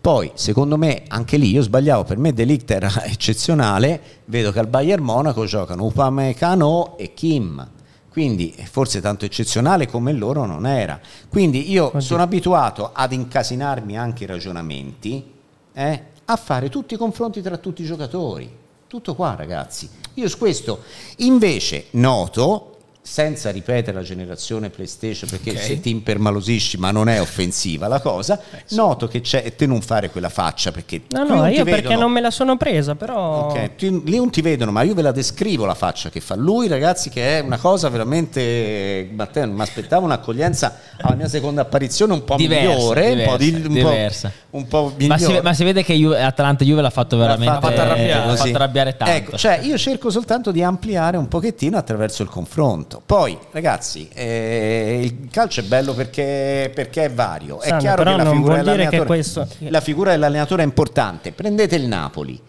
[0.00, 4.68] Poi, secondo me, anche lì io sbagliavo, per me Delict era eccezionale, vedo che al
[4.68, 7.68] Bayern Monaco giocano Upamecano e Kim.
[8.08, 10.98] Quindi forse tanto eccezionale come loro non era.
[11.28, 12.00] Quindi io Oddio.
[12.00, 15.32] sono abituato ad incasinarmi anche i ragionamenti,
[15.72, 18.58] eh, a fare tutti i confronti tra tutti i giocatori.
[18.86, 19.88] Tutto qua, ragazzi.
[20.14, 20.82] Io su questo
[21.18, 25.58] invece noto, senza ripetere la generazione PlayStation, perché Ok.
[25.58, 28.38] se ti impermalosisci, ma non è offensiva la cosa,
[28.70, 32.00] noto che c'è, e te non fare quella faccia perché No, no, io perché vedono.
[32.00, 33.48] non me la sono presa, però...
[33.48, 36.36] Ok, ti- lì non ti vedono, ma io ve la descrivo la faccia che fa
[36.36, 39.08] lui, ragazzi, che è una cosa veramente.
[39.12, 43.60] Matteo, mi aspettavo un'accoglienza alla mia seconda apparizione un po' Diversa, migliore, un po' di-
[43.62, 44.32] diversa, un po', diversa.
[44.50, 45.42] un po' Ma si, migliore.
[45.42, 48.28] ma si vede che Juve- Atalanta Juve l'ha fatto veramente L'ha fatto arrabbiare, così.
[48.28, 49.14] l'ha fatto arrabbiare tanto.
[49.14, 52.89] Ecco, cioè io cerco soltanto di ampliare un pochettino attraverso il confronto.
[52.98, 57.60] Poi, ragazzi, eh, il calcio è bello perché, perché è vario.
[57.60, 61.32] È Sandro, chiaro che la non figura, che dell'allenatore, questo- la figura dell'allenatore è importante.
[61.32, 62.40] Prendete il Napoli.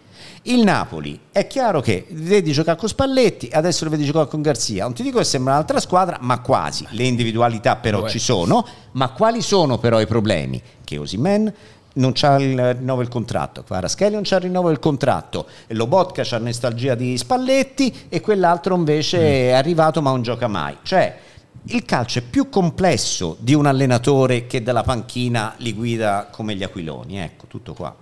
[0.46, 4.82] Il Napoli è chiaro che vedi giocare con Spalletti, adesso lo vedi giocare con Garzia.
[4.82, 6.84] Non ti dico che sembra un'altra squadra, ma quasi.
[6.90, 8.08] Le individualità però è.
[8.08, 8.66] ci sono.
[8.92, 10.60] Ma quali sono però i problemi?
[10.82, 11.52] Che Osimen
[11.94, 16.38] non c'ha il rinnovo del contratto, Kvaratskhelia non c'ha il rinnovo del contratto, Lobotka c'ha
[16.38, 20.78] nostalgia di Spalletti e quell'altro invece è arrivato ma non gioca mai.
[20.82, 21.18] Cioè,
[21.64, 26.62] il calcio è più complesso di un allenatore che dalla panchina li guida come gli
[26.62, 27.94] aquiloni, ecco, tutto qua.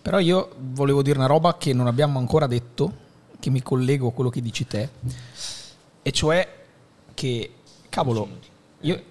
[0.00, 2.92] Però io volevo dire una roba che non abbiamo ancora detto,
[3.40, 4.88] che mi collego a quello che dici te,
[6.02, 6.48] e cioè
[7.12, 7.50] che,
[7.88, 8.28] cavolo,
[8.84, 9.02] io,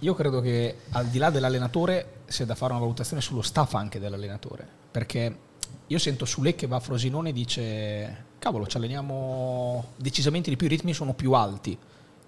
[0.00, 3.98] io credo che al di là dell'allenatore sia da fare una valutazione sullo staff anche
[3.98, 5.38] dell'allenatore, perché
[5.86, 10.66] io sento Sule che va a Frosinone e dice, cavolo, ci alleniamo decisamente di più,
[10.66, 11.78] i ritmi sono più alti.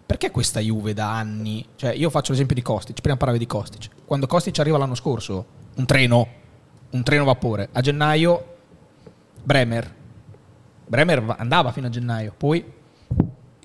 [0.06, 1.66] Perché questa Juve da anni?
[1.76, 3.90] Cioè, io faccio l'esempio di Kostic, prima parlavi di Kostic.
[4.06, 6.26] Quando Kostic arriva l'anno scorso, un treno,
[6.90, 7.68] un treno vapore.
[7.72, 8.56] A gennaio,
[9.42, 9.94] Bremer.
[10.86, 12.32] Bremer va- andava fino a gennaio.
[12.34, 12.64] Poi,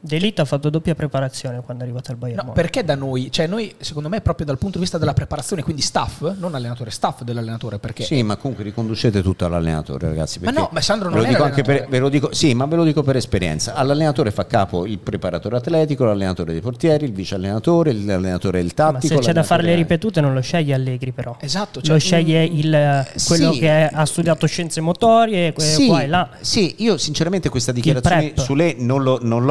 [0.05, 2.61] Delito ha fatto doppia preparazione quando è arrivato al Bayern no, Monaco.
[2.61, 3.31] perché da noi?
[3.31, 6.91] Cioè, noi, secondo me, proprio dal punto di vista della preparazione, quindi staff, non allenatore,
[6.91, 7.79] staff dell'allenatore.
[7.79, 10.39] Perché Sì, ma comunque riconducete tutto all'allenatore, ragazzi.
[10.41, 12.53] Ma no, ma Sandro non ve lo è dico anche per, ve lo dico, Sì,
[12.53, 13.75] ma ve lo dico per esperienza.
[13.75, 18.91] All'allenatore fa capo il preparatore atletico, l'allenatore dei portieri, il vice allenatore, l'allenatore del Ma
[18.91, 19.15] tattico.
[19.15, 21.37] se c'è da fare le ripetute non lo sceglie Allegri però.
[21.39, 23.59] Esatto, cioè, lo sceglie mm, il, quello sì.
[23.59, 26.29] che ha studiato scienze motorie, que- Sì, qua e là.
[26.41, 28.39] sì, io sinceramente questa dichiarazione prep.
[28.39, 29.45] su lei non, l'ho- non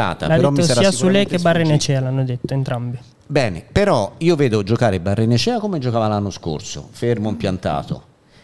[0.00, 0.26] l'ho notata.
[0.26, 1.38] L'ha però mi detto sarà sia Sule che.
[1.38, 2.98] Barrenecea, l'hanno detto entrambi.
[3.26, 8.02] Bene, però io vedo giocare Barrenecea come giocava l'anno scorso, fermo, impiantato,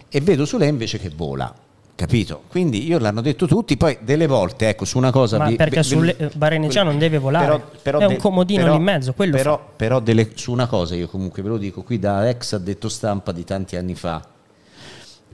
[0.09, 1.53] e vedo Sule invece che vola.
[1.95, 2.45] Capito?
[2.49, 5.37] Quindi io l'hanno detto tutti, poi delle volte, ecco, su una cosa...
[5.37, 7.63] Ma vi- perché ve- Barrenecea non deve volare.
[7.83, 11.43] È un comodino lì in mezzo, quello Però, però delle- su una cosa io comunque
[11.43, 14.27] ve lo dico, qui da ex addetto stampa di tanti anni fa,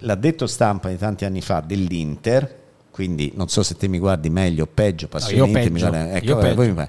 [0.01, 2.55] l'addetto stampa di tanti anni fa dell'Inter,
[2.97, 5.47] quindi non so se te mi guardi meglio o peggio, peggio,
[5.91, 6.89] guarda- ecco, eh,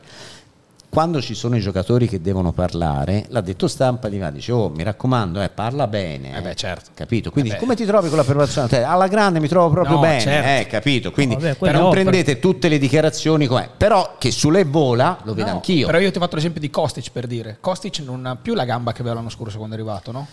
[0.89, 4.84] quando ci sono i giocatori che devono parlare, l'addetto stampa gli va dice: Oh, mi
[4.84, 6.38] raccomando, eh, parla bene.
[6.38, 6.91] Eh beh, certo.
[6.93, 7.30] Capito?
[7.30, 8.70] Quindi, Eh come ti trovi con la preparazione?
[8.70, 10.49] Te, Alla grande mi trovo proprio No, bene, certo.
[10.49, 11.12] eh, capito?
[11.12, 11.89] Quindi, No, vabbè, non ovvio.
[11.89, 13.70] prendete tutte le dichiarazioni come.
[13.76, 15.88] Però che sulle vola lo vedo No, anch'io.
[15.88, 17.58] Però io ti ho fatto l'esempio di Kostic per dire.
[17.60, 20.26] Kostic non ha più la gamba che aveva l'anno scorso quando è arrivato, no?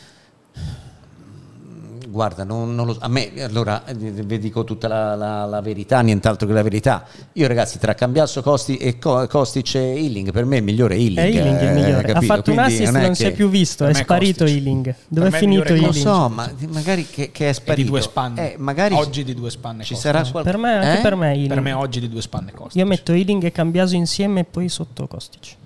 [2.14, 3.00] Guarda, non, non lo so.
[3.00, 7.04] A me, allora, vi dico tutta la, la- la verità, nient'altro che la verità.
[7.32, 10.98] Io, ragazzi, tra Cambiasso, Costi e Co- Kostic e Hilling, per me il migliore è
[10.98, 11.18] Hilling.
[11.18, 12.12] È Ealing il eh, migliore.
[12.12, 14.02] Ha fatto un Quindi assist, è non che- si è più visto, Per è è
[14.04, 14.58] sparito Kostic.
[14.64, 14.94] Ealing.
[15.08, 16.04] Dove è è finito migliore Lo Ealing?
[16.06, 17.82] so, ma magari che, che è È sparito.
[17.82, 18.52] di due spanne.
[18.52, 19.82] Eh, magari Oggi di due spanne.
[19.82, 20.12] ci Kostic.
[20.12, 21.02] sarà qual- Per me, anche Eh?
[21.02, 21.48] per me Ealing.
[21.48, 22.76] Per me oggi di due spanne Kostic.
[22.76, 25.56] Io metto Ealing e Cambiaso insieme e poi sotto Kostic.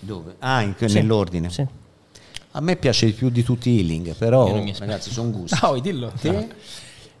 [0.00, 0.34] Dove?
[0.40, 1.48] Ah, in- Sì, nell'ordine.
[1.48, 1.64] Sì.
[2.52, 4.90] A me piace di più di tutti i Healing, però Io non mi aspetto.
[4.90, 5.58] ragazzi sono gusti.
[5.62, 6.12] No, dillo.
[6.20, 6.48] Te?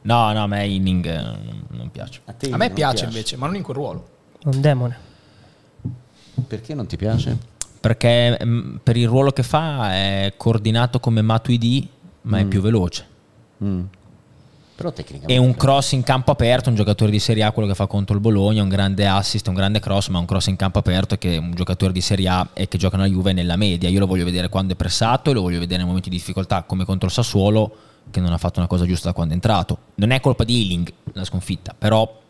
[0.02, 1.36] No, no, a me Inning eh,
[1.68, 2.20] non, piace.
[2.26, 4.08] A, te A me non piace invece, ma non in quel ruolo.
[4.44, 4.96] Un demone.
[6.46, 7.36] Perché non ti piace?
[7.80, 11.88] Perché mm, per il ruolo che fa è coordinato come Matuidi,
[12.22, 13.06] ma è più veloce.
[13.64, 13.82] Mm.
[14.90, 17.86] Tecnicamente E un cross in campo aperto, un giocatore di Serie A, quello che fa
[17.86, 21.16] contro il Bologna, un grande assist, un grande cross, ma un cross in campo aperto
[21.16, 23.88] che un giocatore di Serie A e che gioca nella Juve è nella media.
[23.88, 26.62] Io lo voglio vedere quando è pressato e lo voglio vedere nei momenti di difficoltà,
[26.62, 27.76] come contro il Sassuolo,
[28.10, 29.78] che non ha fatto una cosa giusta da quando è entrato.
[29.96, 32.20] Non è colpa di Ealing la sconfitta, però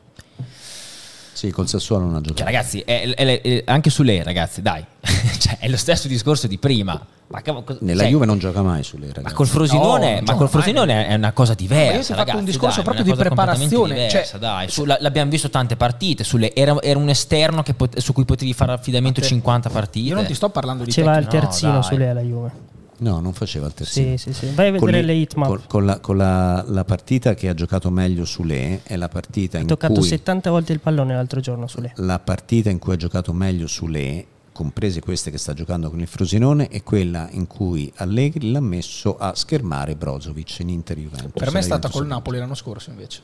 [1.32, 2.44] Sì, col Sassuolo non ha Cioè, giocato.
[2.44, 4.84] ragazzi, è- è- è- anche su lei, ragazzi, dai,
[5.38, 7.00] Cioè, è lo stesso discorso di prima.
[7.28, 7.40] Ma,
[7.80, 9.34] Nella cioè, Juve non gioca mai sulle ma ragazzi.
[9.34, 10.48] col Frosinone, No, ma col mai.
[10.50, 11.88] Frosinone è una cosa diversa.
[11.88, 14.68] Ma io ti ho fatto un discorso dai, proprio di preparazione, diversa, cioè- dai.
[14.68, 16.24] Su- la- l'abbiamo visto tante partite.
[16.24, 19.70] sulle- era, era un esterno che pot- su cui potevi fare affidamento Ma te- 50
[19.70, 20.06] partite.
[20.08, 21.24] Io non ti sto parlando di Faceva il.
[21.24, 21.82] No, terzino dai.
[21.82, 22.50] su lei alla Juve.
[22.98, 24.16] No, non faceva il terzino.
[24.16, 24.54] Sì, sì, sì.
[24.54, 25.48] Vai a Con vedere le- le hitmap.
[25.48, 29.58] Con, con la, con la- la partita che ha giocato meglio Sule è la partita
[29.58, 31.90] Ha in toccato cui 70 volte il pallone l'altro giorno su lei.
[31.96, 36.06] la partita in cui ha giocato meglio Sule comprese queste che sta giocando con il
[36.06, 41.32] Frosinone, è quella in cui Allegri l'ha messo a schermare Brozovic in Inter Juventus.
[41.32, 43.22] Per me è stata col Napoli l'anno scorso invece.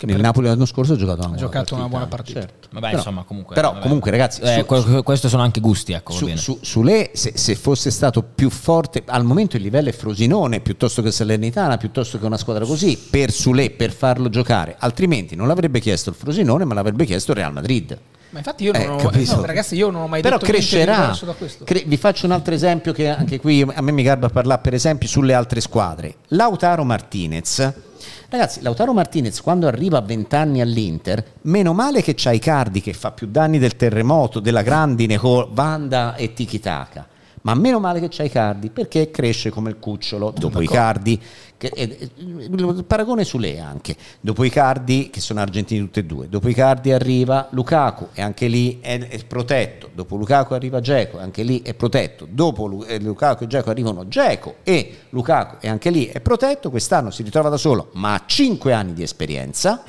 [0.00, 0.24] Che Nel per...
[0.24, 1.76] Napoli l'anno scorso ha giocato una, ha buona, giocato partita.
[1.76, 2.40] una buona partita.
[2.40, 2.68] Certo.
[2.70, 3.82] Vabbè, però, insomma, comunque, però vabbè.
[3.82, 5.92] comunque ragazzi, eh, su, questi sono anche gusti.
[5.92, 9.90] Ecco, su, su, su lei, se, se, fosse stato più forte, al momento il livello
[9.90, 14.76] è Frosinone piuttosto che Salernitana, piuttosto che una squadra così, per Sule, per farlo giocare,
[14.78, 17.98] altrimenti non l'avrebbe chiesto il Frosinone, ma l'avrebbe chiesto il Real Madrid.
[18.30, 21.14] Ma infatti io non, eh, ho, no, ragazzi, io non ho mai Però detto crescerà.
[21.62, 24.72] Cre- vi faccio un altro esempio che anche qui a me mi garba parlare per
[24.72, 26.14] esempio sulle altre squadre.
[26.28, 27.88] Lautaro Martinez
[28.28, 32.92] Ragazzi, Lautaro Martinez quando arriva a 20 anni all'Inter, meno male che c'ha Icardi che
[32.92, 37.06] fa più danni del terremoto, della grandine con Vanda e Tiki Taka.
[37.42, 41.20] Ma meno male che c'ha Icardi perché cresce come il cucciolo dopo Icardi.
[41.56, 43.96] Che, eh, il paragone su lei anche.
[44.20, 48.78] Dopo Icardi, che sono argentini tutti e due, dopo Icardi arriva Lukaku e anche lì
[48.80, 49.88] è, è protetto.
[49.92, 52.26] Dopo Lukaku arriva Geco e anche lì è protetto.
[52.28, 56.70] Dopo eh, Lukaku e Geco arrivano Geco e Lukaku e anche lì è protetto.
[56.70, 59.82] Quest'anno si ritrova da solo, ma ha 5 anni di esperienza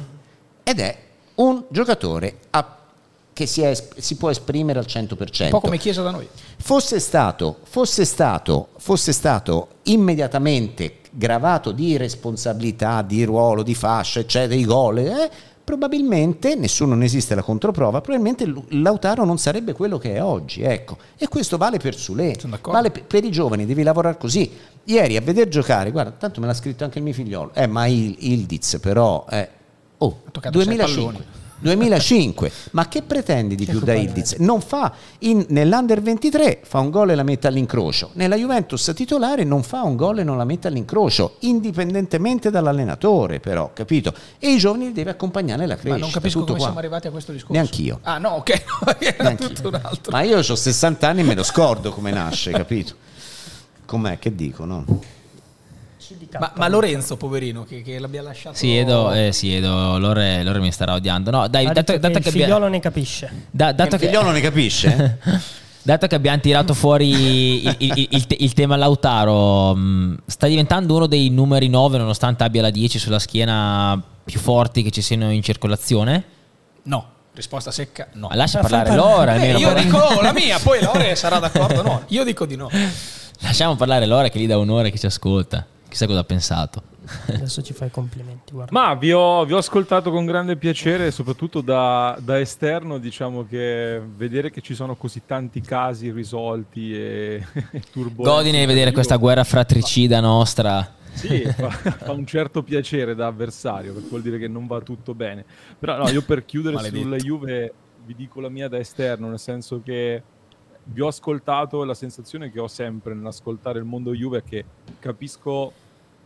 [0.63, 0.97] ed è
[1.35, 2.80] un giocatore a
[3.41, 5.43] che si, è, si, può esprimere al 100%.
[5.45, 6.27] Un po' come Chiesa da noi.
[6.57, 14.55] Fosse stato, fosse stato, fosse stato immediatamente gravato di responsabilità, di ruolo, di fascia, eccetera,
[14.55, 15.29] di gol, eh,
[15.63, 20.97] probabilmente, nessuno ne esiste la controprova, probabilmente Lautaro non sarebbe quello che è oggi, ecco.
[21.17, 24.51] E questo vale per Sule, vale per, i giovani, devi lavorare così.
[24.83, 27.87] Ieri a veder giocare, guarda, tanto me l'ha scritto anche il mio figliolo, eh, ma
[27.87, 29.49] il, Ildiz però, eh,
[29.97, 31.40] oh, 2005.
[31.61, 32.51] 2005.
[32.71, 34.35] Ma che pretendi di che più da Ildiz?
[34.39, 38.11] Non fa in, nell'Under 23 fa un gol e la mette all'incrocio.
[38.13, 43.71] Nella Juventus titolare non fa un gol e non la mette all'incrocio, indipendentemente dall'allenatore, però,
[43.73, 44.13] capito?
[44.39, 45.93] E i giovani li deve accompagnare la crescita.
[45.95, 46.63] Ma non capisco come qua.
[46.63, 47.53] siamo arrivati a questo discorso.
[47.53, 47.99] Neanch'io.
[48.03, 49.47] Ah, no, ok, no, era Neanch'io.
[49.49, 50.11] tutto un altro.
[50.11, 52.95] Ma io ho 60 anni e me lo scordo come nasce, capito?
[53.85, 54.85] Com'è che dico, no?
[56.39, 58.55] Ma, ma, Lorenzo, poverino, che, che l'abbia lasciato.
[58.55, 61.31] Sì, Edo, eh, sì, Edo Lore, Lore, mi starà odiando.
[61.31, 62.69] No, dai, dato, dato che, il figliolo abbia...
[62.69, 63.45] ne capisce.
[63.51, 65.19] Da, dato che il figliolo ne capisce?
[65.83, 71.07] dato che abbiamo tirato fuori il, il, il, il, tema Lautaro, mm, sta diventando uno
[71.07, 75.41] dei numeri 9, nonostante abbia la 10 sulla schiena più forti che ci siano in
[75.41, 76.23] circolazione?
[76.83, 77.19] No.
[77.33, 78.27] Risposta secca, no.
[78.27, 79.35] Ma lascia parlare Lore.
[79.37, 81.81] Eh, io dico la mia, poi Lore sarà d'accordo.
[81.81, 82.69] No, io dico di no.
[83.39, 85.65] Lasciamo parlare Lore che gli dà onore che ci ascolta.
[85.91, 86.83] Chissà cosa ha pensato.
[87.27, 88.53] Adesso ci fai i complimenti.
[88.53, 88.71] Guarda.
[88.71, 92.97] Ma vi ho, vi ho, ascoltato con grande piacere, soprattutto da, da, esterno.
[92.97, 98.23] Diciamo che vedere che ci sono così tanti casi risolti e, e turbolenti.
[98.23, 100.95] Godi nel vedere questa guerra fratricida nostra.
[101.11, 105.13] Sì, fa, fa, un certo piacere da avversario, perché vuol dire che non va tutto
[105.13, 105.43] bene.
[105.77, 107.73] Però no, io per chiudere sulla Juve
[108.05, 110.23] vi dico la mia da esterno, nel senso che
[110.85, 114.65] vi ho ascoltato e la sensazione che ho sempre nell'ascoltare il mondo Juve è che
[114.99, 115.73] capisco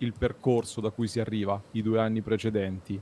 [0.06, 3.00] il percorso da cui si arriva i due anni precedenti.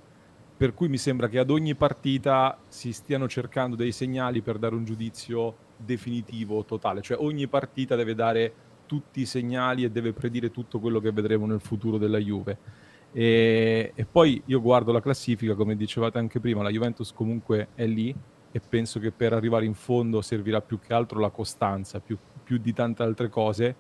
[0.56, 4.76] Per cui mi sembra che ad ogni partita si stiano cercando dei segnali per dare
[4.76, 7.02] un giudizio definitivo, totale.
[7.02, 8.54] Cioè ogni partita deve dare
[8.86, 12.58] tutti i segnali e deve predire tutto quello che vedremo nel futuro della Juve.
[13.12, 17.86] E, e poi io guardo la classifica, come dicevate anche prima, la Juventus comunque è
[17.86, 18.16] lì
[18.52, 22.58] e penso che per arrivare in fondo servirà più che altro la costanza, più, più
[22.58, 23.76] di tante altre cose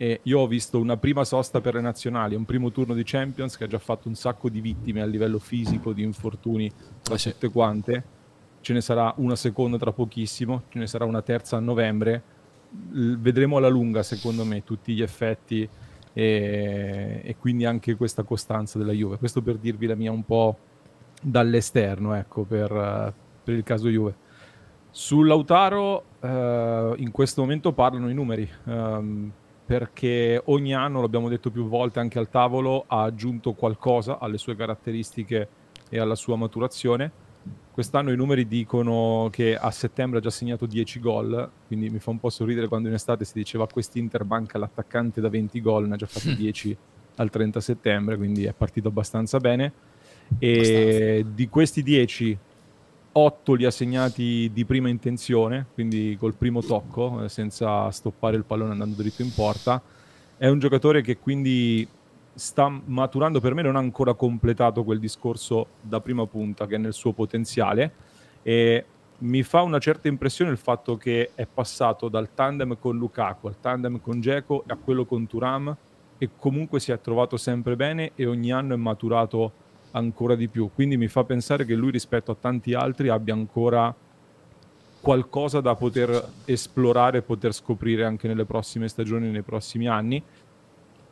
[0.00, 3.56] e io ho visto una prima sosta per le nazionali, un primo turno di Champions
[3.56, 6.72] che ha già fatto un sacco di vittime a livello fisico, di infortuni
[7.02, 8.04] tra eh tutte quante.
[8.60, 12.22] Ce ne sarà una seconda tra pochissimo, ce ne sarà una terza a novembre.
[12.92, 15.68] L- vedremo alla lunga, secondo me, tutti gli effetti
[16.12, 19.18] e, e, quindi anche questa costanza della Juve.
[19.18, 20.56] Questo per dirvi la mia un po'
[21.20, 24.14] dall'esterno, ecco, per, per il caso Juve.
[24.90, 28.48] Sull'Autaro eh, in questo momento parlano i numeri.
[28.64, 29.32] Um,
[29.68, 34.56] perché ogni anno, l'abbiamo detto più volte anche al tavolo, ha aggiunto qualcosa alle sue
[34.56, 35.48] caratteristiche
[35.90, 37.12] e alla sua maturazione.
[37.70, 42.08] Quest'anno i numeri dicono che a settembre ha già segnato 10 gol, quindi mi fa
[42.08, 45.86] un po' sorridere quando in estate si diceva a quest'Inter manca l'attaccante da 20 gol,
[45.86, 46.76] ne ha già fatti 10
[47.16, 49.72] al 30 settembre, quindi è partito abbastanza bene.
[50.38, 51.34] E abbastanza.
[51.34, 52.38] di questi 10,
[53.18, 58.44] 8 li ha segnati di prima intenzione, quindi col primo tocco, eh, senza stoppare il
[58.44, 59.82] pallone andando dritto in porta.
[60.36, 61.86] È un giocatore che quindi
[62.32, 66.78] sta maturando, per me non ha ancora completato quel discorso da prima punta che è
[66.78, 67.92] nel suo potenziale
[68.42, 68.84] e
[69.18, 73.58] mi fa una certa impressione il fatto che è passato dal tandem con Lukaku al
[73.60, 75.76] tandem con Geco a quello con Turam
[76.18, 79.52] e comunque si è trovato sempre bene e ogni anno è maturato
[79.98, 80.70] ancora di più.
[80.74, 83.94] Quindi mi fa pensare che lui rispetto a tanti altri abbia ancora
[85.00, 90.22] qualcosa da poter esplorare e poter scoprire anche nelle prossime stagioni, nei prossimi anni.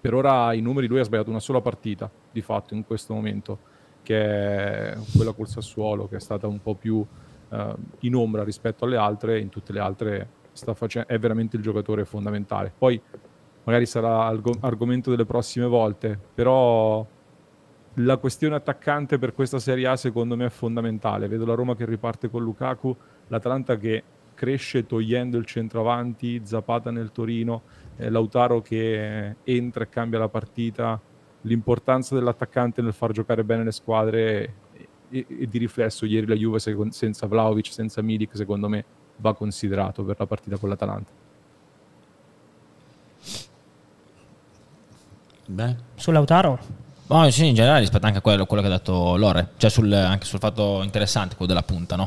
[0.00, 3.58] Per ora i numeri lui ha sbagliato una sola partita, di fatto, in questo momento,
[4.02, 7.56] che è quella col Sassuolo, che è stata un po' più uh,
[8.00, 12.72] in ombra rispetto alle altre, in tutte le altre face- è veramente il giocatore fondamentale.
[12.76, 13.00] Poi
[13.64, 17.04] magari sarà arg- argomento delle prossime volte, però
[18.00, 21.28] la questione attaccante per questa Serie A secondo me è fondamentale.
[21.28, 22.94] Vedo la Roma che riparte con Lukaku,
[23.28, 24.02] l'Atalanta che
[24.34, 27.62] cresce togliendo il centroavanti, Zapata nel Torino,
[27.96, 31.00] eh, Lautaro che entra e cambia la partita,
[31.42, 34.54] l'importanza dell'attaccante nel far giocare bene le squadre
[35.08, 38.84] e, e di riflesso ieri la Juve senza Vlaovic, senza Milik secondo me
[39.16, 41.24] va considerato per la partita con l'Atalanta.
[45.48, 45.76] Beh.
[45.94, 46.10] Su
[47.08, 49.92] Oh, sì, in generale rispetto anche a quello, quello che ha detto Lore, cioè sul,
[49.92, 52.06] anche sul fatto interessante, quello della punta, no?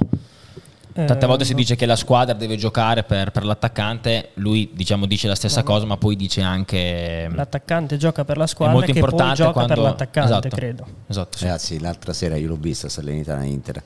[0.92, 5.06] Tante volte si eh, dice che la squadra deve giocare per, per l'attaccante, lui diciamo,
[5.06, 7.30] dice la stessa cosa, ma poi dice anche...
[7.34, 9.74] L'attaccante gioca per la squadra, è molto che importante poi gioca quando...
[9.74, 10.86] per l'attaccante, esatto, credo.
[11.08, 11.44] Esatto, sì.
[11.46, 13.84] Ragazzi, l'altra sera io l'ho vista Salernitana-Inter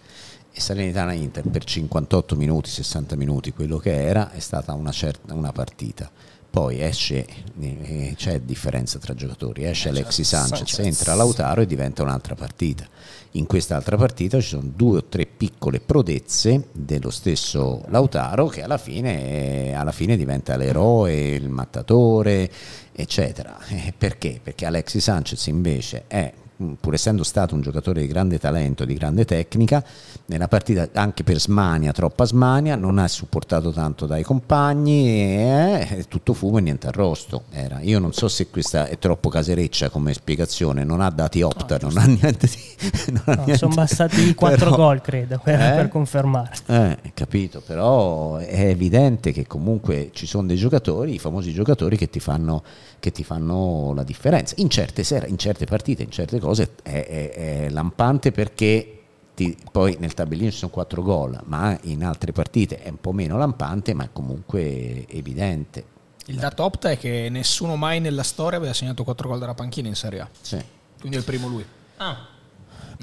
[0.52, 5.52] e Salernitana-Inter per 58 minuti, 60 minuti, quello che era, è stata una, certa, una
[5.52, 6.10] partita
[6.54, 7.26] poi esce,
[7.60, 12.36] eh, c'è differenza tra giocatori, esce eh, Alexis Sanchez, Sanchez, entra Lautaro e diventa un'altra
[12.36, 12.88] partita.
[13.32, 18.78] In quest'altra partita ci sono due o tre piccole prodezze dello stesso Lautaro che alla
[18.78, 22.52] fine, alla fine diventa l'eroe, il mattatore,
[22.92, 23.58] eccetera.
[23.70, 24.40] Eh, perché?
[24.44, 26.32] Perché Alexis Sanchez invece è
[26.80, 29.84] pur essendo stato un giocatore di grande talento, di grande tecnica,
[30.26, 36.06] nella partita anche per smania, troppa smania, non ha supportato tanto dai compagni e eh,
[36.08, 37.44] tutto fumo e niente arrosto.
[37.52, 37.80] Era.
[37.82, 41.90] Io non so se questa è troppo casereccia come spiegazione, non ha dati opta, no,
[41.90, 42.62] non ha niente di...
[43.14, 43.58] No, niente.
[43.58, 45.76] Sono bastati 4 gol credo per, eh?
[45.76, 46.52] per confermare.
[46.66, 52.10] Eh, capito, però è evidente che comunque ci sono dei giocatori, i famosi giocatori che
[52.10, 52.64] ti fanno,
[53.00, 54.56] che ti fanno la differenza.
[54.58, 59.00] In certe, sere, in certe partite, in certe cose è, è, è lampante perché
[59.36, 63.12] ti, poi nel tabellino ci sono 4 gol, ma in altre partite è un po'
[63.12, 65.92] meno lampante, ma è comunque evidente.
[66.28, 69.88] Il dato opta è che nessuno mai nella storia aveva segnato 4 gol dalla panchina
[69.88, 70.30] in Serie A.
[70.40, 70.64] Sì.
[71.00, 71.66] Quindi è il primo lui.
[71.98, 72.28] Ah.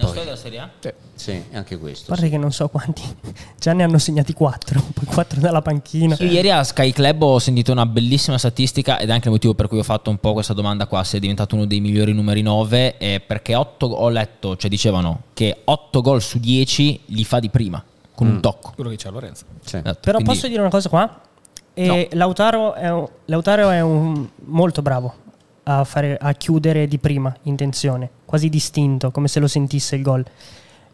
[0.06, 0.70] Storia della Serie A?
[0.81, 0.93] Sì.
[1.14, 2.06] sì, anche questo.
[2.06, 2.31] Guarda sì.
[2.31, 3.02] che non so quanti.
[3.59, 6.14] Già ne hanno segnati 4, poi 4 dalla panchina.
[6.14, 6.24] Sì.
[6.24, 9.68] Ieri a Sky Club ho sentito una bellissima statistica ed è anche il motivo per
[9.68, 12.43] cui ho fatto un po' questa domanda qua, se è diventato uno dei migliori numeri
[12.43, 17.39] 9, è perché 8, ho letto, cioè dicevano che 8 gol su 10 li fa
[17.39, 17.82] di prima,
[18.14, 18.31] con mm.
[18.32, 18.72] un tocco.
[18.74, 19.44] Quello che c'è Lorenzo.
[19.64, 19.77] Sì.
[19.77, 20.35] Esatto, Però quindi...
[20.35, 21.20] posso dire una cosa qua?
[21.72, 22.18] E no.
[22.18, 25.28] Lautaro, è un, Lautaro è un molto bravo
[25.78, 30.24] a, fare, a chiudere di prima intenzione, quasi distinto, come se lo sentisse il gol.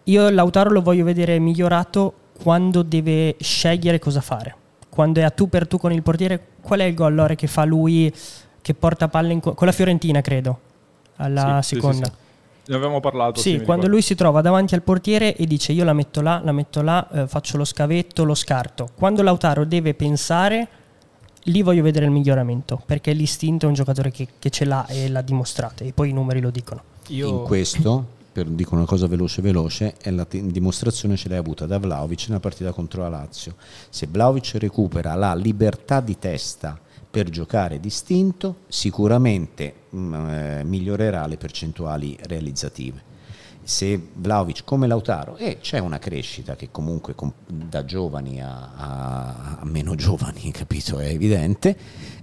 [0.04, 2.12] Io Lautaro lo voglio vedere migliorato
[2.42, 4.54] quando deve scegliere cosa fare.
[4.88, 7.46] Quando è a tu per tu con il portiere, qual è il gol Lore, che
[7.46, 8.12] fa lui
[8.60, 10.58] che porta palle in co- con la Fiorentina, credo,
[11.16, 12.06] alla sì, seconda.
[12.06, 13.40] Sì, sì, ne avevamo parlato.
[13.40, 16.52] Sì, quando lui si trova davanti al portiere e dice io la metto là, la
[16.52, 18.88] metto là, eh, faccio lo scavetto, lo scarto.
[18.94, 20.68] Quando Lautaro deve pensare
[21.46, 25.08] lì voglio vedere il miglioramento perché l'istinto è un giocatore che, che ce l'ha e
[25.08, 26.82] l'ha dimostrato e poi i numeri lo dicono.
[27.08, 27.28] Io...
[27.28, 31.66] In questo, per, dico una cosa veloce veloce, è la t- dimostrazione ce l'hai avuta
[31.66, 33.54] da Vlaovic nella partita contro la Lazio.
[33.90, 36.78] Se Vlaovic recupera la libertà di testa
[37.08, 43.05] per giocare distinto, sicuramente mh, mm, eh, migliorerà le percentuali realizzative
[43.66, 47.16] se Vlaovic come Lautaro e c'è una crescita che comunque
[47.48, 51.76] da giovani a, a, meno giovani capito è evidente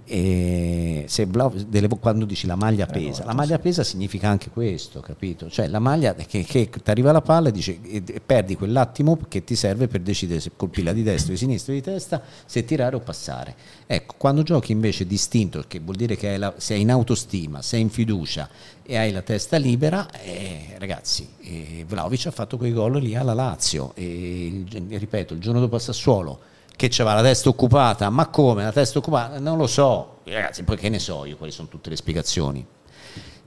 [0.05, 1.27] e se
[1.67, 5.49] delle, quando dici la maglia pesa, la maglia pesa significa anche questo, capito?
[5.49, 9.17] Cioè la maglia che, che ti arriva la palla e, dici, e, e, perdi quell'attimo
[9.29, 12.97] che ti serve per decidere se colpirla di destra, di sinistra, di testa, se tirare
[12.97, 13.55] o passare.
[13.87, 17.89] Ecco, quando giochi invece distinto, che vuol dire che la, sei in autostima, sei in
[17.89, 18.49] fiducia
[18.85, 23.33] e hai la testa libera, eh, ragazzi, eh, Vlaovic ha fatto quei gol lì alla
[23.33, 26.39] Lazio e ripeto, il giorno dopo a Sassuolo
[26.75, 29.39] che c'era la testa occupata, ma come la testa occupata?
[29.39, 32.65] Non lo so, ragazzi, poi che ne so io quali sono tutte le spiegazioni.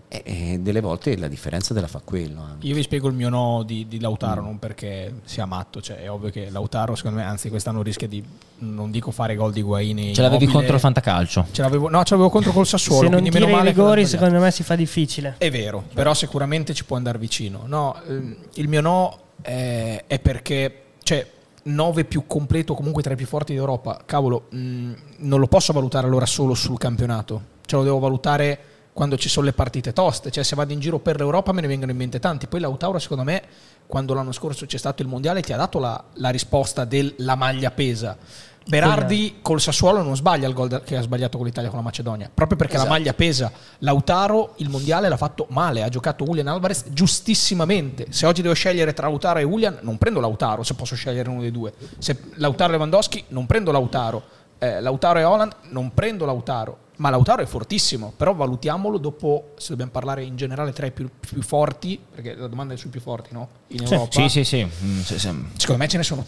[0.09, 2.41] E, e delle volte la differenza te la fa quello.
[2.41, 2.67] Anche.
[2.67, 4.45] Io vi spiego il mio no di, di Lautaro, mm.
[4.45, 8.23] non perché sia matto, cioè è ovvio che Lautaro secondo me, anzi quest'anno rischia di,
[8.59, 10.15] non dico fare gol di Guaini.
[10.15, 11.47] Ce l'avevi contro il Fantacalcio?
[11.51, 13.03] Ce l'avevo, no, ce l'avevo contro col Sassuolo.
[13.03, 15.35] Se non quindi meno male i rigori secondo me si fa difficile.
[15.39, 17.63] È vero, però sicuramente ci può andare vicino.
[17.67, 20.83] No, ehm, il mio no è, è perché...
[21.03, 21.35] Cioè,
[21.67, 25.73] 9 più completo, comunque tra i più forti d'Europa, cavolo, mh, mm, non lo posso
[25.73, 28.59] valutare allora solo sul campionato, cioè lo devo valutare
[28.97, 31.67] quando ci sono le partite toste, cioè se vado in giro per l'Europa me ne
[31.67, 32.47] vengono in mente tanti.
[32.47, 33.43] Poi Lautaro, secondo me,
[33.87, 37.71] quando l'anno scorso c'è stato il mondiale, ti ha dato la, la risposta della maglia
[37.71, 38.17] pesa.
[38.67, 42.31] Berardi col Sassuolo non sbaglia il gol che ha sbagliato con l'Italia con la Macedonia,
[42.33, 42.89] proprio perché esatto.
[42.91, 43.53] la maglia pesa.
[43.81, 48.07] Lautaro il mondiale l'ha fatto male, ha giocato Julian Alvarez giustissimamente.
[48.09, 51.43] Se oggi devo scegliere tra Lautaro e Julian, non prendo Lautaro se posso scegliere uno
[51.43, 51.75] dei due.
[51.99, 54.23] Se Lautaro e Lewandowski, non prendo Lautaro.
[54.57, 56.85] Eh, Lautaro e Holland, non prendo Lautaro.
[56.97, 61.11] Ma Lautaro è fortissimo, però valutiamolo dopo, se dobbiamo parlare in generale tra i più,
[61.21, 63.49] più forti, perché la domanda è sui più forti, no?
[63.69, 64.11] In Europa.
[64.13, 64.65] Sì, sì, sì.
[64.65, 65.45] Mm, sì, sì.
[65.57, 66.25] Secondo me ce ne sono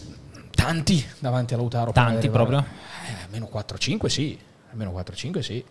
[0.51, 1.91] tanti davanti a Lautaro.
[1.91, 2.59] Tanti proprio?
[2.59, 4.37] Eh, almeno 4-5 sì,
[4.71, 5.63] almeno 4-5 sì.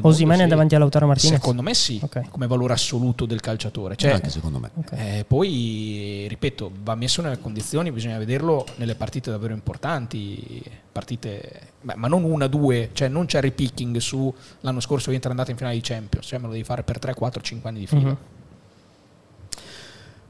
[0.00, 0.48] Osimene sì.
[0.48, 1.38] davanti a Lautaro Martinez?
[1.38, 2.26] Secondo me sì, okay.
[2.28, 3.94] come valore assoluto del calciatore.
[3.94, 4.70] Cioè, Anche secondo me.
[4.74, 5.18] Okay.
[5.18, 10.60] Eh, poi, ripeto, va messo nelle condizioni, bisogna vederlo nelle partite davvero importanti,
[10.90, 15.30] partite, beh, ma non una, due, cioè non cherry picking su l'anno scorso Inter è
[15.30, 17.78] andata in finale di Champions, cioè me lo devi fare per 3, 4, 5 anni
[17.78, 18.00] di fila.
[18.00, 18.14] Mm-hmm.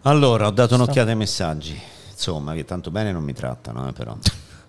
[0.03, 1.81] Allora, ho dato un'occhiata ai messaggi,
[2.11, 4.17] insomma, che tanto bene non mi trattano, eh, però.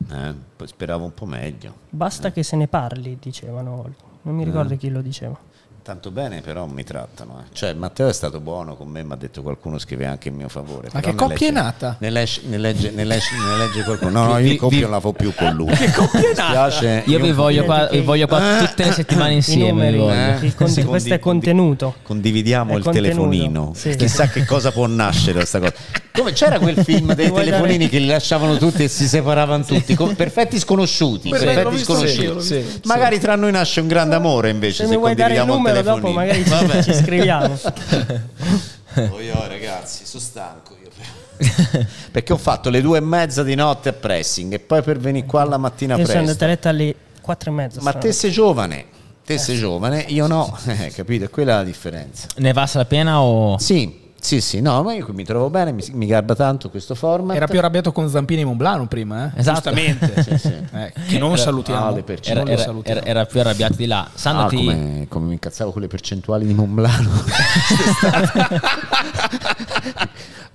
[0.09, 0.33] Eh,
[0.65, 1.73] speravo un po' meglio.
[1.89, 2.31] Basta eh.
[2.31, 3.93] che se ne parli, dicevano.
[4.27, 4.77] Non mi ricordo eh.
[4.77, 5.39] chi lo diceva.
[5.87, 7.39] Tanto bene però mi trattano.
[7.39, 7.49] Eh.
[7.53, 10.49] Cioè Matteo è stato buono con me, mi ha detto qualcuno scrive anche in mio
[10.49, 10.89] favore.
[10.91, 11.95] Ma che coppia è nata?
[11.99, 14.11] Ne legge, ne, legge, ne, legge, ne legge qualcuno.
[14.11, 15.71] No, no, io vi, coppia non la fo più con lui.
[15.77, 16.85] Che coppia è nata?
[16.85, 19.89] io, io vi voglio qua, vi voglio qua tutte le settimane insieme.
[19.89, 20.55] Numeri, eh?
[20.55, 21.95] Con, questo è contenuto.
[22.03, 23.13] Condividiamo è il contenuto.
[23.13, 23.71] telefonino.
[23.73, 23.95] Sì.
[23.95, 25.73] Chissà che cosa può nascere questa cosa.
[26.11, 29.95] Come c'era quel film dei telefonini che li lasciavano tutti e si separavano tutti?
[29.95, 31.29] perfetti sconosciuti.
[31.29, 32.81] Perfetti sconosciuti.
[32.83, 34.85] Magari tra noi nasce un grande amore invece.
[34.85, 36.83] Se, se dare il numero dopo magari Vabbè.
[36.83, 37.57] ci scriviamo.
[39.11, 40.89] oh, io, ragazzi, sono stanco io.
[42.11, 45.25] Perché ho fatto le due e mezza di notte a pressing e poi per venire
[45.25, 46.17] qua la mattina io presto.
[46.17, 47.81] Sono andata a letto alle quattro e mezza.
[47.81, 48.85] Ma te sei giovane.
[49.23, 49.37] Te eh.
[49.37, 51.25] sei giovane, io no, eh, capito?
[51.25, 52.27] È quella la differenza.
[52.37, 53.57] Ne valsa la pena o...
[53.59, 56.95] Sì, sì, sì, no, ma io qui mi trovo bene, mi, mi garba tanto questo
[56.95, 57.35] format.
[57.35, 59.39] Era più arrabbiato con Zampini e Monblano prima, eh?
[59.39, 59.71] Esatto.
[59.71, 60.23] Giustamente.
[60.23, 60.53] sì, sì.
[60.73, 61.85] Eh, che non era, salutiamo.
[61.85, 62.99] Ah, era, non era, salutiamo.
[62.99, 64.09] Era, era, più arrabbiato di là.
[64.13, 64.55] Sandro ah, ti...
[64.57, 67.09] come, come mi incazzavo con le percentuali di Monblano.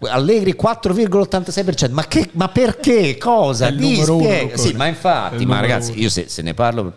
[0.09, 1.91] Allegri 4,86%.
[1.93, 3.17] Ma, che, ma perché?
[3.17, 3.71] Cosa?
[3.71, 4.57] Di spiega.
[4.57, 6.95] Sì, ma infatti, ma ragazzi, io se, se ne parlo...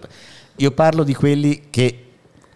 [0.59, 2.04] Io parlo di quelli che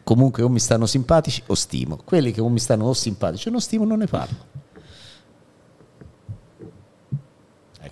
[0.10, 2.00] comunque o mi stanno simpatici o stimo.
[2.04, 4.49] Quelli che o mi stanno o simpatici o non stimo non ne parlo.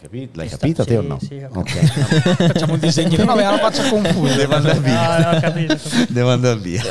[0.07, 0.39] Capito?
[0.39, 1.19] L'hai capita te sì, o no?
[1.19, 1.85] Sì, okay.
[2.47, 3.15] Facciamo un disegno.
[3.27, 4.35] No, la faccia confusa.
[4.35, 5.17] Devo andare via.
[5.19, 5.77] No, no, capito.
[6.07, 6.81] Devo andare via.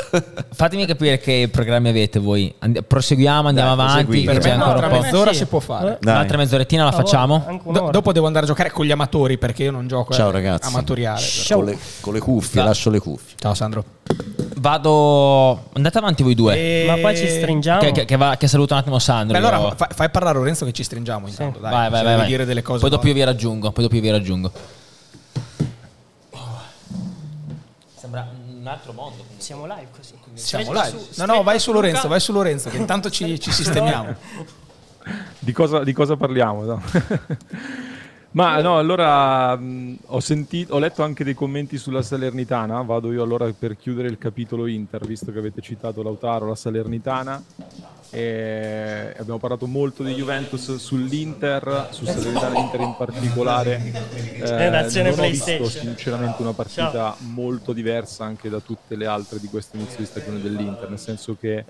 [0.52, 2.54] Fatemi capire che programmi avete voi.
[2.58, 4.22] And- proseguiamo, andiamo Dai, avanti.
[4.22, 5.38] Per me un'altra mezz'ora sì.
[5.38, 5.96] si può fare.
[5.98, 6.12] Dai.
[6.12, 7.62] Un'altra mezzorettina la facciamo.
[7.64, 10.68] Do- dopo devo andare a giocare con gli amatori perché io non gioco Ciao, ragazzi.
[10.68, 11.20] amatoriale.
[11.20, 11.58] Ciao.
[11.58, 12.66] Con, le, con le cuffie, Va.
[12.66, 13.36] lascio le cuffie.
[13.38, 13.84] Ciao Sandro.
[14.58, 15.68] Vado.
[15.74, 16.56] Andate avanti voi due.
[16.56, 16.84] E...
[16.86, 17.80] Ma poi ci stringiamo.
[17.80, 19.38] Che, che, che, va, che saluto un attimo Sandro.
[19.38, 21.56] Beh, allora fai, fai parlare Lorenzo che ci stringiamo intanto.
[21.58, 21.62] Sì.
[21.62, 22.26] Dai, vai, vai, vai, vai.
[22.26, 22.80] dire delle cose.
[22.80, 23.70] Poi dopo io vi raggiungo.
[23.70, 24.52] Poi dopo io vi raggiungo.
[27.94, 29.24] Sembra un altro mondo.
[29.36, 30.14] Siamo live così.
[30.34, 30.98] Siamo live.
[31.10, 34.14] Su, no, no, vai su Lorenzo, vai su Lorenzo, che intanto ci, ci sistemiamo.
[35.38, 36.64] di, cosa, di cosa parliamo?
[36.64, 36.82] No?
[38.36, 42.82] Ma no, allora mh, ho, sentito, ho letto anche dei commenti sulla Salernitana.
[42.82, 47.42] Vado io allora per chiudere il capitolo Inter, visto che avete citato Lautaro, la Salernitana.
[48.10, 53.80] E abbiamo parlato molto di Juventus sull'Inter, su Salernitana Inter in particolare.
[54.36, 57.16] Eh, non ho visto sinceramente una partita Ciao.
[57.20, 61.36] molto diversa anche da tutte le altre di questo inizio di stagione dell'Inter, nel senso
[61.36, 61.64] che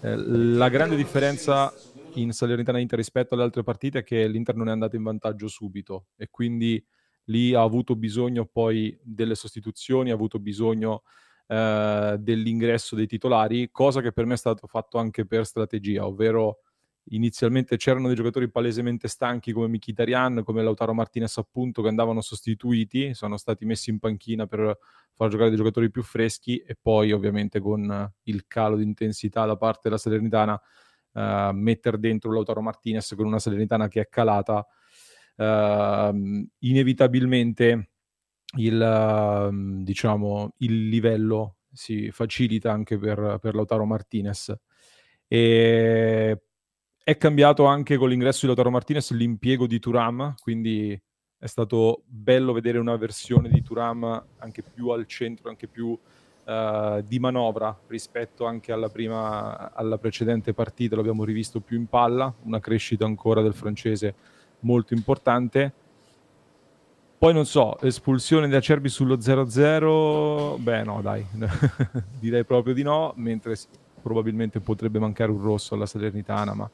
[0.00, 1.72] eh, la grande differenza
[2.14, 5.48] in Salernitana Inter rispetto alle altre partite è che l'Inter non è andato in vantaggio
[5.48, 6.84] subito e quindi
[7.24, 11.02] lì ha avuto bisogno poi delle sostituzioni, ha avuto bisogno
[11.50, 16.60] eh, dell'ingresso dei titolari, cosa che per me è stato fatto anche per strategia, ovvero
[17.10, 23.14] inizialmente c'erano dei giocatori palesemente stanchi come Mkhitaryan, come Lautaro Martinez appunto che andavano sostituiti,
[23.14, 24.78] sono stati messi in panchina per
[25.12, 29.56] far giocare dei giocatori più freschi e poi ovviamente con il calo di intensità da
[29.56, 30.60] parte della Salernitana
[31.14, 34.64] uh, mettere dentro Lautaro Martinez con una Salernitana che è calata,
[35.34, 37.89] uh, inevitabilmente
[38.56, 44.54] il, uh, diciamo, il livello si facilita anche per, per Lautaro Martinez.
[45.28, 46.42] E
[47.02, 51.00] è cambiato anche con l'ingresso di Lautaro Martinez l'impiego di Turam, quindi
[51.38, 57.02] è stato bello vedere una versione di Turam anche più al centro, anche più uh,
[57.02, 62.60] di manovra rispetto anche alla, prima, alla precedente partita, l'abbiamo rivisto più in palla, una
[62.60, 64.14] crescita ancora del francese
[64.60, 65.72] molto importante.
[67.20, 71.22] Poi non so, espulsione di Acerbi sullo 0-0, beh no dai,
[72.18, 73.58] direi proprio di no, mentre
[74.00, 76.70] probabilmente potrebbe mancare un rosso alla Salernitana, ma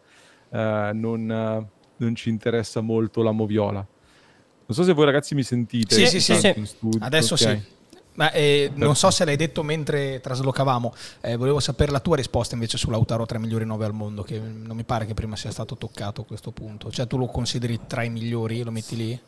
[0.51, 1.67] eh, non,
[1.97, 3.81] non, ci interessa molto la Moviola.
[3.81, 6.07] Non so se voi ragazzi mi sentite.
[6.07, 6.69] Sì, sì, sì.
[7.01, 7.59] Adesso okay.
[7.59, 7.99] sì.
[8.13, 12.55] Ma eh, non so se l'hai detto mentre traslocavamo, eh, volevo sapere la tua risposta
[12.55, 15.51] invece sull'Autaro tra i migliori 9 al mondo, che non mi pare che prima sia
[15.51, 16.89] stato toccato a questo punto.
[16.93, 19.21] Cioè tu lo consideri tra i migliori, lo metti lì?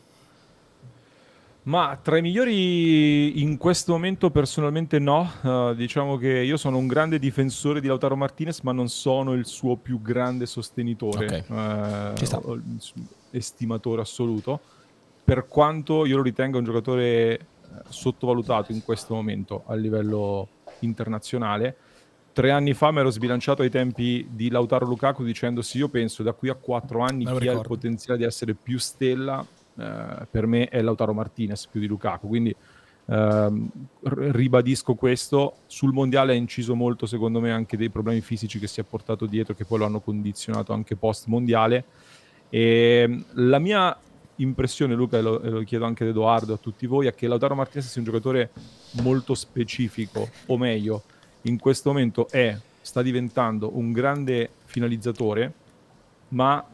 [1.69, 6.87] Ma tra i migliori in questo momento personalmente no, uh, diciamo che io sono un
[6.87, 12.13] grande difensore di Lautaro Martinez ma non sono il suo più grande sostenitore, okay.
[12.15, 12.61] uh,
[13.29, 14.59] estimatore assoluto,
[15.23, 17.39] per quanto io lo ritenga un giocatore eh,
[17.87, 20.47] sottovalutato in questo momento a livello
[20.79, 21.75] internazionale.
[22.33, 26.23] Tre anni fa mi ero sbilanciato ai tempi di Lautaro Lukaku dicendo sì, io penso
[26.23, 27.51] da qui a quattro anni chi ricordo.
[27.51, 29.45] ha il potenziale di essere più stella
[29.77, 32.55] eh, per me è Lautaro Martinez più di Lukaku, quindi
[33.05, 33.69] ehm,
[34.01, 35.57] ribadisco questo.
[35.67, 39.25] Sul mondiale ha inciso molto, secondo me, anche dei problemi fisici che si è portato
[39.25, 41.85] dietro, che poi lo hanno condizionato anche post mondiale.
[42.49, 43.97] E ehm, la mia
[44.37, 47.27] impressione, Luca, e lo, e lo, chiedo anche ad Edoardo, a tutti voi, è che
[47.27, 48.51] Lautaro Martinez sia un giocatore
[49.01, 51.03] molto specifico, o meglio,
[51.43, 55.53] in questo momento è, sta diventando un grande finalizzatore,
[56.29, 56.65] ma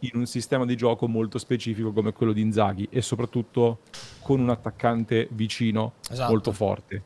[0.00, 3.80] in un sistema di gioco molto specifico come quello di Inzaghi e soprattutto
[4.20, 6.30] con un attaccante vicino esatto.
[6.30, 7.02] molto forte.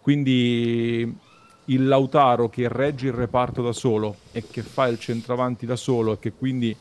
[0.00, 1.16] Quindi
[1.66, 6.12] il Lautaro che regge il reparto da solo e che fa il centravanti da solo
[6.12, 6.74] e che quindi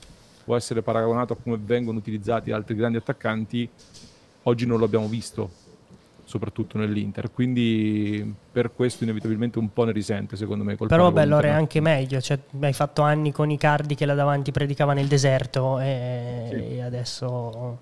[0.44, 3.69] può essere paragonato a come vengono utilizzati altri grandi attaccanti,
[4.44, 5.68] oggi non lo abbiamo visto
[6.30, 7.31] soprattutto nell'Inter.
[7.31, 10.76] Quindi per questo inevitabilmente un po' ne risente, secondo me.
[10.76, 12.22] Però vabbè, allora è anche meglio.
[12.22, 16.56] Cioè, hai fatto anni con i cardi che là davanti predicava nel deserto e, sì.
[16.76, 17.80] e adesso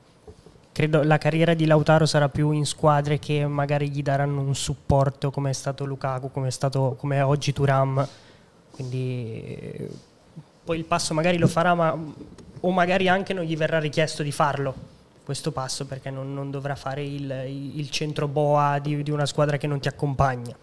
[0.71, 5.29] credo la carriera di Lautaro sarà più in squadre che magari gli daranno un supporto
[5.29, 8.07] come è stato Lukaku, come è stato come è oggi Turam.
[8.71, 9.89] Quindi
[10.63, 11.97] poi il passo magari lo farà, ma
[12.61, 14.95] o magari anche non gli verrà richiesto di farlo
[15.27, 17.29] questo passo perché non, non dovrà fare il,
[17.75, 20.55] il centro boa di, di, una squadra che non ti accompagna.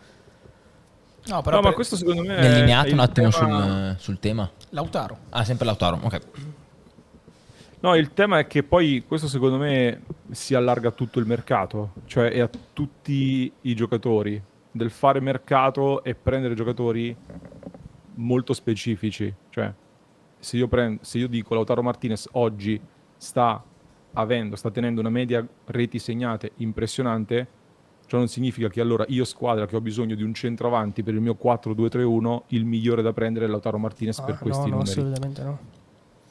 [1.27, 1.71] No, però no, per...
[1.71, 3.91] ma questo secondo me è allineato un attimo tema...
[3.91, 4.51] sul, sul, tema.
[4.71, 5.19] Lautaro.
[5.29, 6.21] Ah, sempre Lautaro, ok.
[7.81, 10.01] No, il tema è che poi questo secondo me
[10.31, 16.03] si allarga a tutto il mercato, cioè è a tutti i giocatori, del fare mercato
[16.05, 17.15] e prendere giocatori
[18.15, 19.31] molto specifici.
[19.51, 19.71] Cioè,
[20.39, 22.81] se io, prendo, se io dico Lautaro Martinez oggi
[23.19, 23.63] sta
[24.15, 27.47] avendo, sta tenendo una media reti segnate impressionante,
[28.07, 31.21] ciò non significa che allora io squadra che ho bisogno di un centroavanti per il
[31.21, 34.95] mio 4-2-3-1, il migliore da prendere è Lautaro Martinez ah, per questi no, numeri.
[34.95, 35.59] No, assolutamente no.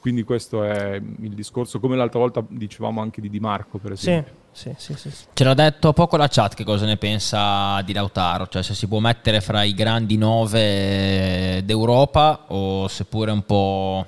[0.04, 4.34] Quindi questo è il discorso, come l'altra volta dicevamo anche di Di Marco, per esempio.
[4.52, 5.26] Sì, sì, sì, sì.
[5.34, 8.88] Ce l'ha detto poco la chat che cosa ne pensa di Lautaro, cioè se si
[8.88, 14.06] può mettere fra i grandi nove d'Europa o seppure un po'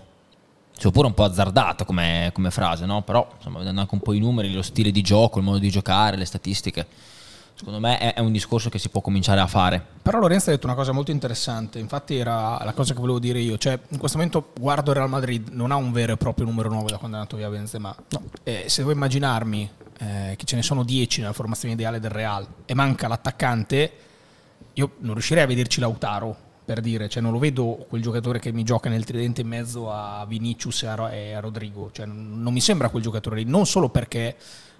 [0.77, 3.01] cioè pure un po' azzardato come, come frase, no?
[3.01, 5.69] però insomma, vedendo anche un po' i numeri, lo stile di gioco, il modo di
[5.69, 6.85] giocare, le statistiche,
[7.55, 9.83] secondo me è, è, un discorso che si può cominciare a fare.
[10.01, 13.39] Però Lorenzo ha detto una cosa molto interessante, infatti era la cosa che volevo dire
[13.39, 16.45] io, cioè in questo momento guardo il Real Madrid, non ha un vero e proprio
[16.45, 18.23] numero 9 da quando è andato via Benzema, no.
[18.43, 19.69] eh, se devo immaginarmi
[19.99, 23.93] eh, che ce ne sono 10 nella formazione ideale del Real e manca l'attaccante,
[24.73, 28.51] io non riuscirei a vederci Lautaro per dire, cioè non lo vedo quel giocatore che
[28.51, 32.51] mi gioca nel tridente in mezzo a Vinicius e a, e a Rodrigo, cioè non
[32.51, 34.35] mi sembra quel giocatore lì, non solo perché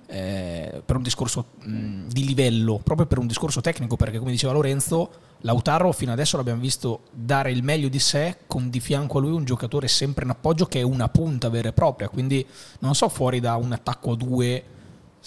[0.07, 4.53] eh, per un discorso mh, di livello, proprio per un discorso tecnico, perché come diceva
[4.53, 9.21] Lorenzo, Lautaro fino adesso l'abbiamo visto dare il meglio di sé con di fianco a
[9.21, 12.45] lui un giocatore sempre in appoggio che è una punta vera e propria, quindi
[12.79, 14.63] non so fuori da un attacco a due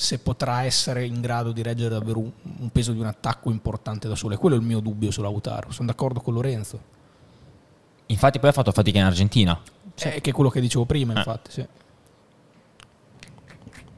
[0.00, 2.30] se potrà essere in grado di reggere davvero un,
[2.60, 4.34] un peso di un attacco importante da solo.
[4.34, 5.72] E quello è il mio dubbio su Lautaro.
[5.72, 6.78] Sono d'accordo con Lorenzo.
[8.06, 9.60] Infatti poi ha fatto fatica in Argentina.
[9.96, 10.06] Sì.
[10.06, 11.16] Eh, che è quello che dicevo prima, eh.
[11.16, 11.66] infatti, sì.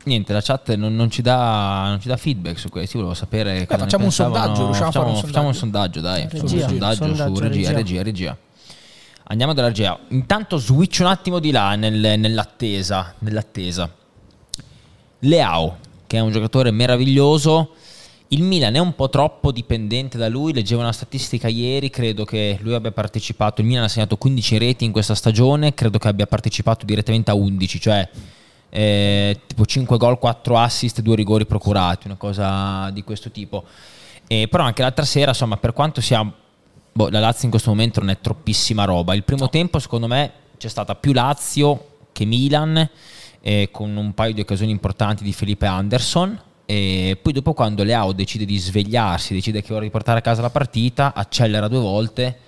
[0.04, 2.96] Niente, la chat non, non, ci dà, non, ci dà, feedback su questo.
[2.96, 3.66] Io volevo sapere.
[3.66, 4.72] Beh, facciamo un sondaggio.
[4.72, 6.22] Facciamo, a fare un facciamo un sondaggio, dai.
[6.30, 8.36] Regia, un sondaggio, sondaggio su regia, regia, regia, regia.
[9.24, 9.98] Andiamo dalla regia.
[10.08, 13.12] Intanto switch un attimo di là nel, nell'attesa.
[13.18, 13.94] nell'attesa.
[15.18, 17.70] Leao che è un giocatore meraviglioso.
[18.28, 22.58] Il Milan è un po' troppo dipendente da lui, leggevo una statistica ieri, credo che
[22.62, 26.26] lui abbia partecipato, il Milan ha segnato 15 reti in questa stagione, credo che abbia
[26.26, 28.08] partecipato direttamente a 11, cioè
[28.70, 33.62] eh, tipo 5 gol, 4 assist, 2 rigori procurati, una cosa di questo tipo.
[34.26, 36.28] Eh, però anche l'altra sera, insomma, per quanto sia...
[36.92, 39.14] Boh, la Lazio in questo momento non è troppissima roba.
[39.14, 39.48] Il primo no.
[39.48, 42.90] tempo, secondo me, c'è stata più Lazio che Milan
[43.42, 46.38] eh, con un paio di occasioni importanti di Felipe Anderson.
[46.66, 50.40] E poi dopo quando Leao decide di svegliarsi, decide che ora di portare a casa
[50.40, 52.38] la partita, accelera due volte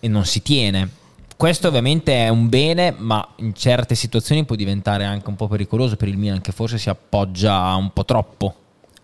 [0.00, 0.88] e non si tiene.
[1.36, 5.96] Questo ovviamente è un bene, ma in certe situazioni può diventare anche un po' pericoloso
[5.96, 8.54] per il Milan, che forse si appoggia un po' troppo.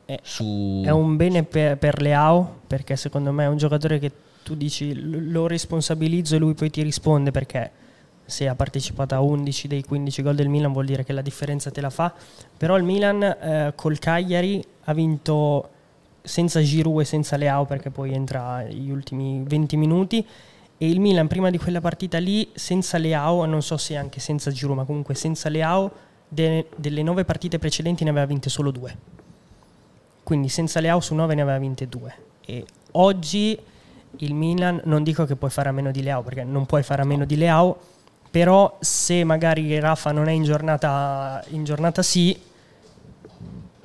[0.05, 0.83] È, su...
[0.85, 4.95] è un bene per, per Leao, perché secondo me è un giocatore che tu dici
[4.95, 7.71] lo responsabilizzo e lui poi ti risponde perché
[8.29, 11.71] se ha partecipato a 11 dei 15 gol del Milan vuol dire che la differenza
[11.71, 12.13] te la fa.
[12.57, 15.71] Però il Milan eh, col Cagliari ha vinto
[16.21, 20.27] senza Giroud e senza Leao perché poi entra gli ultimi 20 minuti
[20.77, 24.51] e il Milan prima di quella partita lì senza Leao, non so se anche senza
[24.51, 25.91] Giroud, ma comunque senza Leao
[26.29, 28.95] de- delle nove partite precedenti ne aveva vinte solo due.
[30.23, 32.15] Quindi senza Leao su nove ne aveva vinte due.
[32.45, 33.59] E oggi
[34.19, 37.01] il Milan, non dico che puoi fare a meno di Leao perché non puoi fare
[37.01, 37.79] a meno di Leao,
[38.31, 42.39] però se magari Rafa non è in giornata, in giornata sì,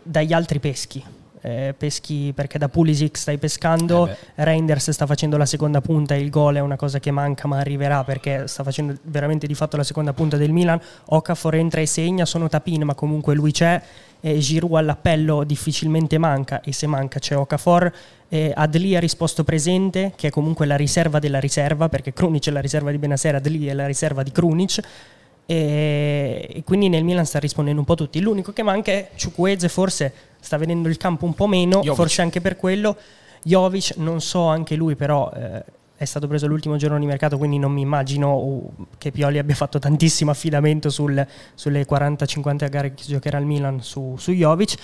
[0.01, 1.03] dagli altri peschi.
[1.45, 6.29] Eh, peschi perché da Pulisic stai pescando, eh Reinders sta facendo la seconda punta, il
[6.29, 9.83] gol è una cosa che manca ma arriverà perché sta facendo veramente di fatto la
[9.83, 13.81] seconda punta del Milan, Okafor entra e segna, sono Tapin ma comunque lui c'è,
[14.25, 17.91] eh, Giroud all'appello difficilmente manca e se manca c'è Okafor,
[18.29, 22.51] eh, Adli ha risposto presente che è comunque la riserva della riserva perché Krunic è
[22.51, 24.79] la riserva di Benasera, Adli è la riserva di Krunic
[25.45, 28.21] e, e, quindi nel Milan sta rispondendo un po' tutti.
[28.21, 31.93] L'unico che manca è Ciukweze, forse sta vedendo il campo un po' meno, Jovic.
[31.93, 32.95] forse anche per quello.
[33.43, 35.63] Jovic, non so anche lui, però eh,
[36.03, 39.55] è stato preso l'ultimo giorno di mercato, quindi non mi immagino uh, che Pioli abbia
[39.55, 41.25] fatto tantissimo affidamento sul,
[41.55, 44.75] sulle 40-50 gare che giocherà il Milan su, su Jovic.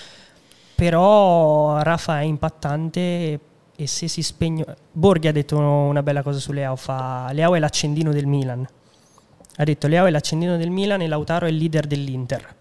[0.74, 3.40] Però Rafa è impattante
[3.76, 4.64] e se si spegne...
[4.92, 7.30] Borghi ha detto una bella cosa su Leao, fa...
[7.32, 8.66] Leao è l'accendino del Milan
[9.60, 12.56] ha detto Leao è l'accendino del Milan e Lautaro è il leader dell'Inter.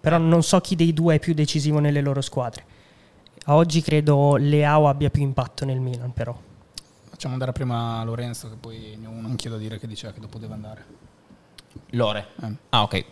[0.00, 2.64] Però non so chi dei due è più decisivo nelle loro squadre.
[3.44, 6.36] A oggi credo Leao abbia più impatto nel Milan, però.
[7.22, 10.18] Facciamo andare prima Lorenzo, che poi ne ho uno anch'io da dire che diceva che
[10.18, 10.84] dopo deve andare.
[11.90, 12.26] Lore.
[12.42, 12.56] Eh.
[12.70, 13.04] Ah, ok.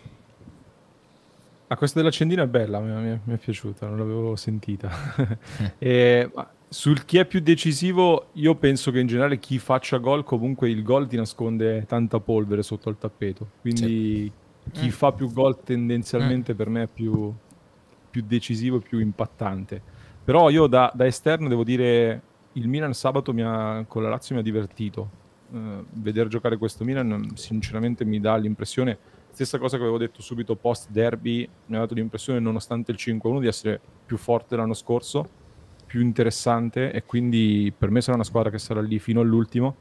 [1.67, 4.91] Ah, questa dell'accendino è bella, mi, mi, mi è piaciuta, non l'avevo sentita.
[5.79, 6.29] e,
[6.67, 10.83] sul chi è più decisivo, io penso che in generale chi faccia gol, comunque il
[10.83, 13.51] gol ti nasconde tanta polvere sotto il tappeto.
[13.61, 14.29] Quindi
[14.65, 14.71] sì.
[14.71, 14.89] chi mm.
[14.89, 16.57] fa più gol tendenzialmente mm.
[16.57, 17.33] per me è più,
[18.09, 19.81] più decisivo e più impattante.
[20.21, 22.21] Però io da, da, esterno devo dire,
[22.53, 25.19] il Milan sabato ha, con la Lazio mi ha divertito.
[25.51, 28.97] Uh, vedere giocare questo Milan sinceramente mi dà l'impressione
[29.31, 33.39] Stessa cosa che avevo detto subito post derby, mi ha dato l'impressione, nonostante il 5-1,
[33.39, 35.25] di essere più forte l'anno scorso,
[35.85, 39.75] più interessante e quindi per me sarà una squadra che sarà lì fino all'ultimo.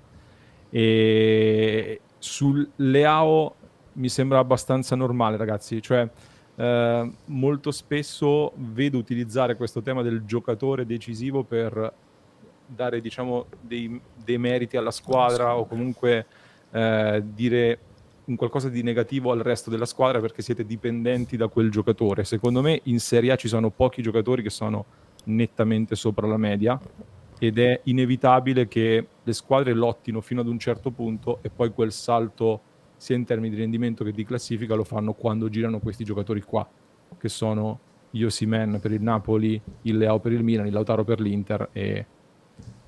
[0.70, 3.56] E sul Leao
[3.94, 5.82] mi sembra abbastanza normale, ragazzi.
[5.82, 6.08] Cioè,
[6.54, 11.92] eh, molto spesso vedo utilizzare questo tema del giocatore decisivo per
[12.74, 16.26] dare, diciamo, dei, dei meriti alla squadra o comunque
[16.70, 17.78] eh, dire
[18.24, 22.24] un qualcosa di negativo al resto della squadra perché siete dipendenti da quel giocatore.
[22.24, 24.84] Secondo me in Serie A ci sono pochi giocatori che sono
[25.24, 26.80] nettamente sopra la media
[27.38, 31.90] ed è inevitabile che le squadre lottino fino ad un certo punto e poi quel
[31.90, 32.60] salto
[32.96, 36.68] sia in termini di rendimento che di classifica lo fanno quando girano questi giocatori qua,
[37.18, 37.80] che sono
[38.10, 42.06] Yosimen per il Napoli, il Leao per il Milan, il Lautaro per l'Inter e,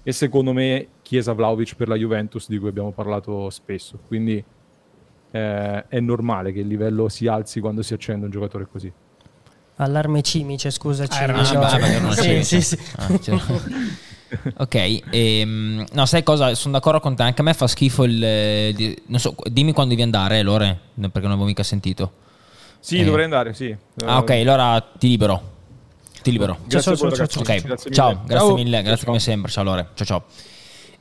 [0.02, 3.98] e secondo me Chiesa Vlaovic per la Juventus di cui abbiamo parlato spesso.
[4.06, 4.42] Quindi
[5.30, 8.92] eh, è normale che il livello si alzi quando si accende un giocatore così.
[9.76, 11.04] Allarme cimice, scusa.
[11.08, 12.42] Ah, era una cimice.
[12.44, 12.78] sì, sì, sì.
[12.96, 13.38] Ah, cioè.
[14.56, 16.54] ok, ehm, no, sai cosa?
[16.54, 17.22] Sono d'accordo con te.
[17.22, 18.22] Anche a me fa schifo il.
[18.22, 22.12] Eh, non so, dimmi quando devi andare, Lore, perché non avevo mica sentito.
[22.80, 23.04] Sì, eh.
[23.04, 23.74] dovrei andare, sì.
[24.04, 25.51] Ah, ok, allora ti libero.
[26.22, 26.58] Ti libero.
[26.68, 27.42] Ciao, ciao, ciao, ciao.
[27.42, 27.60] Okay.
[27.60, 28.24] Grazie ciao, mille.
[28.26, 29.50] grazie mille, grazie come sempre.
[29.50, 29.88] Ciao, Lore.
[29.94, 30.24] Ciao, ciao.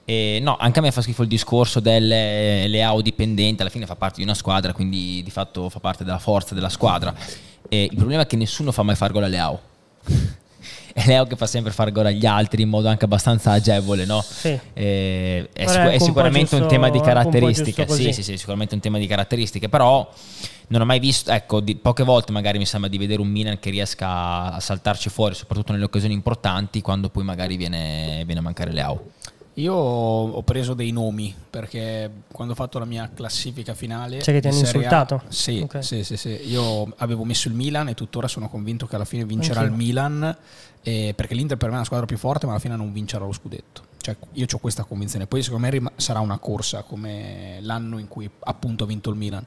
[0.03, 3.95] E no, anche a me fa schifo il discorso delle Leao dipendenti, alla fine fa
[3.95, 7.13] parte di una squadra, quindi di fatto fa parte della forza della squadra.
[7.69, 9.61] E il problema è che nessuno fa mai far gol a Leao.
[10.93, 14.21] È Leo che fa sempre fare gol agli altri in modo anche abbastanza agevole, no?
[14.21, 14.57] Sì.
[14.73, 17.87] è, sic- è, sicuramente un, giusto, un, tema di caratteristiche.
[17.87, 20.09] Sì, sì, sì, sicuramente un tema di caratteristiche, però
[20.67, 23.59] non ho mai visto, ecco, di, poche volte magari mi sembra di vedere un Milan
[23.59, 28.43] che riesca a saltarci fuori, soprattutto nelle occasioni importanti, quando poi magari viene, viene a
[28.43, 29.03] mancare Leao.
[29.55, 34.21] Io ho preso dei nomi perché quando ho fatto la mia classifica finale.
[34.21, 35.15] Cioè che ti hanno insultato?
[35.15, 35.83] A, sì, okay.
[35.83, 39.25] sì, sì, sì, Io avevo messo il Milan e tuttora sono convinto che alla fine
[39.25, 39.75] vincerà Anch'io.
[39.75, 40.37] il Milan
[40.83, 43.25] eh, perché l'Inter per me è una squadra più forte, ma alla fine non vincerà
[43.25, 43.89] lo scudetto.
[43.97, 45.27] Cioè, io ho questa convinzione.
[45.27, 49.17] Poi secondo me rim- sarà una corsa come l'anno in cui appunto ha vinto il
[49.17, 49.45] Milan.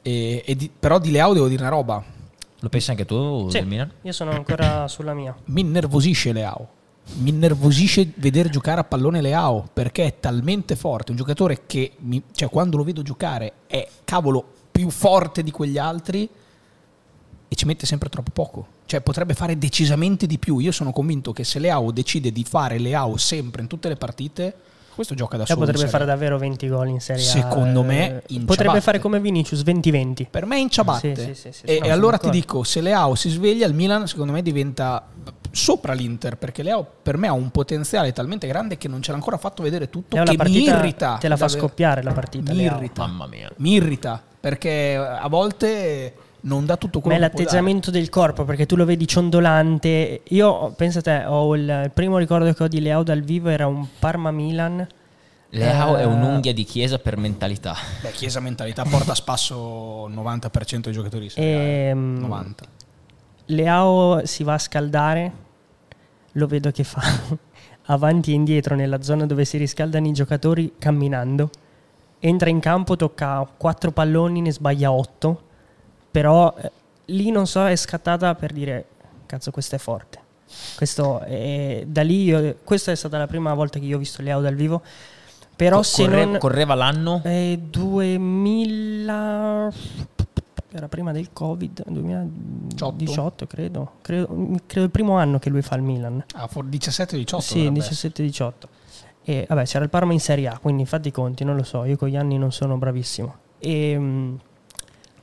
[0.00, 2.02] E, e di, però di Leao devo dire una roba.
[2.62, 3.90] Lo pensi anche tu sì, del Milan?
[4.02, 5.34] Io sono ancora sulla mia.
[5.46, 6.78] Mi innervosisce Leao
[7.18, 12.22] mi innervosisce vedere giocare a pallone Leao perché è talmente forte, un giocatore che mi,
[12.32, 16.28] cioè, quando lo vedo giocare è cavolo più forte di quegli altri
[17.48, 18.66] e ci mette sempre troppo poco.
[18.86, 20.58] Cioè potrebbe fare decisamente di più.
[20.60, 24.54] Io sono convinto che se Leao decide di fare Leao sempre in tutte le partite,
[24.94, 25.66] questo gioca da Cioè, solo.
[25.66, 27.26] potrebbe fare davvero 20 gol in Serie A.
[27.28, 28.80] Secondo me, Eh, Potrebbe ciabatte.
[28.80, 30.26] fare come Vinicius, 20-20.
[30.30, 31.14] Per me è in ciabatte.
[31.16, 32.46] Sì, sì, sì, e, no, e allora ti d'accordo.
[32.46, 35.06] dico, se Leao si sveglia, il Milan secondo me diventa
[35.50, 39.16] sopra l'Inter, perché Leao per me ha un potenziale talmente grande che non ce l'ha
[39.16, 41.16] ancora fatto vedere tutto, Leo che la mi partita irrita.
[41.18, 42.52] Te la fa scoppiare la partita.
[42.52, 43.06] Mi irrita.
[43.06, 43.50] Mamma mia.
[43.56, 47.44] Mi irrita, perché a volte non dà tutto Ma quello è che può dare.
[47.44, 50.22] l'atteggiamento del corpo, perché tu lo vedi ciondolante.
[50.28, 53.66] Io, pensa te, ho il, il primo ricordo che ho di Leao dal vivo era
[53.66, 54.86] un Parma-Milan.
[55.50, 57.74] Leao Eh, è un'unghia di chiesa per mentalità.
[58.00, 61.88] Beh, Chiesa mentalità porta a spasso il 90% dei giocatori eh.
[61.88, 62.64] Ehm, 90.
[63.50, 65.32] Leao si va a scaldare,
[66.32, 67.02] lo vedo che fa
[67.86, 71.50] avanti e indietro nella zona dove si riscaldano i giocatori camminando.
[72.18, 75.42] Entra in campo, tocca quattro palloni, ne sbaglia otto.
[76.10, 76.70] Però eh,
[77.06, 78.84] lì non so, è scattata per dire,
[79.26, 80.18] cazzo, questo è forte.
[80.76, 84.22] Questo è, da lì, io- questa è stata la prima volta che io ho visto
[84.22, 84.82] Leao dal vivo.
[85.56, 86.38] Però Co- se corre- non...
[86.38, 87.20] Correva l'anno?
[87.24, 89.72] Eh, 2000
[90.72, 93.92] era prima del Covid, 2018 credo.
[94.00, 94.28] credo.
[94.66, 96.24] Credo il primo anno che lui fa il Milan.
[96.34, 98.12] Ah, for 17-18 sì, dovrebbe essere.
[98.12, 98.52] 17-18.
[99.22, 101.84] E vabbè, c'era il Parma in Serie A, quindi fatti i conti, non lo so,
[101.84, 103.34] io con gli anni non sono bravissimo.
[103.58, 104.38] E, mh,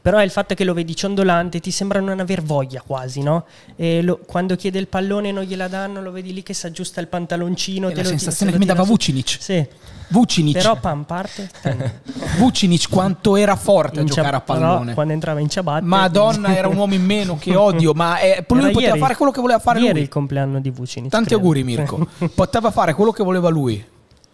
[0.07, 3.43] però è il fatto che lo vedi ciondolante, ti sembra non aver voglia quasi, no?
[3.75, 7.07] Lo- quando chiede il pallone non gliela danno, lo vedi lì che si aggiusta il
[7.07, 7.89] pantaloncino.
[7.89, 8.89] È la sensazione se che mi dava su.
[8.91, 9.35] Vucinic.
[9.37, 9.67] Sì,
[10.07, 10.53] Vucinic.
[10.55, 11.49] però pan parte.
[12.37, 14.93] Vucinic quanto era forte a In giocare a ciab- però pallone.
[14.93, 18.59] quando entrava in ciabatte Madonna, era un uomo in meno, che odio, ma eh, lui
[18.59, 20.01] Era poteva ieri- fare quello che voleva fare ieri lui.
[20.03, 21.41] il compleanno di Vucinic Tanti credo.
[21.41, 22.07] auguri Mirko.
[22.33, 23.83] Poteva fare quello che voleva lui.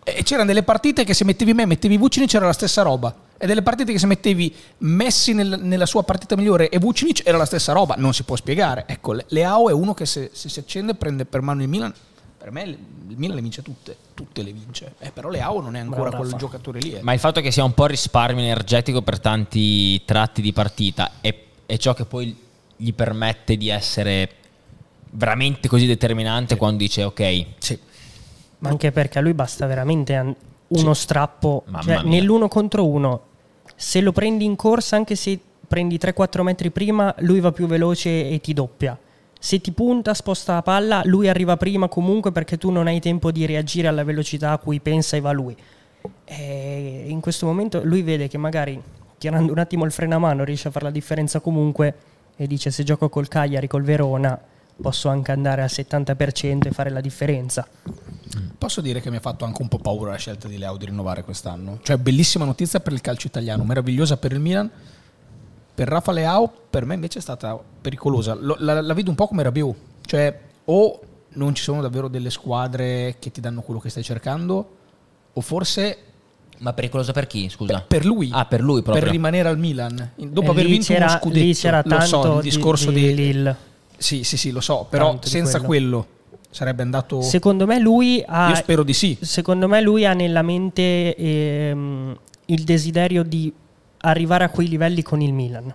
[0.03, 3.13] E c'erano delle partite che se mettevi me, mettevi Vucinic era la stessa roba.
[3.37, 7.37] E delle partite che se mettevi Messi nel- nella sua partita migliore e Vucinic era
[7.37, 7.95] la stessa roba.
[7.97, 8.83] Non si può spiegare.
[8.87, 11.93] Ecco, Le- Leao è uno che se, se si accende prende per mano il Milan.
[12.37, 12.77] Per me il
[13.09, 13.95] il Milan le vince tutte.
[14.15, 14.95] Tutte le vince.
[14.97, 16.93] Eh, però Leao non è ancora Bravo, quel giocatore lì.
[16.93, 17.01] eh.
[17.03, 21.35] Ma il fatto che sia un po' risparmio energetico per tanti tratti di partita è,
[21.67, 22.35] è ciò che poi
[22.75, 24.29] gli permette di essere
[25.11, 27.77] veramente così determinante quando dice ok, Sì.
[28.63, 30.35] Ma anche perché a lui basta veramente
[30.67, 31.63] uno strappo.
[31.65, 33.21] Mamma Cioè, nell'uno contro uno,
[33.75, 35.37] se lo prendi in corsa, anche se
[35.67, 38.97] prendi 3-4 metri prima, lui va più veloce e ti doppia.
[39.37, 43.31] Se ti punta, sposta la palla, lui arriva prima comunque perché tu non hai tempo
[43.31, 45.55] di reagire alla velocità a cui pensa e va lui.
[46.23, 48.81] E in questo momento lui vede che magari
[49.17, 51.95] tirando un attimo il freno a mano riesce a fare la differenza comunque
[52.37, 54.39] e dice se gioco col Cagliari, col Verona,
[54.81, 57.67] posso anche andare al 70% e fare la differenza.
[58.57, 60.85] Posso dire che mi ha fatto anche un po' paura la scelta di Leo di
[60.85, 61.79] rinnovare quest'anno.
[61.83, 64.69] Cioè, bellissima notizia per il calcio italiano, meravigliosa per il Milan.
[65.75, 68.35] Per Rafa Leao, per me invece è stata pericolosa.
[68.35, 69.75] Lo- la, la vedo un po' come Rabiot.
[70.05, 74.75] Cioè, o non ci sono davvero delle squadre che ti danno quello che stai cercando,
[75.33, 75.97] o forse
[76.59, 77.49] ma pericoloso per chi?
[77.49, 77.83] Scusa.
[77.85, 78.29] per lui.
[78.31, 79.03] Ah, per lui proprio.
[79.03, 80.11] Per rimanere al Milan.
[80.15, 81.43] Dopo E aver lì vinto uno scudetto.
[81.45, 83.55] lì c'era lo so, tanto il di- discorso di di, Lille.
[83.97, 84.85] Sì, sì, sì, lo so.
[84.89, 85.99] Però senza quello.
[85.99, 86.07] quello.
[86.49, 87.21] sarebbe andato...
[87.21, 88.49] Secondo me lui ha...
[88.49, 89.17] Io spero di sì.
[89.21, 93.51] Secondo me lui ha nella mente ehm, il desiderio di
[93.99, 95.73] arrivare a quei livelli con il Milan.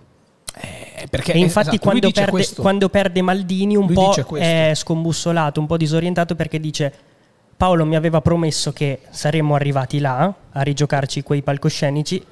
[0.55, 5.59] Eh, perché, e infatti esatto, quando, perde, quando perde Maldini un Lui po' è scombussolato,
[5.59, 6.93] un po' disorientato perché dice
[7.55, 12.23] Paolo mi aveva promesso che saremmo arrivati là a rigiocarci quei palcoscenici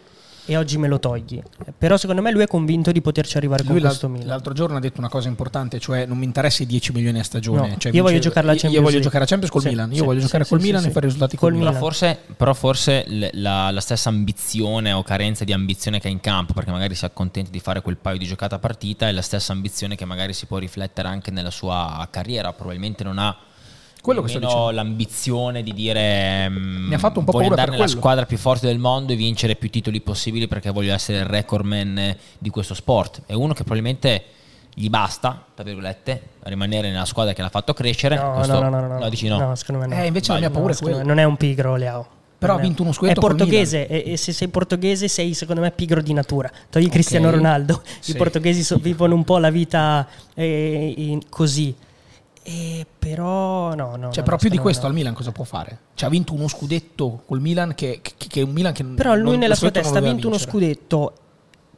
[0.48, 1.40] e oggi me lo togli.
[1.78, 4.28] Però secondo me lui è convinto di poterci arrivare Lui con l'al- questo Milan.
[4.28, 7.24] l'altro giorno ha detto una cosa importante, cioè non mi interessa i 10 milioni a
[7.24, 7.68] stagione.
[7.70, 9.68] No, cioè, io voglio giocare la io- Champions Io voglio giocare a Champions col Sì,
[9.68, 9.90] Milan.
[9.92, 10.88] Io sì, voglio sì, giocare sì, col sì, Milan sì.
[10.88, 11.74] e fare risultati Col col Milan.
[11.74, 16.22] Però forse, però forse la, la stessa ambizione o carenza di ambizione che ha in
[16.22, 19.22] campo, perché magari si accontenta di fare quel paio di giocate a partita, è la
[19.22, 22.54] stessa ambizione che magari si può riflettere anche nella sua carriera.
[22.54, 23.36] Probabilmente non ha
[24.02, 24.72] Quello che sto dicendo.
[24.72, 28.26] l'ambizione di dire Mi ha fatto un po' voglio paura andare per nella quello." squadra
[28.26, 32.18] più forte del mondo e vincere più titoli possibili perché voglio essere il recordman eh,
[32.38, 33.24] di questo sport.
[33.26, 34.24] È uno che probabilmente
[34.74, 38.16] gli basta, tra virgolette, rimanere nella squadra che l'ha fatto crescere.
[38.16, 39.10] No, Questo- no, no, no, no.
[39.10, 39.56] dici no.
[39.56, 40.02] secondo me no.
[40.02, 41.16] Eh, invece la mia No, paura è secondo me quella.
[41.16, 42.08] Non è un pigro Leao.
[42.38, 45.60] Però ha è- vinto uno scudetto È portoghese e, e se sei portoghese sei secondo
[45.62, 46.50] me pigro di natura.
[46.70, 47.82] Togli Cristiano Ronaldo.
[48.00, 48.12] Sì.
[48.12, 51.74] I portoghesi so- vivono un po' la vita eh, in- così.
[52.50, 54.10] E però no, no.
[54.10, 54.88] Cioè, no, però più di questo no.
[54.88, 55.80] al Milan cosa può fare?
[55.96, 59.16] Cioè, ha vinto uno scudetto col Milan che, che, che è un Milan che Però
[59.16, 60.52] lui nella sua testa ha vinto uno vincere.
[60.52, 61.14] scudetto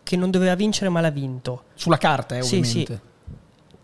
[0.04, 1.64] che non doveva vincere ma l'ha vinto.
[1.74, 2.94] Sulla carta, eh, Sì, ovviamente.
[2.94, 3.08] sì.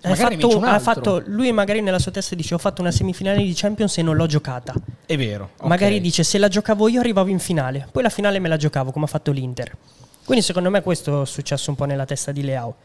[0.07, 3.53] Ha fatto, ha fatto, lui magari nella sua testa dice ho fatto una semifinale di
[3.55, 4.75] Champions e non l'ho giocata.
[5.07, 5.53] È vero.
[5.63, 8.91] Magari dice se la giocavo io arrivavo in finale, poi la finale me la giocavo
[8.91, 9.75] come ha fatto l'Inter.
[10.23, 12.75] Quindi secondo me questo è successo un po' nella testa di Leao.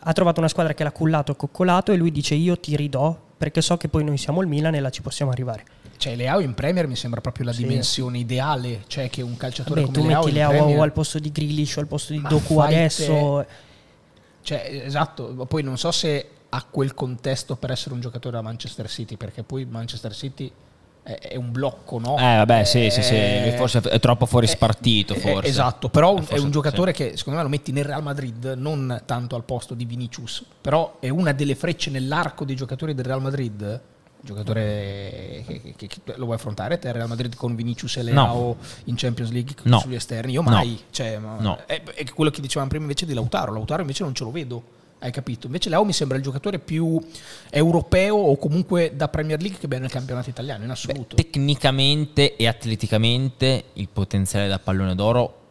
[0.00, 3.16] Ha trovato una squadra che l'ha cullato e coccolato e lui dice io ti ridò
[3.36, 5.64] perché so che poi noi siamo il Milan e là ci possiamo arrivare.
[5.96, 7.62] Cioè Leao in Premier mi sembra proprio la sì.
[7.62, 10.80] dimensione ideale, cioè che un calciatore Vabbè, come tu Leao metti Leao Premier...
[10.80, 13.44] al posto di Grealish o al posto di Ma Doku adesso...
[13.46, 13.72] Te...
[14.42, 18.88] Cioè, esatto, poi non so se ha quel contesto per essere un giocatore da Manchester
[18.88, 20.52] City, perché poi Manchester City
[21.04, 22.16] è un blocco, no?
[22.16, 25.50] Eh, vabbè, è, sì, sì, sì, forse è troppo fuori spartito, forse.
[25.50, 27.02] Esatto, però forse, è un giocatore sì.
[27.02, 30.96] che secondo me lo metti nel Real Madrid, non tanto al posto di Vinicius, però
[31.00, 33.80] è una delle frecce nell'arco dei giocatori del Real Madrid,
[34.22, 38.56] giocatore che, che, che lo vuoi affrontare te Real Madrid con Vinicius e Leao no.
[38.84, 39.80] in Champions League no.
[39.80, 40.32] sugli esterni?
[40.32, 40.78] Io mai, no.
[40.90, 41.20] cioè,
[41.66, 44.82] è, è quello che dicevamo prima invece di Lautaro, Lautaro invece non ce lo vedo
[44.98, 45.46] hai capito?
[45.46, 47.00] Invece Leao mi sembra il giocatore più
[47.50, 51.16] europeo o comunque da Premier League che abbiamo nel campionato italiano in assoluto.
[51.16, 55.42] Beh, tecnicamente e atleticamente il potenziale da pallone d'oro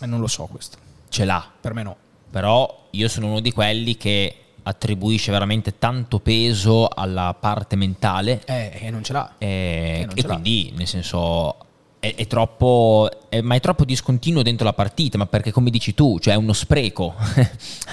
[0.00, 0.78] eh, non lo so questo.
[1.08, 1.50] Ce l'ha.
[1.60, 1.96] Per me no.
[2.30, 8.42] Però io sono uno di quelli che attribuisce veramente tanto peso alla parte mentale.
[8.46, 9.34] Eh, e non ce l'ha.
[9.38, 11.56] Eh, e, e quindi, nel senso,
[12.00, 15.94] è, è troppo, è, ma è troppo discontinuo dentro la partita, ma perché come dici
[15.94, 17.14] tu, cioè è uno spreco,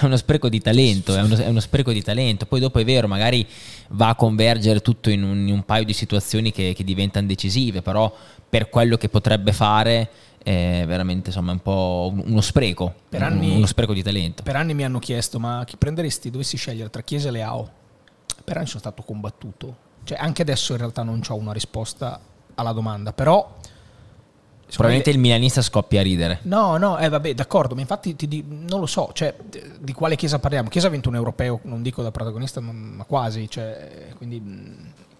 [0.00, 2.46] è uno spreco di talento, è uno, è uno, spreco di talento.
[2.46, 3.46] Poi dopo è vero, magari
[3.88, 7.82] va a convergere tutto in un, in un paio di situazioni che, che, diventano decisive,
[7.82, 8.12] però
[8.48, 10.08] per quello che potrebbe fare
[10.42, 14.42] è veramente insomma un po' uno spreco, per anni, uno spreco di talento.
[14.42, 17.70] Per anni mi hanno chiesto, ma chi prenderesti, dovessi scegliere tra Chiesa e Leao?
[18.42, 19.86] Per anni sono stato combattuto.
[20.04, 22.18] Cioè, anche adesso in realtà non ho una risposta
[22.54, 23.56] alla domanda, però
[24.70, 26.40] Probabilmente il milanista scoppia a ridere.
[26.42, 29.34] No, no, eh, vabbè, d'accordo, ma infatti ti, non lo so, cioè,
[29.80, 30.68] di quale Chiesa parliamo?
[30.68, 34.42] Chiesa ha vinto un europeo, non dico da protagonista, ma quasi, cioè, quindi,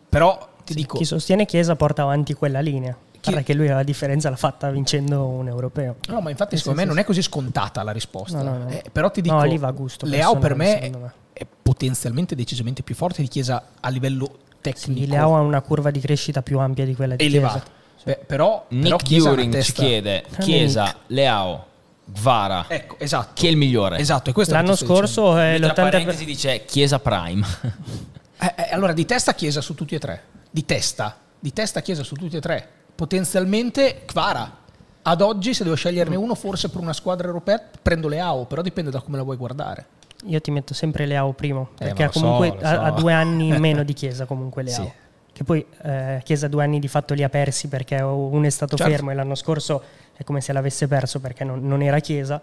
[0.08, 0.98] però ti sì, dico...
[0.98, 2.96] Chi sostiene Chiesa porta avanti quella linea.
[3.20, 3.32] Chi...
[3.32, 5.96] Perché lui la differenza l'ha fatta vincendo un europeo.
[6.08, 8.42] No, ma infatti secondo sì, me sì, non è così scontata la risposta.
[8.42, 8.68] No, no, no.
[8.68, 12.36] Eh, però ti dico, no, lì va a gusto, Leao per me, me, è potenzialmente
[12.36, 14.30] decisamente più forte di Chiesa a livello
[14.60, 15.00] tecnico.
[15.00, 17.58] Sì, Leao ha una curva di crescita più ampia di quella di Elevata.
[17.58, 17.76] Chiesa.
[18.08, 21.66] Beh, però, Nick però During ci chiede Chiesa, Leao,
[22.06, 22.64] Gvara.
[22.66, 23.32] Ecco, esatto.
[23.34, 23.98] Chi è il migliore?
[23.98, 26.14] Esatto, L'anno scorso è l'80 per...
[26.14, 27.46] dice Chiesa Prime.
[28.40, 30.22] eh, eh, allora, di testa Chiesa su tutti e tre.
[30.50, 31.18] Di testa.
[31.38, 32.66] Di testa Chiesa su tutti e tre.
[32.94, 34.56] Potenzialmente Kvara.
[35.02, 38.90] Ad oggi, se devo sceglierne uno, forse per una squadra europea, prendo Leao, però dipende
[38.90, 39.84] da come la vuoi guardare.
[40.24, 42.80] Io ti metto sempre Leao primo, eh, perché comunque so, so.
[42.80, 44.82] ha due anni in meno di Chiesa comunque Leao.
[44.82, 45.06] Sì
[45.38, 48.76] che poi eh, Chiesa due anni di fatto li ha persi perché uno è stato
[48.76, 48.92] certo.
[48.92, 49.80] fermo e l'anno scorso
[50.16, 52.42] è come se l'avesse perso perché non, non era Chiesa.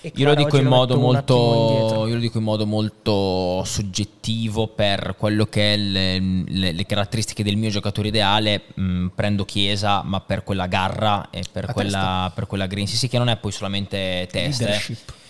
[0.00, 5.16] E io, lo dico, in modo molto, io lo dico in modo molto soggettivo per
[5.18, 8.62] quello che è le, le, le caratteristiche del mio giocatore ideale.
[8.74, 12.86] Mh, mm, prendo Chiesa, ma per quella garra e per, quella, per quella green.
[12.86, 14.66] Sì, sì, che non è poi solamente testa.
[14.66, 15.08] Leadership.
[15.08, 15.23] Eh,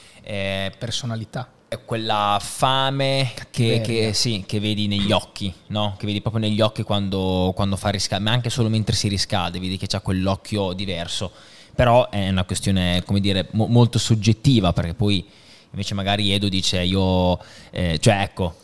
[0.78, 1.48] personalità
[1.84, 5.96] quella fame che, che, sì, che, vedi negli occhi, no?
[5.98, 9.59] che vedi proprio negli occhi quando, quando fa riscaldo, ma anche solo mentre si riscalda,
[9.59, 11.32] vedi che ha quell'occhio diverso.
[11.74, 15.26] Però è una questione, come dire, mo- molto soggettiva, perché poi
[15.70, 17.38] invece magari Edo dice io,
[17.70, 18.59] eh, cioè ecco,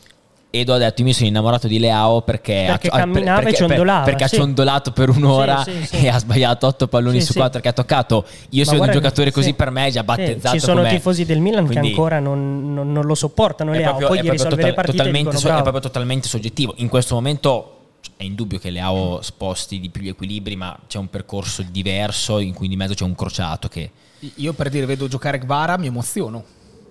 [0.53, 3.57] Edo ha detto: Io mi sono innamorato di Leao perché, perché ha, camminava perché, e
[3.57, 4.05] ciondolava.
[4.05, 4.35] Perché sì.
[4.35, 7.73] ha ciondolato per un'ora sì, sì, e ha sbagliato otto palloni su quattro che ha
[7.73, 8.27] toccato.
[8.51, 10.59] Io sono un giocatore così per me è già battezzato.
[10.59, 10.91] Ci sono com'è.
[10.91, 13.71] tifosi del Milan Quindi, che ancora non, non, non, lo sopportano.
[13.71, 16.75] Leao proprio, poi gli risolve le partite totalmente, so, è proprio totalmente soggettivo.
[16.79, 17.77] In questo momento
[18.17, 22.55] è indubbio che Leao sposti di più gli equilibri, ma c'è un percorso diverso in
[22.55, 23.91] cui di mezzo c'è un crociato che.
[24.35, 26.45] Io per dire, vedo giocare Gvara, mi emoziono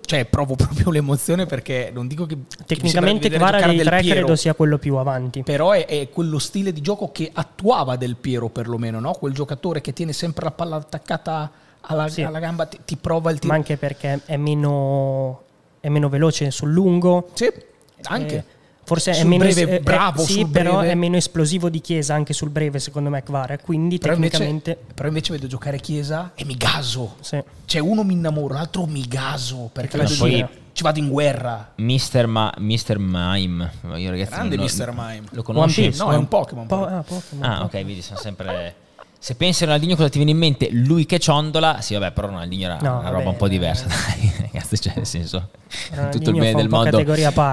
[0.04, 4.36] cioè provo proprio l'emozione perché non dico che tecnicamente che Kvara dei tre Piero, credo
[4.36, 5.42] sia quello più avanti.
[5.42, 9.12] Però è, è, quello stile di gioco che attuava Del Piero perlomeno no?
[9.12, 11.50] quel giocatore che tiene sempre la palla attaccata
[11.82, 12.22] alla, sì.
[12.22, 13.52] alla gamba ti, ti, prova il tiro.
[13.52, 15.42] Ma anche perché è meno,
[15.80, 17.30] è meno veloce sul lungo.
[17.34, 17.68] Sì
[18.04, 18.36] anche.
[18.36, 18.44] Eh,
[18.90, 20.90] Forse sul è meno breve, es- bravo, sì, però breve.
[20.90, 23.56] è meno esplosivo di Chiesa anche sul breve, secondo me, Kvara.
[23.56, 24.70] Quindi però tecnicamente.
[24.70, 27.14] Invece, però invece vedo giocare Chiesa e mi gaso.
[27.20, 27.40] Sì.
[27.66, 29.70] Cioè, uno mi innamoro, l'altro mi gaso.
[29.72, 31.72] Perché la poi ci vado in guerra.
[31.76, 33.70] Mister, Ma- Mister Mime.
[33.94, 35.22] Io, ragazzi, Grande non, Mister Mime.
[35.30, 35.82] Lo conosci?
[35.82, 36.66] Piece, no, è un Pokémon.
[36.66, 37.48] Po- ah, Pokémon.
[37.48, 38.74] Ah, ok, vedi, sono sempre.
[39.22, 40.70] Se pensi a Ronaldinho cosa ti viene in mente?
[40.72, 44.32] Lui che ciondola, sì vabbè, però Ronaldinho era no, una roba un po' diversa, dai,
[44.50, 45.50] ragazzi, cioè nel senso,
[45.90, 47.04] Ronaldinho tutto il bene del mondo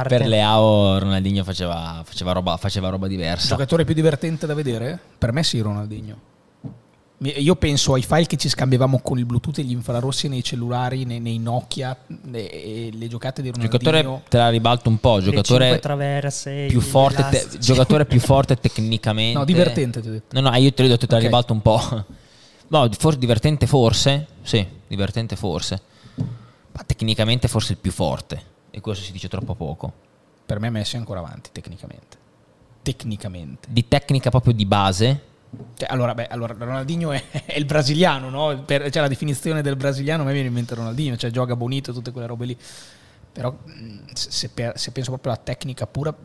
[0.08, 3.44] per Leao Ronaldinho faceva, faceva, roba, faceva roba diversa.
[3.44, 4.98] Il giocatore più divertente da vedere?
[5.18, 6.36] Per me sì Ronaldinho.
[7.20, 11.04] Io penso ai file che ci scambiavamo con il Bluetooth e gli infrarossi nei cellulari,
[11.04, 13.80] nei, nei Nokia, le, le giocate di Ronaldinho.
[13.80, 19.40] Giocatore te la ribalto un po', giocatore traverse, più forte, te, giocatore più forte tecnicamente.
[19.40, 20.40] No, divertente ti ho detto.
[20.40, 21.28] No, no, io te l'ho detto, te la okay.
[21.28, 22.06] ribalto un po'.
[22.68, 25.82] No, forse divertente forse, sì, divertente forse.
[26.16, 28.56] Ma tecnicamente forse il più forte.
[28.70, 29.92] E questo si dice troppo poco.
[30.46, 32.18] Per me Messi è ancora avanti tecnicamente.
[32.84, 33.68] Tecnicamente.
[33.72, 35.22] Di tecnica proprio di base?
[35.76, 38.64] Cioè, allora, beh, allora, Ronaldinho è, è il brasiliano, no?
[38.64, 41.94] Per, cioè, la definizione del brasiliano a me viene in mente Ronaldinho, cioè gioca bonito,
[41.94, 42.58] tutte quelle robe lì.
[43.32, 43.56] Però
[44.14, 46.16] se, per, se penso proprio alla tecnica pura,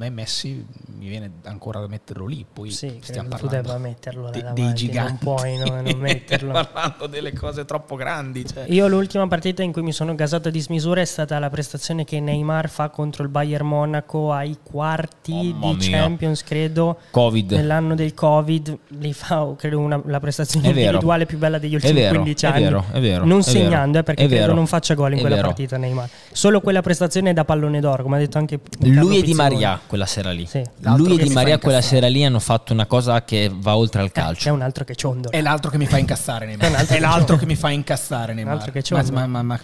[0.00, 0.64] me Messi
[0.96, 2.46] mi viene ancora da metterlo lì.
[2.50, 5.24] Poi sì, stiamo parlando tu debba metterlo de, dei giganti.
[5.24, 6.52] Non puoi no, non metterlo.
[6.52, 8.46] parlando delle cose troppo grandi.
[8.46, 8.64] Cioè.
[8.68, 12.18] Io l'ultima partita in cui mi sono gasato a dismisura è stata la prestazione che
[12.18, 15.90] Neymar fa contro il Bayern Monaco ai quarti oh, di.
[15.90, 16.98] Champions, credo.
[17.10, 17.52] Covid.
[17.52, 18.78] Nell'anno del Covid.
[18.98, 21.26] Lì fa, credo, una, la prestazione è individuale vero.
[21.28, 22.56] più bella degli ultimi vero, 15 anni.
[22.56, 23.24] È vero, è vero.
[23.26, 26.08] Non è segnando, eh, perché credo non faccia gol in quella partita Neymar.
[26.32, 30.06] Solo quella prestazione da pallone d'oro, come ha detto anche Lui e Di Maria quella
[30.06, 30.46] sera lì.
[30.46, 30.62] Sì.
[30.78, 34.06] Lui e Di Maria quella sera lì hanno fatto una cosa che va oltre al
[34.06, 34.48] eh, calcio.
[34.48, 35.36] È un altro che ciondola.
[35.36, 36.86] È l'altro che mi fa incassare Neymar.
[36.86, 38.70] È, è l'altro che mi fa incassare Neymar.
[38.70, 39.60] Che ma, ma, ma,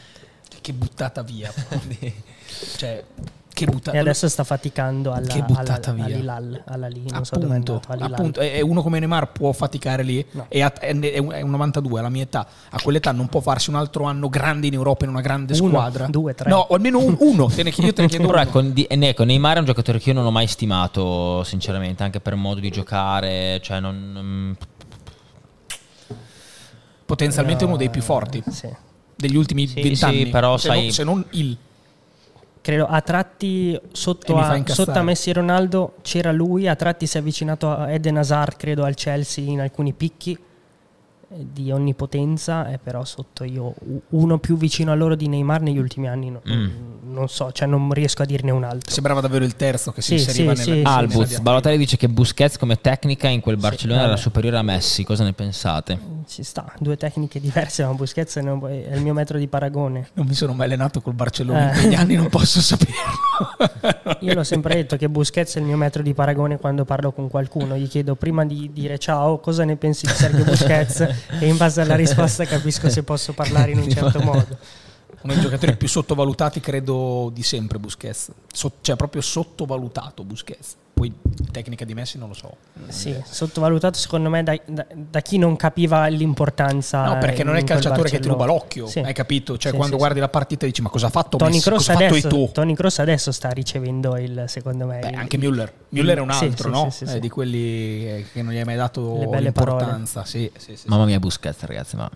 [0.60, 1.52] che buttata via.
[2.76, 3.04] cioè
[3.56, 6.04] che buttata e adesso sta faticando alla, che alla, via.
[6.04, 9.52] all'Ilal, alla lì, non appunto, so dove è andato, appunto, e uno come Neymar può
[9.52, 10.24] faticare lì?
[10.32, 10.44] No.
[10.48, 12.46] è, è, un 92 alla mia età.
[12.68, 15.70] A quell'età non può farsi un altro anno grande in Europa in una grande uno,
[15.70, 16.06] squadra.
[16.06, 16.50] due, tre.
[16.50, 17.46] No almeno un, uno.
[17.46, 20.10] Te ne, io te ne chiedo però ecco, di, ecco, Neymar è un giocatore che
[20.10, 24.54] io non ho mai stimato sinceramente anche per modo di giocare cioè non,
[27.06, 28.68] potenzialmente no, uno dei più forti sì.
[29.14, 30.18] degli ultimi vent'anni.
[30.18, 31.56] sì, sì, però se, sai, non, se non il
[32.66, 37.16] credo a tratti sotto a, sotto a, Messi e Ronaldo c'era lui, a tratti si
[37.16, 40.36] è avvicinato a Eden Hazard credo al Chelsea in alcuni picchi
[41.38, 43.74] di onnipotenza e però sotto io
[44.10, 47.12] uno più vicino a loro di Neymar negli ultimi anni no, mm.
[47.12, 48.90] non so, cioè non riesco a dirne un altro.
[48.90, 51.42] Sembrava davvero il terzo che si sì, inseriva sì, nella, sì, Albuz, sì.
[51.42, 55.32] Balotelli dice che Busquets come tecnica in quel Barcellona era superiore a Messi, cosa ne
[55.32, 55.98] pensate?
[56.26, 60.08] Ci sta, due tecniche diverse, ma Busquets è il mio metro di paragone.
[60.14, 61.74] Non mi sono mai allenato col Barcellona eh.
[61.74, 62.94] in quegli anni, non posso saperlo.
[64.20, 67.28] io l'ho sempre detto che Busquets è il mio metro di paragone quando parlo con
[67.28, 71.06] qualcuno, gli chiedo prima di dire ciao cosa ne pensi di Sergio Busquets
[71.40, 74.58] e in base alla risposta capisco se posso parlare in un certo modo
[75.26, 78.30] uno dei giocatori più sottovalutati credo di sempre Busquets.
[78.52, 80.76] So, cioè proprio sottovalutato Busquets.
[80.94, 81.12] Poi
[81.50, 82.56] tecnica di Messi non lo so.
[82.88, 87.58] Sì, sottovalutato secondo me da, da, da, chi non capiva l'importanza no perché non è
[87.58, 89.00] il calciatore che ti ruba l'occhio sì.
[89.00, 89.58] hai capito?
[89.58, 91.68] Cioè sì, quando sì, guardi la partita dici ma cosa ha fatto Tony Messi?
[91.68, 92.48] Cross cosa adesso, tu?
[92.50, 95.70] Tony Cross adesso sta ricevendo il secondo me Beh, il, anche Müller.
[95.90, 96.90] Müller è un altro no?
[97.06, 100.50] Eh, di quelli che non gli hai mai dato l'importanza sì,
[100.86, 102.10] mamma mia Busquets ragazzi ma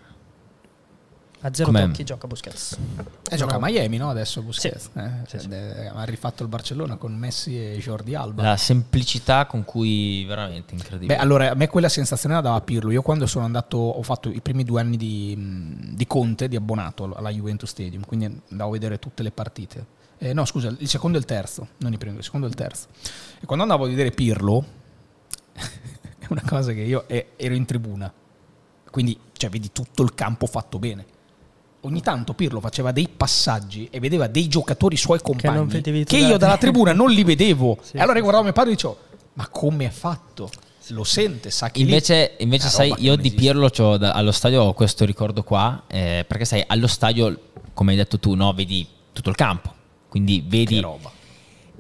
[1.42, 1.86] a zero Com'è?
[1.86, 2.76] tocchi gioca Busquets.
[3.30, 4.10] Eh, gioca a Miami, no?
[4.10, 4.90] Adesso Busquets.
[4.92, 4.98] Sì.
[4.98, 5.54] Eh, sì, sì.
[5.54, 8.42] Ha rifatto il Barcellona con Messi e Jordi Alba.
[8.42, 11.14] La semplicità con cui veramente incredibile.
[11.14, 12.90] Beh, allora a me quella sensazione la dava Pirlo.
[12.90, 17.14] Io quando sono andato, ho fatto i primi due anni di, di Conte, di abbonato
[17.14, 19.98] alla Juventus Stadium, quindi andavo a vedere tutte le partite.
[20.18, 22.54] Eh, no, scusa, il secondo e il terzo, non i primi, il secondo e il
[22.54, 22.88] terzo.
[23.40, 24.62] E quando andavo a vedere Pirlo,
[25.54, 28.12] è una cosa che io ero in tribuna,
[28.90, 31.18] quindi cioè, vedi tutto il campo fatto bene
[31.82, 36.36] ogni tanto Pirlo faceva dei passaggi e vedeva dei giocatori suoi compagni che, che io
[36.36, 37.78] dalla tribuna non li vedevo.
[37.82, 38.98] sì, e allora io guardavo mio padre e dicevo,
[39.34, 40.50] ma come ha fatto?
[40.88, 44.72] Lo sente, sa che invece, lì, invece sai, io di Pirlo da, allo stadio ho
[44.72, 47.38] questo ricordo qua, eh, perché sai, allo stadio,
[47.74, 49.72] come hai detto tu, no, vedi tutto il campo,
[50.08, 50.74] quindi vedi...
[50.74, 51.18] Che roba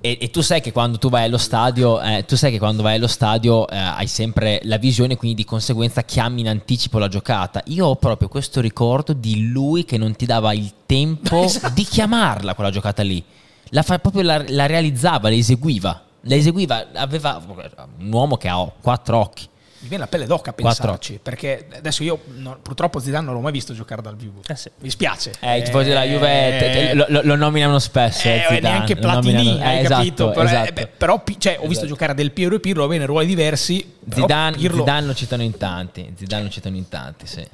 [0.00, 2.82] e, e, tu sai che quando tu vai allo stadio, eh, tu sai che quando
[2.82, 7.08] vai allo stadio eh, hai sempre la visione, quindi di conseguenza chiami in anticipo la
[7.08, 7.62] giocata.
[7.66, 11.74] Io ho proprio questo ricordo di lui che non ti dava il tempo esatto.
[11.74, 13.22] di chiamarla quella giocata lì.
[13.70, 16.02] La fa, proprio la, la realizzava, la eseguiva.
[16.22, 17.42] La eseguiva, aveva
[17.98, 19.48] un uomo che ha quattro occhi
[19.80, 23.40] mi viene la pelle d'occa a pensarci perché adesso io no, purtroppo Zidane non l'ho
[23.40, 24.42] mai visto giocare dal vivo.
[24.46, 24.70] Eh sì.
[24.80, 25.32] mi spiace.
[25.40, 29.58] Eh, i tifosi della Juve eh, lo, lo, lo, nominano spesso eh, eh neanche Platini
[29.62, 30.24] hai eh, capito?
[30.24, 30.72] esatto, però, esatto.
[30.72, 31.68] beh, però cioè, ho esatto.
[31.68, 34.78] visto giocare del Piero e Pirlo bene ruoli diversi Zidane, Pirlo...
[34.78, 37.46] Zidane lo citano in tanti Zidane lo citano in tanti sì.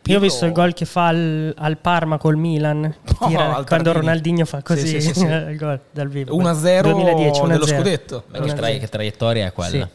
[0.00, 0.12] Pirlo...
[0.12, 3.92] Io ho visto il gol che fa al, al Parma col Milan oh, tira, quando
[3.92, 6.36] Ronaldinho fa così sì, sì, sì, il gol dal vivo.
[6.36, 7.46] 1-0 2010 1-0.
[7.48, 8.24] dello scudetto.
[8.30, 9.88] Che traiettoria è quella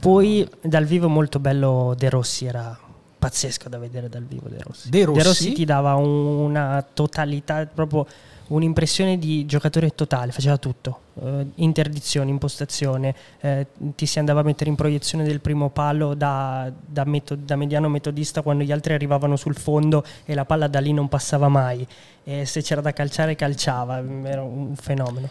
[0.00, 2.76] poi dal vivo molto bello De Rossi era
[3.20, 4.88] pazzesco da vedere dal vivo De Rossi.
[4.88, 5.18] De Rossi?
[5.18, 8.06] De Rossi ti dava una totalità, proprio
[8.48, 14.70] un'impressione di giocatore totale, faceva tutto, eh, interdizione, impostazione, eh, ti si andava a mettere
[14.70, 19.36] in proiezione del primo palo da, da, metod- da, mediano metodista quando gli altri arrivavano
[19.36, 21.86] sul fondo e la palla da lì non passava mai,
[22.24, 25.28] e se c'era da calciare calciava, era un fenomeno.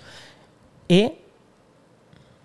[0.85, 1.17] E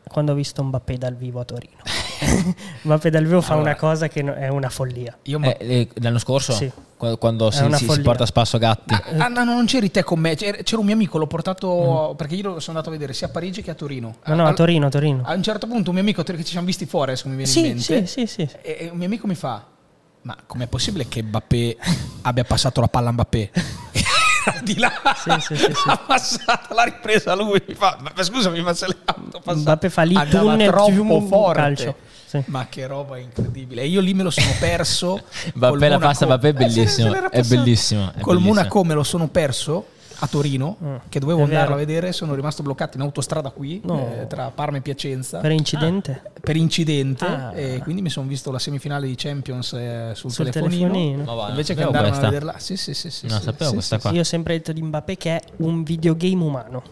[0.08, 1.82] quando ho visto Mbappé dal vivo a Torino.
[2.82, 5.16] Mbappé dal vivo fa una cosa che è una follia.
[5.24, 6.52] Io eh, eh, l'anno scorso?
[6.52, 6.70] Sì.
[7.18, 8.94] Quando si, si, si, porta a spasso Gatti.
[9.18, 12.16] Ah, no, non c'eri te con me, c'era, un mio amico, l'ho portato mm.
[12.16, 14.16] perché io sono andato a vedere sia a Parigi che a Torino.
[14.24, 15.22] No, no, a, a Torino, Torino.
[15.24, 17.50] A un certo punto un mio amico che ci siamo visti fuori, come mi viene
[17.50, 18.06] sì, in mente.
[18.06, 18.56] Sì, sì, sì.
[18.62, 19.66] E, un mio amico mi fa,
[20.22, 21.76] ma com'è possibile che Mbappé
[22.22, 23.50] abbia passato la palla a Mbappé?
[24.62, 25.72] di là sì, sì, sì, sì.
[25.88, 30.02] ha passato l'ha ripresa lui mi fa ma scusami ma se l'ha fatto Mbappé fa
[30.02, 31.96] lì tunnel troppo forte calcio.
[32.34, 32.42] Sì.
[32.46, 33.82] Ma che roba incredibile.
[33.82, 35.20] E io lì me lo sono perso.
[35.54, 37.14] Mbappé la pasta Mbappé è bellissimo.
[37.14, 38.12] Eh, è bellissimo.
[38.20, 39.86] Col Monaco me lo sono perso
[40.18, 44.22] a Torino, mm, che dovevo andarlo a vedere, sono rimasto bloccato in autostrada qui, no.
[44.22, 45.38] eh, tra Parma e Piacenza.
[45.38, 46.22] Per incidente?
[46.24, 47.52] Ah, per incidente, ah.
[47.54, 50.92] e quindi mi sono visto la semifinale di Champions eh, sul, sul, telefonino.
[50.92, 51.34] telefonino.
[51.34, 52.58] Va, Invece che andare a vederla...
[52.58, 53.10] Sì, sì, sì.
[53.10, 54.10] sì, no, sì, sapevo sì, questa qua.
[54.12, 56.82] Io ho sempre detto di Mbappé che è un videogame umano.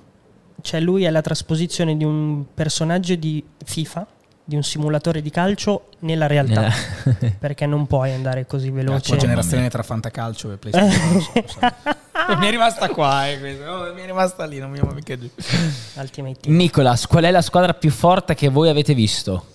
[0.60, 4.06] Cioè lui è la trasposizione di un personaggio di FIFA
[4.44, 6.70] di un simulatore di calcio nella realtà.
[7.38, 9.12] Perché non puoi andare così veloce.
[9.12, 11.22] la generazione tra fantacalcio e PlayStation
[12.38, 15.28] mi è rimasta qua eh, oh, mi è rimasta lì non mi muovo mica giù.
[16.50, 19.46] Nicolas qual è la squadra più forte che voi avete visto?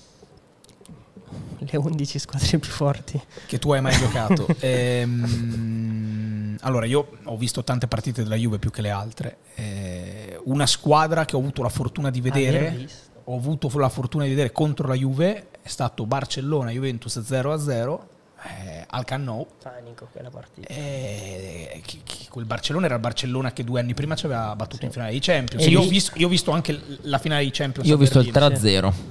[1.69, 3.21] le 11 squadre più forti.
[3.45, 4.45] Che tu hai mai giocato.
[4.59, 9.37] Ehm, allora io ho visto tante partite della Juve più che le altre.
[9.55, 12.87] Eh, una squadra che ho avuto la fortuna di vedere
[13.29, 17.99] ho avuto la fortuna di vedere contro la Juve è stato Barcellona-Juventus 0-0
[18.43, 20.67] eh, al Camp Panico quella partita.
[20.67, 24.81] Eh, chi, chi, quel Barcellona era il Barcellona che due anni prima ci aveva battuto
[24.81, 24.85] sì.
[24.85, 25.65] in finale di Champions.
[25.65, 25.85] Io, lì...
[25.85, 27.87] ho visto, io, ho visto, anche la finale di Champions.
[27.87, 28.47] Io ho visto Berlino.
[28.47, 28.91] il 3-0.
[28.91, 29.01] Sì.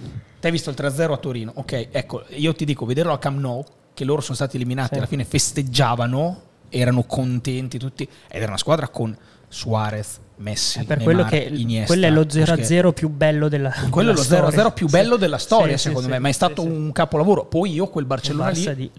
[0.41, 1.53] Te hai visto il 3-0 a Torino.
[1.57, 4.95] Ok, ecco, io ti dico, vederlo al Camp Nou, che loro sono stati eliminati, sì.
[4.97, 9.17] alla fine festeggiavano, erano contenti tutti, ed era una squadra con
[9.49, 13.73] Suarez, Messi, è per Neymar, quello che Iniesta, quello è lo 0-0 più bello della
[13.89, 15.21] quello della è lo 0-0 più bello sì.
[15.21, 17.47] della storia sì, secondo sì, me ma è stato un capolavoro.
[17.47, 18.91] Poi io quel Barcellona lì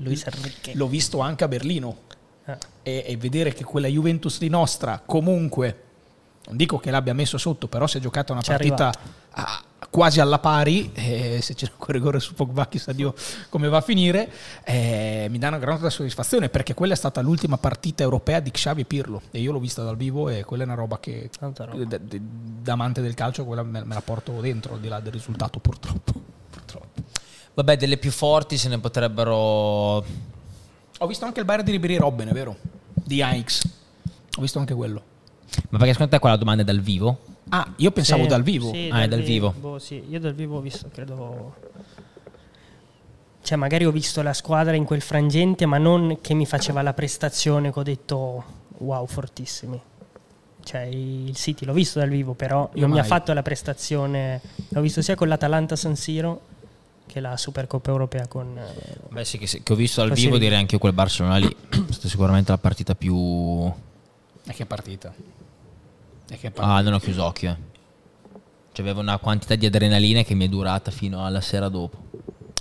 [0.73, 2.05] l'ho visto anche a Berlino.
[2.45, 2.57] Ah.
[2.81, 5.83] e, e, vedere che quella Juventus di nostra comunque
[6.45, 8.89] non dico che l'abbia messo sotto però si è giocata una C'è partita
[9.31, 13.13] a, quasi alla pari, eh, se c'è un rigore su Pogba chissà Dio
[13.49, 14.31] come va a finire,
[14.63, 18.81] eh, mi dà una grande soddisfazione perché quella è stata l'ultima partita europea di Xavi
[18.81, 21.83] e Pirlo e io l'ho vista dal vivo e quella è una roba che roba.
[21.85, 25.13] Da, da, amante del calcio quella me, me, la porto dentro al di là del
[25.13, 26.13] risultato purtroppo.
[26.49, 27.01] purtroppo.
[27.53, 30.05] Vabbè, delle più forti se ne potrebbero...
[30.99, 32.57] Ho visto anche il Bayern di Ribéry Robben, è vero?
[32.93, 33.67] Di Aix.
[34.37, 35.01] Ho visto anche quello.
[35.69, 37.36] Ma perché secondo te quella domanda è dal vivo?
[37.49, 38.71] Ah, io pensavo sì, dal vivo.
[38.71, 39.51] Sì, ah, dal è dal vivo.
[39.51, 39.79] vivo.
[39.79, 41.55] Sì, io dal vivo ho visto, credo...
[43.41, 46.93] Cioè, magari ho visto la squadra in quel frangente, ma non che mi faceva la
[46.93, 48.43] prestazione che ho detto
[48.79, 49.79] wow, fortissimi.
[50.63, 52.99] Cioè, il City l'ho visto dal vivo, però io non mai.
[52.99, 54.41] mi ha fatto la prestazione...
[54.69, 56.41] L'ho visto sia con l'Atalanta San Siro
[57.05, 58.59] che la Supercoppa Europea con...
[59.07, 61.47] Beh sì, che, che ho visto dal vivo direi anche quel Barcellona lì.
[61.69, 63.15] È stata sicuramente la partita più...
[63.15, 65.13] E che partita?
[66.55, 67.57] Ah, non ho chiuso occhio.
[68.71, 71.97] Cioè, avevo una quantità di adrenalina che mi è durata fino alla sera dopo.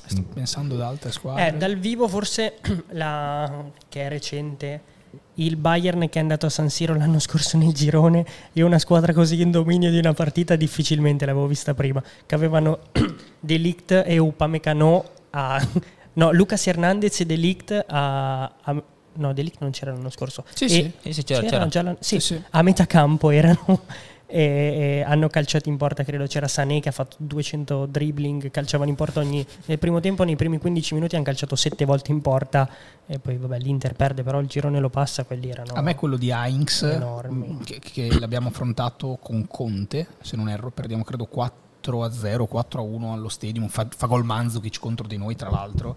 [0.06, 1.48] Sto pensando ad altre squadre.
[1.48, 2.58] Eh, dal vivo forse
[2.92, 4.94] la che è recente
[5.34, 9.12] il Bayern che è andato a San Siro l'anno scorso nel girone e una squadra
[9.12, 12.78] così in dominio di una partita difficilmente l'avevo vista prima che avevano
[13.40, 15.60] Delict e Upamecano a
[16.14, 18.82] no Lucas Hernandez e Delict a, a
[19.16, 20.44] no, Delic non c'era l'anno scorso.
[20.54, 21.68] Sì, sì, sì, c'era, c'era.
[21.68, 21.96] c'era.
[22.00, 23.82] Sì, sì, a metà campo erano
[24.26, 28.90] e, e, hanno calciato in porta, credo c'era Sané che ha fatto 200 dribbling, calciavano
[28.90, 29.46] in porta ogni...
[29.66, 32.68] Nel primo tempo, nei primi 15 minuti hanno calciato 7 volte in porta
[33.06, 35.72] e poi vabbè l'Inter perde, però il girone lo passa, quelli erano...
[35.74, 36.84] A me quello di Heinz,
[37.30, 42.46] mm, che, che l'abbiamo affrontato con Conte, se non erro, perdiamo credo 4 a 0,
[42.46, 45.96] 4 a 1 allo stadium, fa, fa gol Manzukic contro di noi tra l'altro.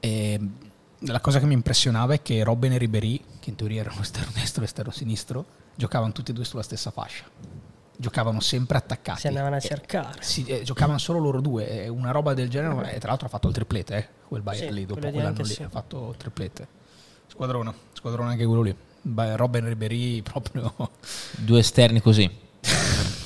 [0.00, 0.40] E
[1.00, 4.30] la cosa che mi impressionava è che Robben e Ribery, che in teoria erano esterno
[4.34, 5.44] destro e esterno sinistro,
[5.74, 7.24] giocavano tutti e due sulla stessa fascia.
[7.96, 9.20] Giocavano sempre attaccati.
[9.20, 10.18] Si andavano a cercare.
[10.18, 11.86] Eh, si, eh, giocavano solo loro due.
[11.88, 12.94] Una roba del genere.
[12.94, 15.44] E tra l'altro ha fatto il triplete, eh, quel Bayern sì, lì, dopo quell'anno lì.
[15.44, 15.62] Sì.
[15.62, 16.66] Ha fatto il triplete.
[17.26, 18.74] Squadrone, squadrone anche quello lì.
[19.02, 20.72] Robben e Ribery proprio...
[21.36, 22.30] Due esterni così.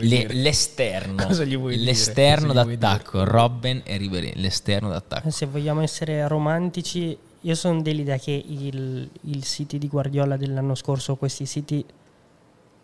[0.00, 5.30] Le, l'esterno, l'esterno d'attacco, Robben e Ribery, l'esterno d'attacco.
[5.30, 11.16] Se vogliamo essere romantici, io sono dell'idea che il, il City di Guardiola dell'anno scorso,
[11.16, 11.84] questi City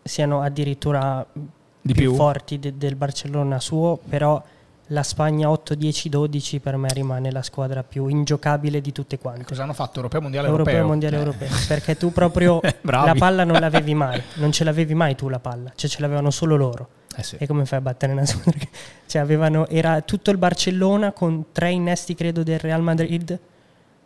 [0.03, 2.15] siano addirittura Di più, più?
[2.15, 4.41] forti de- del Barcellona suo, però
[4.91, 9.45] la Spagna 8, 10, 12 per me rimane la squadra più ingiocabile di tutte quante.
[9.45, 9.95] Cosa hanno fatto?
[9.97, 10.91] Europeo mondiale Europeo, europeo?
[10.91, 13.05] mondiale Eh, europeo, perché tu proprio Bravi.
[13.07, 16.29] la palla non l'avevi mai, non ce l'avevi mai tu la palla, cioè ce l'avevano
[16.29, 16.87] solo loro.
[17.15, 17.35] Eh sì.
[17.39, 18.57] E come fai a battere una squadra?
[18.59, 18.69] che-
[19.05, 23.39] Cioè avevano, era tutto il Barcellona con tre innesti credo del Real Madrid,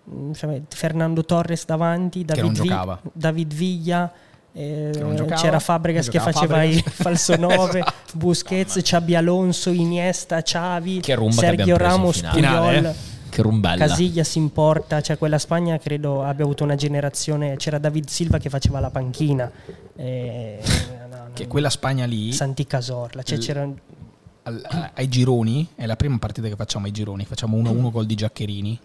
[0.08, 3.10] Mm, cioè, Fernando Torres davanti, David, Vi-.
[3.12, 4.12] David Villa,
[4.58, 5.36] eh, giocava.
[5.36, 6.94] c'era Fabregas che faceva il Fabregas.
[7.02, 7.94] falso 9, Esatto.
[8.18, 12.22] Busquets, Xabi Alonso, Iniesta, Xavi, Sergio Ramos.
[12.22, 12.86] Puyol.
[12.86, 12.96] Eh?
[13.30, 13.86] Che rumbella.
[13.86, 18.50] Casillas in porta, cioè quella Spagna credo abbia avuto una generazione, c'era David Silva che
[18.50, 19.52] faceva la panchina,
[19.98, 20.60] eh,
[21.12, 23.68] no, Che no, quella Spagna lì, Santi Casorla, cioè Il- c'era
[24.44, 28.16] al- ai gironi, è la prima partita che facciamo ai gironi, facciamo 1-1 gol di
[28.16, 28.80] Giaccherini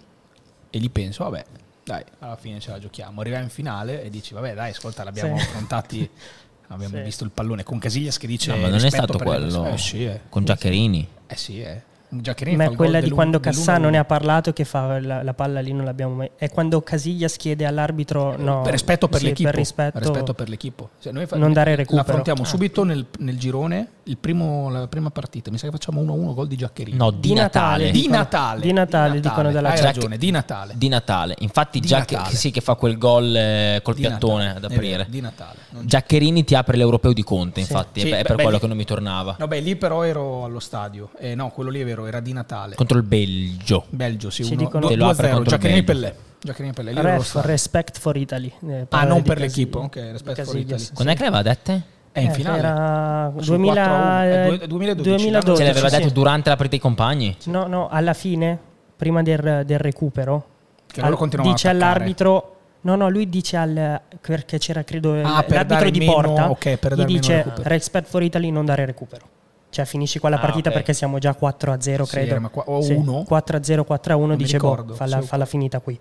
[0.68, 1.44] e lì penso, vabbè,
[1.90, 3.20] dai, alla fine ce la giochiamo.
[3.20, 5.44] Arriviamo in finale e dici, vabbè, dai, ascolta, l'abbiamo Sì.
[5.44, 6.08] affrontati,
[6.68, 7.02] abbiamo Sì.
[7.02, 8.50] visto il pallone con Casillas che dice...
[8.52, 10.20] No, ma non è stato le- quello Eh sì, eh.
[10.28, 11.08] con Giaccherini.
[11.26, 11.82] Eh sì, eh.
[12.12, 15.60] Giaccherini Ma è quella di quando Cassano ne ha parlato che fa la, la palla
[15.60, 16.30] lì non l'abbiamo mai.
[16.36, 19.50] È quando Casillas chiede all'arbitro no, per rispetto per sì, l'equipo.
[19.50, 20.90] Per rispetto, rispetto per l'equipo.
[21.00, 22.04] Cioè, noi fa- Non dare recupero.
[22.04, 22.46] L'affrontiamo Ah.
[22.46, 23.86] subito nel, nel girone,
[24.16, 25.50] primo- la prima partita.
[25.50, 26.96] Mi sa che facciamo 1-1 gol di Giaccherini.
[26.96, 27.84] No, di, Di Natale.
[27.84, 27.90] Natale.
[27.90, 28.60] di dicono- Natale.
[28.60, 30.74] di Natale, dicono dalla Hai ragione, di Natale.
[30.76, 31.34] Di Natale.
[31.40, 32.30] Infatti, Di Giac- Natale.
[32.30, 34.96] che sì, che fa quel gol eh, col Di piattone Natale, ad è aprire.
[34.98, 35.56] vero, di Natale.
[35.70, 37.70] Non- Giaccherini ti apre l'europeo di Conte, Sì.
[37.72, 39.36] infatti, Sì, è, beh, per beh, quello lì- che non mi tornava.
[39.38, 41.10] No, beh, lì però ero allo stadio.
[41.18, 42.74] Eh, no, quello lì è vero, era di Natale.
[42.74, 43.86] Contro il Belgio.
[43.90, 45.34] Belgio, sì, Ci uno, dicono- du- Te lo apre 2-0.
[45.36, 46.00] contro il Giaccherini Belgio.
[46.02, 46.16] Pellè.
[46.42, 48.50] Giaccherini Pellè, Ref, respect for Italy.
[48.66, 49.80] eh, Ah, non di per l'equipo?
[49.80, 50.86] Ok, respect for Italy.
[50.94, 51.82] Quando è che le aveva dette?
[52.12, 52.58] È in Eh, finale.
[52.58, 55.96] Era Sul 2000, 4-1, eh, eh, due- 2012, 2012, Ce le aveva sì.
[55.96, 57.36] dette durante la partita dei compagni?
[57.44, 58.58] No, no, alla fine,
[58.96, 60.44] prima del, del recupero,
[60.86, 62.54] Che al- dice all'arbitro.
[62.82, 64.00] No, no, lui dice al.
[64.22, 66.50] perché c'era credo Ah, per l'arbitro di meno- porta.
[66.50, 67.68] ok, per gli dice recupero.
[67.68, 69.26] respect for Italy, non dare recupero.
[69.68, 70.74] Cioè, finisci qua la Ah, partita ok.
[70.76, 72.40] perché siamo già 4 a 0, Sì, credo.
[72.40, 73.22] ma qua- o Sì, 1.
[73.24, 74.26] 4 a 0, 4 a 1.
[74.26, 75.26] Non Dice, boh, ricordo, falla, sì.
[75.28, 75.96] falla finita qui.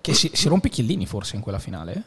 [0.00, 1.92] Che si, si rompe Chiellini forse in quella finale?
[1.92, 2.02] eh?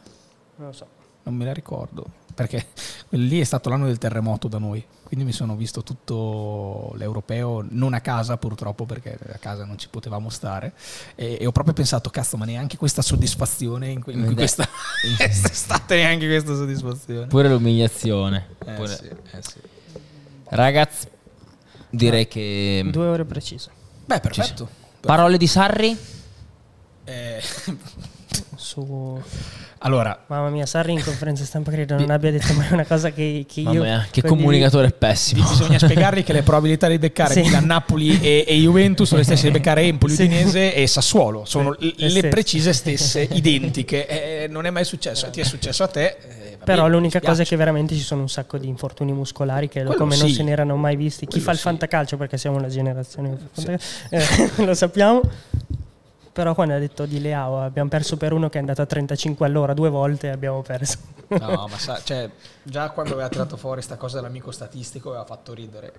[0.57, 0.85] Non lo so.
[1.23, 2.03] Non me la ricordo.
[2.33, 2.67] Perché
[3.09, 4.83] lì è stato l'anno del terremoto da noi.
[5.03, 9.89] Quindi mi sono visto tutto l'europeo, non a casa purtroppo, perché a casa non ci
[9.89, 10.73] potevamo stare.
[11.15, 14.67] E, e ho proprio pensato, cazzo, ma neanche questa soddisfazione in, que- in è- questa
[15.17, 17.27] estate, neanche questa soddisfazione.
[17.27, 18.55] Pure l'umiliazione.
[18.65, 19.59] Eh, Pure- sì, eh sì.
[20.45, 21.07] Ragazzi,
[21.89, 22.87] direi che...
[22.89, 23.69] Due ore precise.
[24.05, 24.69] Beh, perfetto.
[25.01, 25.97] Parole di Sarri?
[27.03, 27.41] Eh,
[28.55, 29.21] Su...
[29.83, 33.45] allora, Mamma mia, Sarri in conferenza stampa credo non abbia detto mai una cosa che,
[33.51, 33.81] che Mamma io...
[33.83, 34.35] mia, che condivido.
[34.35, 35.47] comunicatore pessimo.
[35.49, 37.41] bisogna spiegargli che le probabilità di beccare Sì.
[37.41, 40.23] Milan, Napoli e, e Juventus sono le stesse di beccare Empoli, Sì.
[40.23, 41.45] Udinese e Sassuolo.
[41.45, 44.07] Sono Sì, le le precise stesse, identiche.
[44.43, 45.29] Eh, non è mai successo.
[45.29, 46.05] Ti è successo a te.
[46.05, 49.67] eh, Però bene, l'unica cosa è che veramente ci sono un sacco di infortuni muscolari
[49.67, 50.35] che Quello come non sì.
[50.35, 51.21] se ne erano mai visti.
[51.25, 53.35] Chi Quello fa il fantacalcio, perché siamo una generazione
[54.09, 54.25] eh,
[54.63, 55.21] lo sappiamo.
[56.33, 59.45] Però quando ha detto di Leao abbiamo perso per uno che è andato a 35
[59.45, 60.97] all'ora due volte e abbiamo perso.
[61.27, 62.29] No, ma sa, cioè,
[62.63, 65.93] già quando aveva tirato fuori sta cosa dell'amico statistico aveva fatto ridere.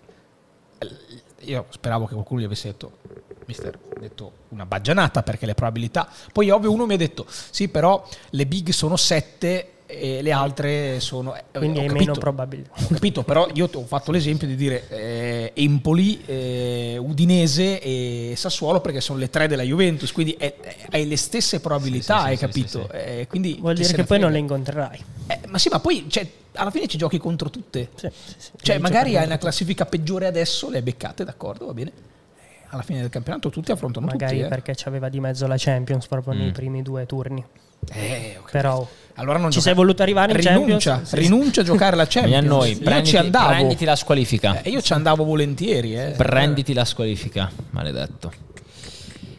[1.41, 2.99] Io speravo che qualcuno gli avesse detto,
[3.47, 6.09] mister, ho detto una baggianata perché le probabilità.
[6.33, 11.01] Poi ovvio uno mi ha detto, sì però le big sono sette e le altre
[11.01, 11.35] sono...
[11.37, 11.99] eh, Quindi è capito.
[11.99, 12.65] meno probabile.
[12.71, 18.35] Ho capito, però io ti ho fatto l'esempio di dire eh, Empoli, eh, Udinese e
[18.37, 22.23] Sassuolo perché sono le tre della Juventus, quindi è- è- hai le stesse probabilità, Sì,
[22.23, 22.89] sì, hai sì, capito?
[22.91, 24.31] sì, Eh, quindi Vuol dire che poi non frega?
[24.31, 25.05] le incontrerai.
[25.27, 27.89] Eh, ma sì, ma poi cioè, alla fine ci giochi contro tutte.
[27.95, 28.51] Sì, sì, sì.
[28.61, 31.91] Cioè, magari hai una classifica peggiore adesso, le hai beccate, d'accordo, va bene.
[31.91, 34.47] Eh, Alla fine del campionato tutti affrontano Magari tutti.
[34.47, 34.49] eh.
[34.49, 36.39] perché c'aveva di mezzo la Champions proprio Mm.
[36.39, 37.45] nei primi due turni.
[37.91, 38.45] Eh, ho.
[38.51, 41.09] Però allora non ci gioca- sei voluto arrivare in rinuncia, Champions?
[41.09, 41.23] Sì, sì.
[41.23, 42.45] rinuncia a giocare la Champions.
[42.45, 43.49] a noi, io prenditi, ci andavo.
[43.49, 44.63] prenditi la squalifica.
[44.63, 45.95] Eh, io ci andavo volentieri.
[45.95, 46.15] Eh.
[46.17, 48.33] Prenditi la squalifica, maledetto.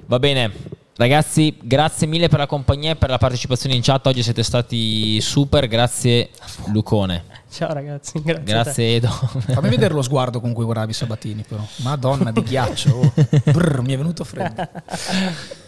[0.06, 0.52] Va bene,
[0.98, 4.06] ragazzi, grazie mille per la compagnia e per la partecipazione in chat.
[4.06, 5.68] Oggi siete stati super.
[5.68, 6.30] Grazie,
[6.68, 7.24] Lucone.
[7.49, 8.44] Ciao ragazzi, grazie.
[8.44, 9.07] Grazie, Edo.
[9.10, 11.64] Fammi vedere lo sguardo con cui guardavi Sabatini, però.
[11.78, 12.90] Madonna di ghiaccio.
[12.90, 13.14] oh.
[13.52, 14.68] Brr, mi è venuto freddo.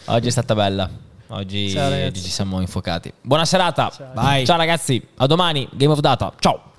[0.05, 0.89] Oggi è stata bella.
[1.27, 3.11] Oggi, Ciao, oggi ci siamo infocati.
[3.21, 3.91] Buona serata.
[4.13, 4.45] Bye.
[4.45, 5.67] Ciao ragazzi, a domani.
[5.73, 6.31] Game of Data.
[6.39, 6.73] Ciao.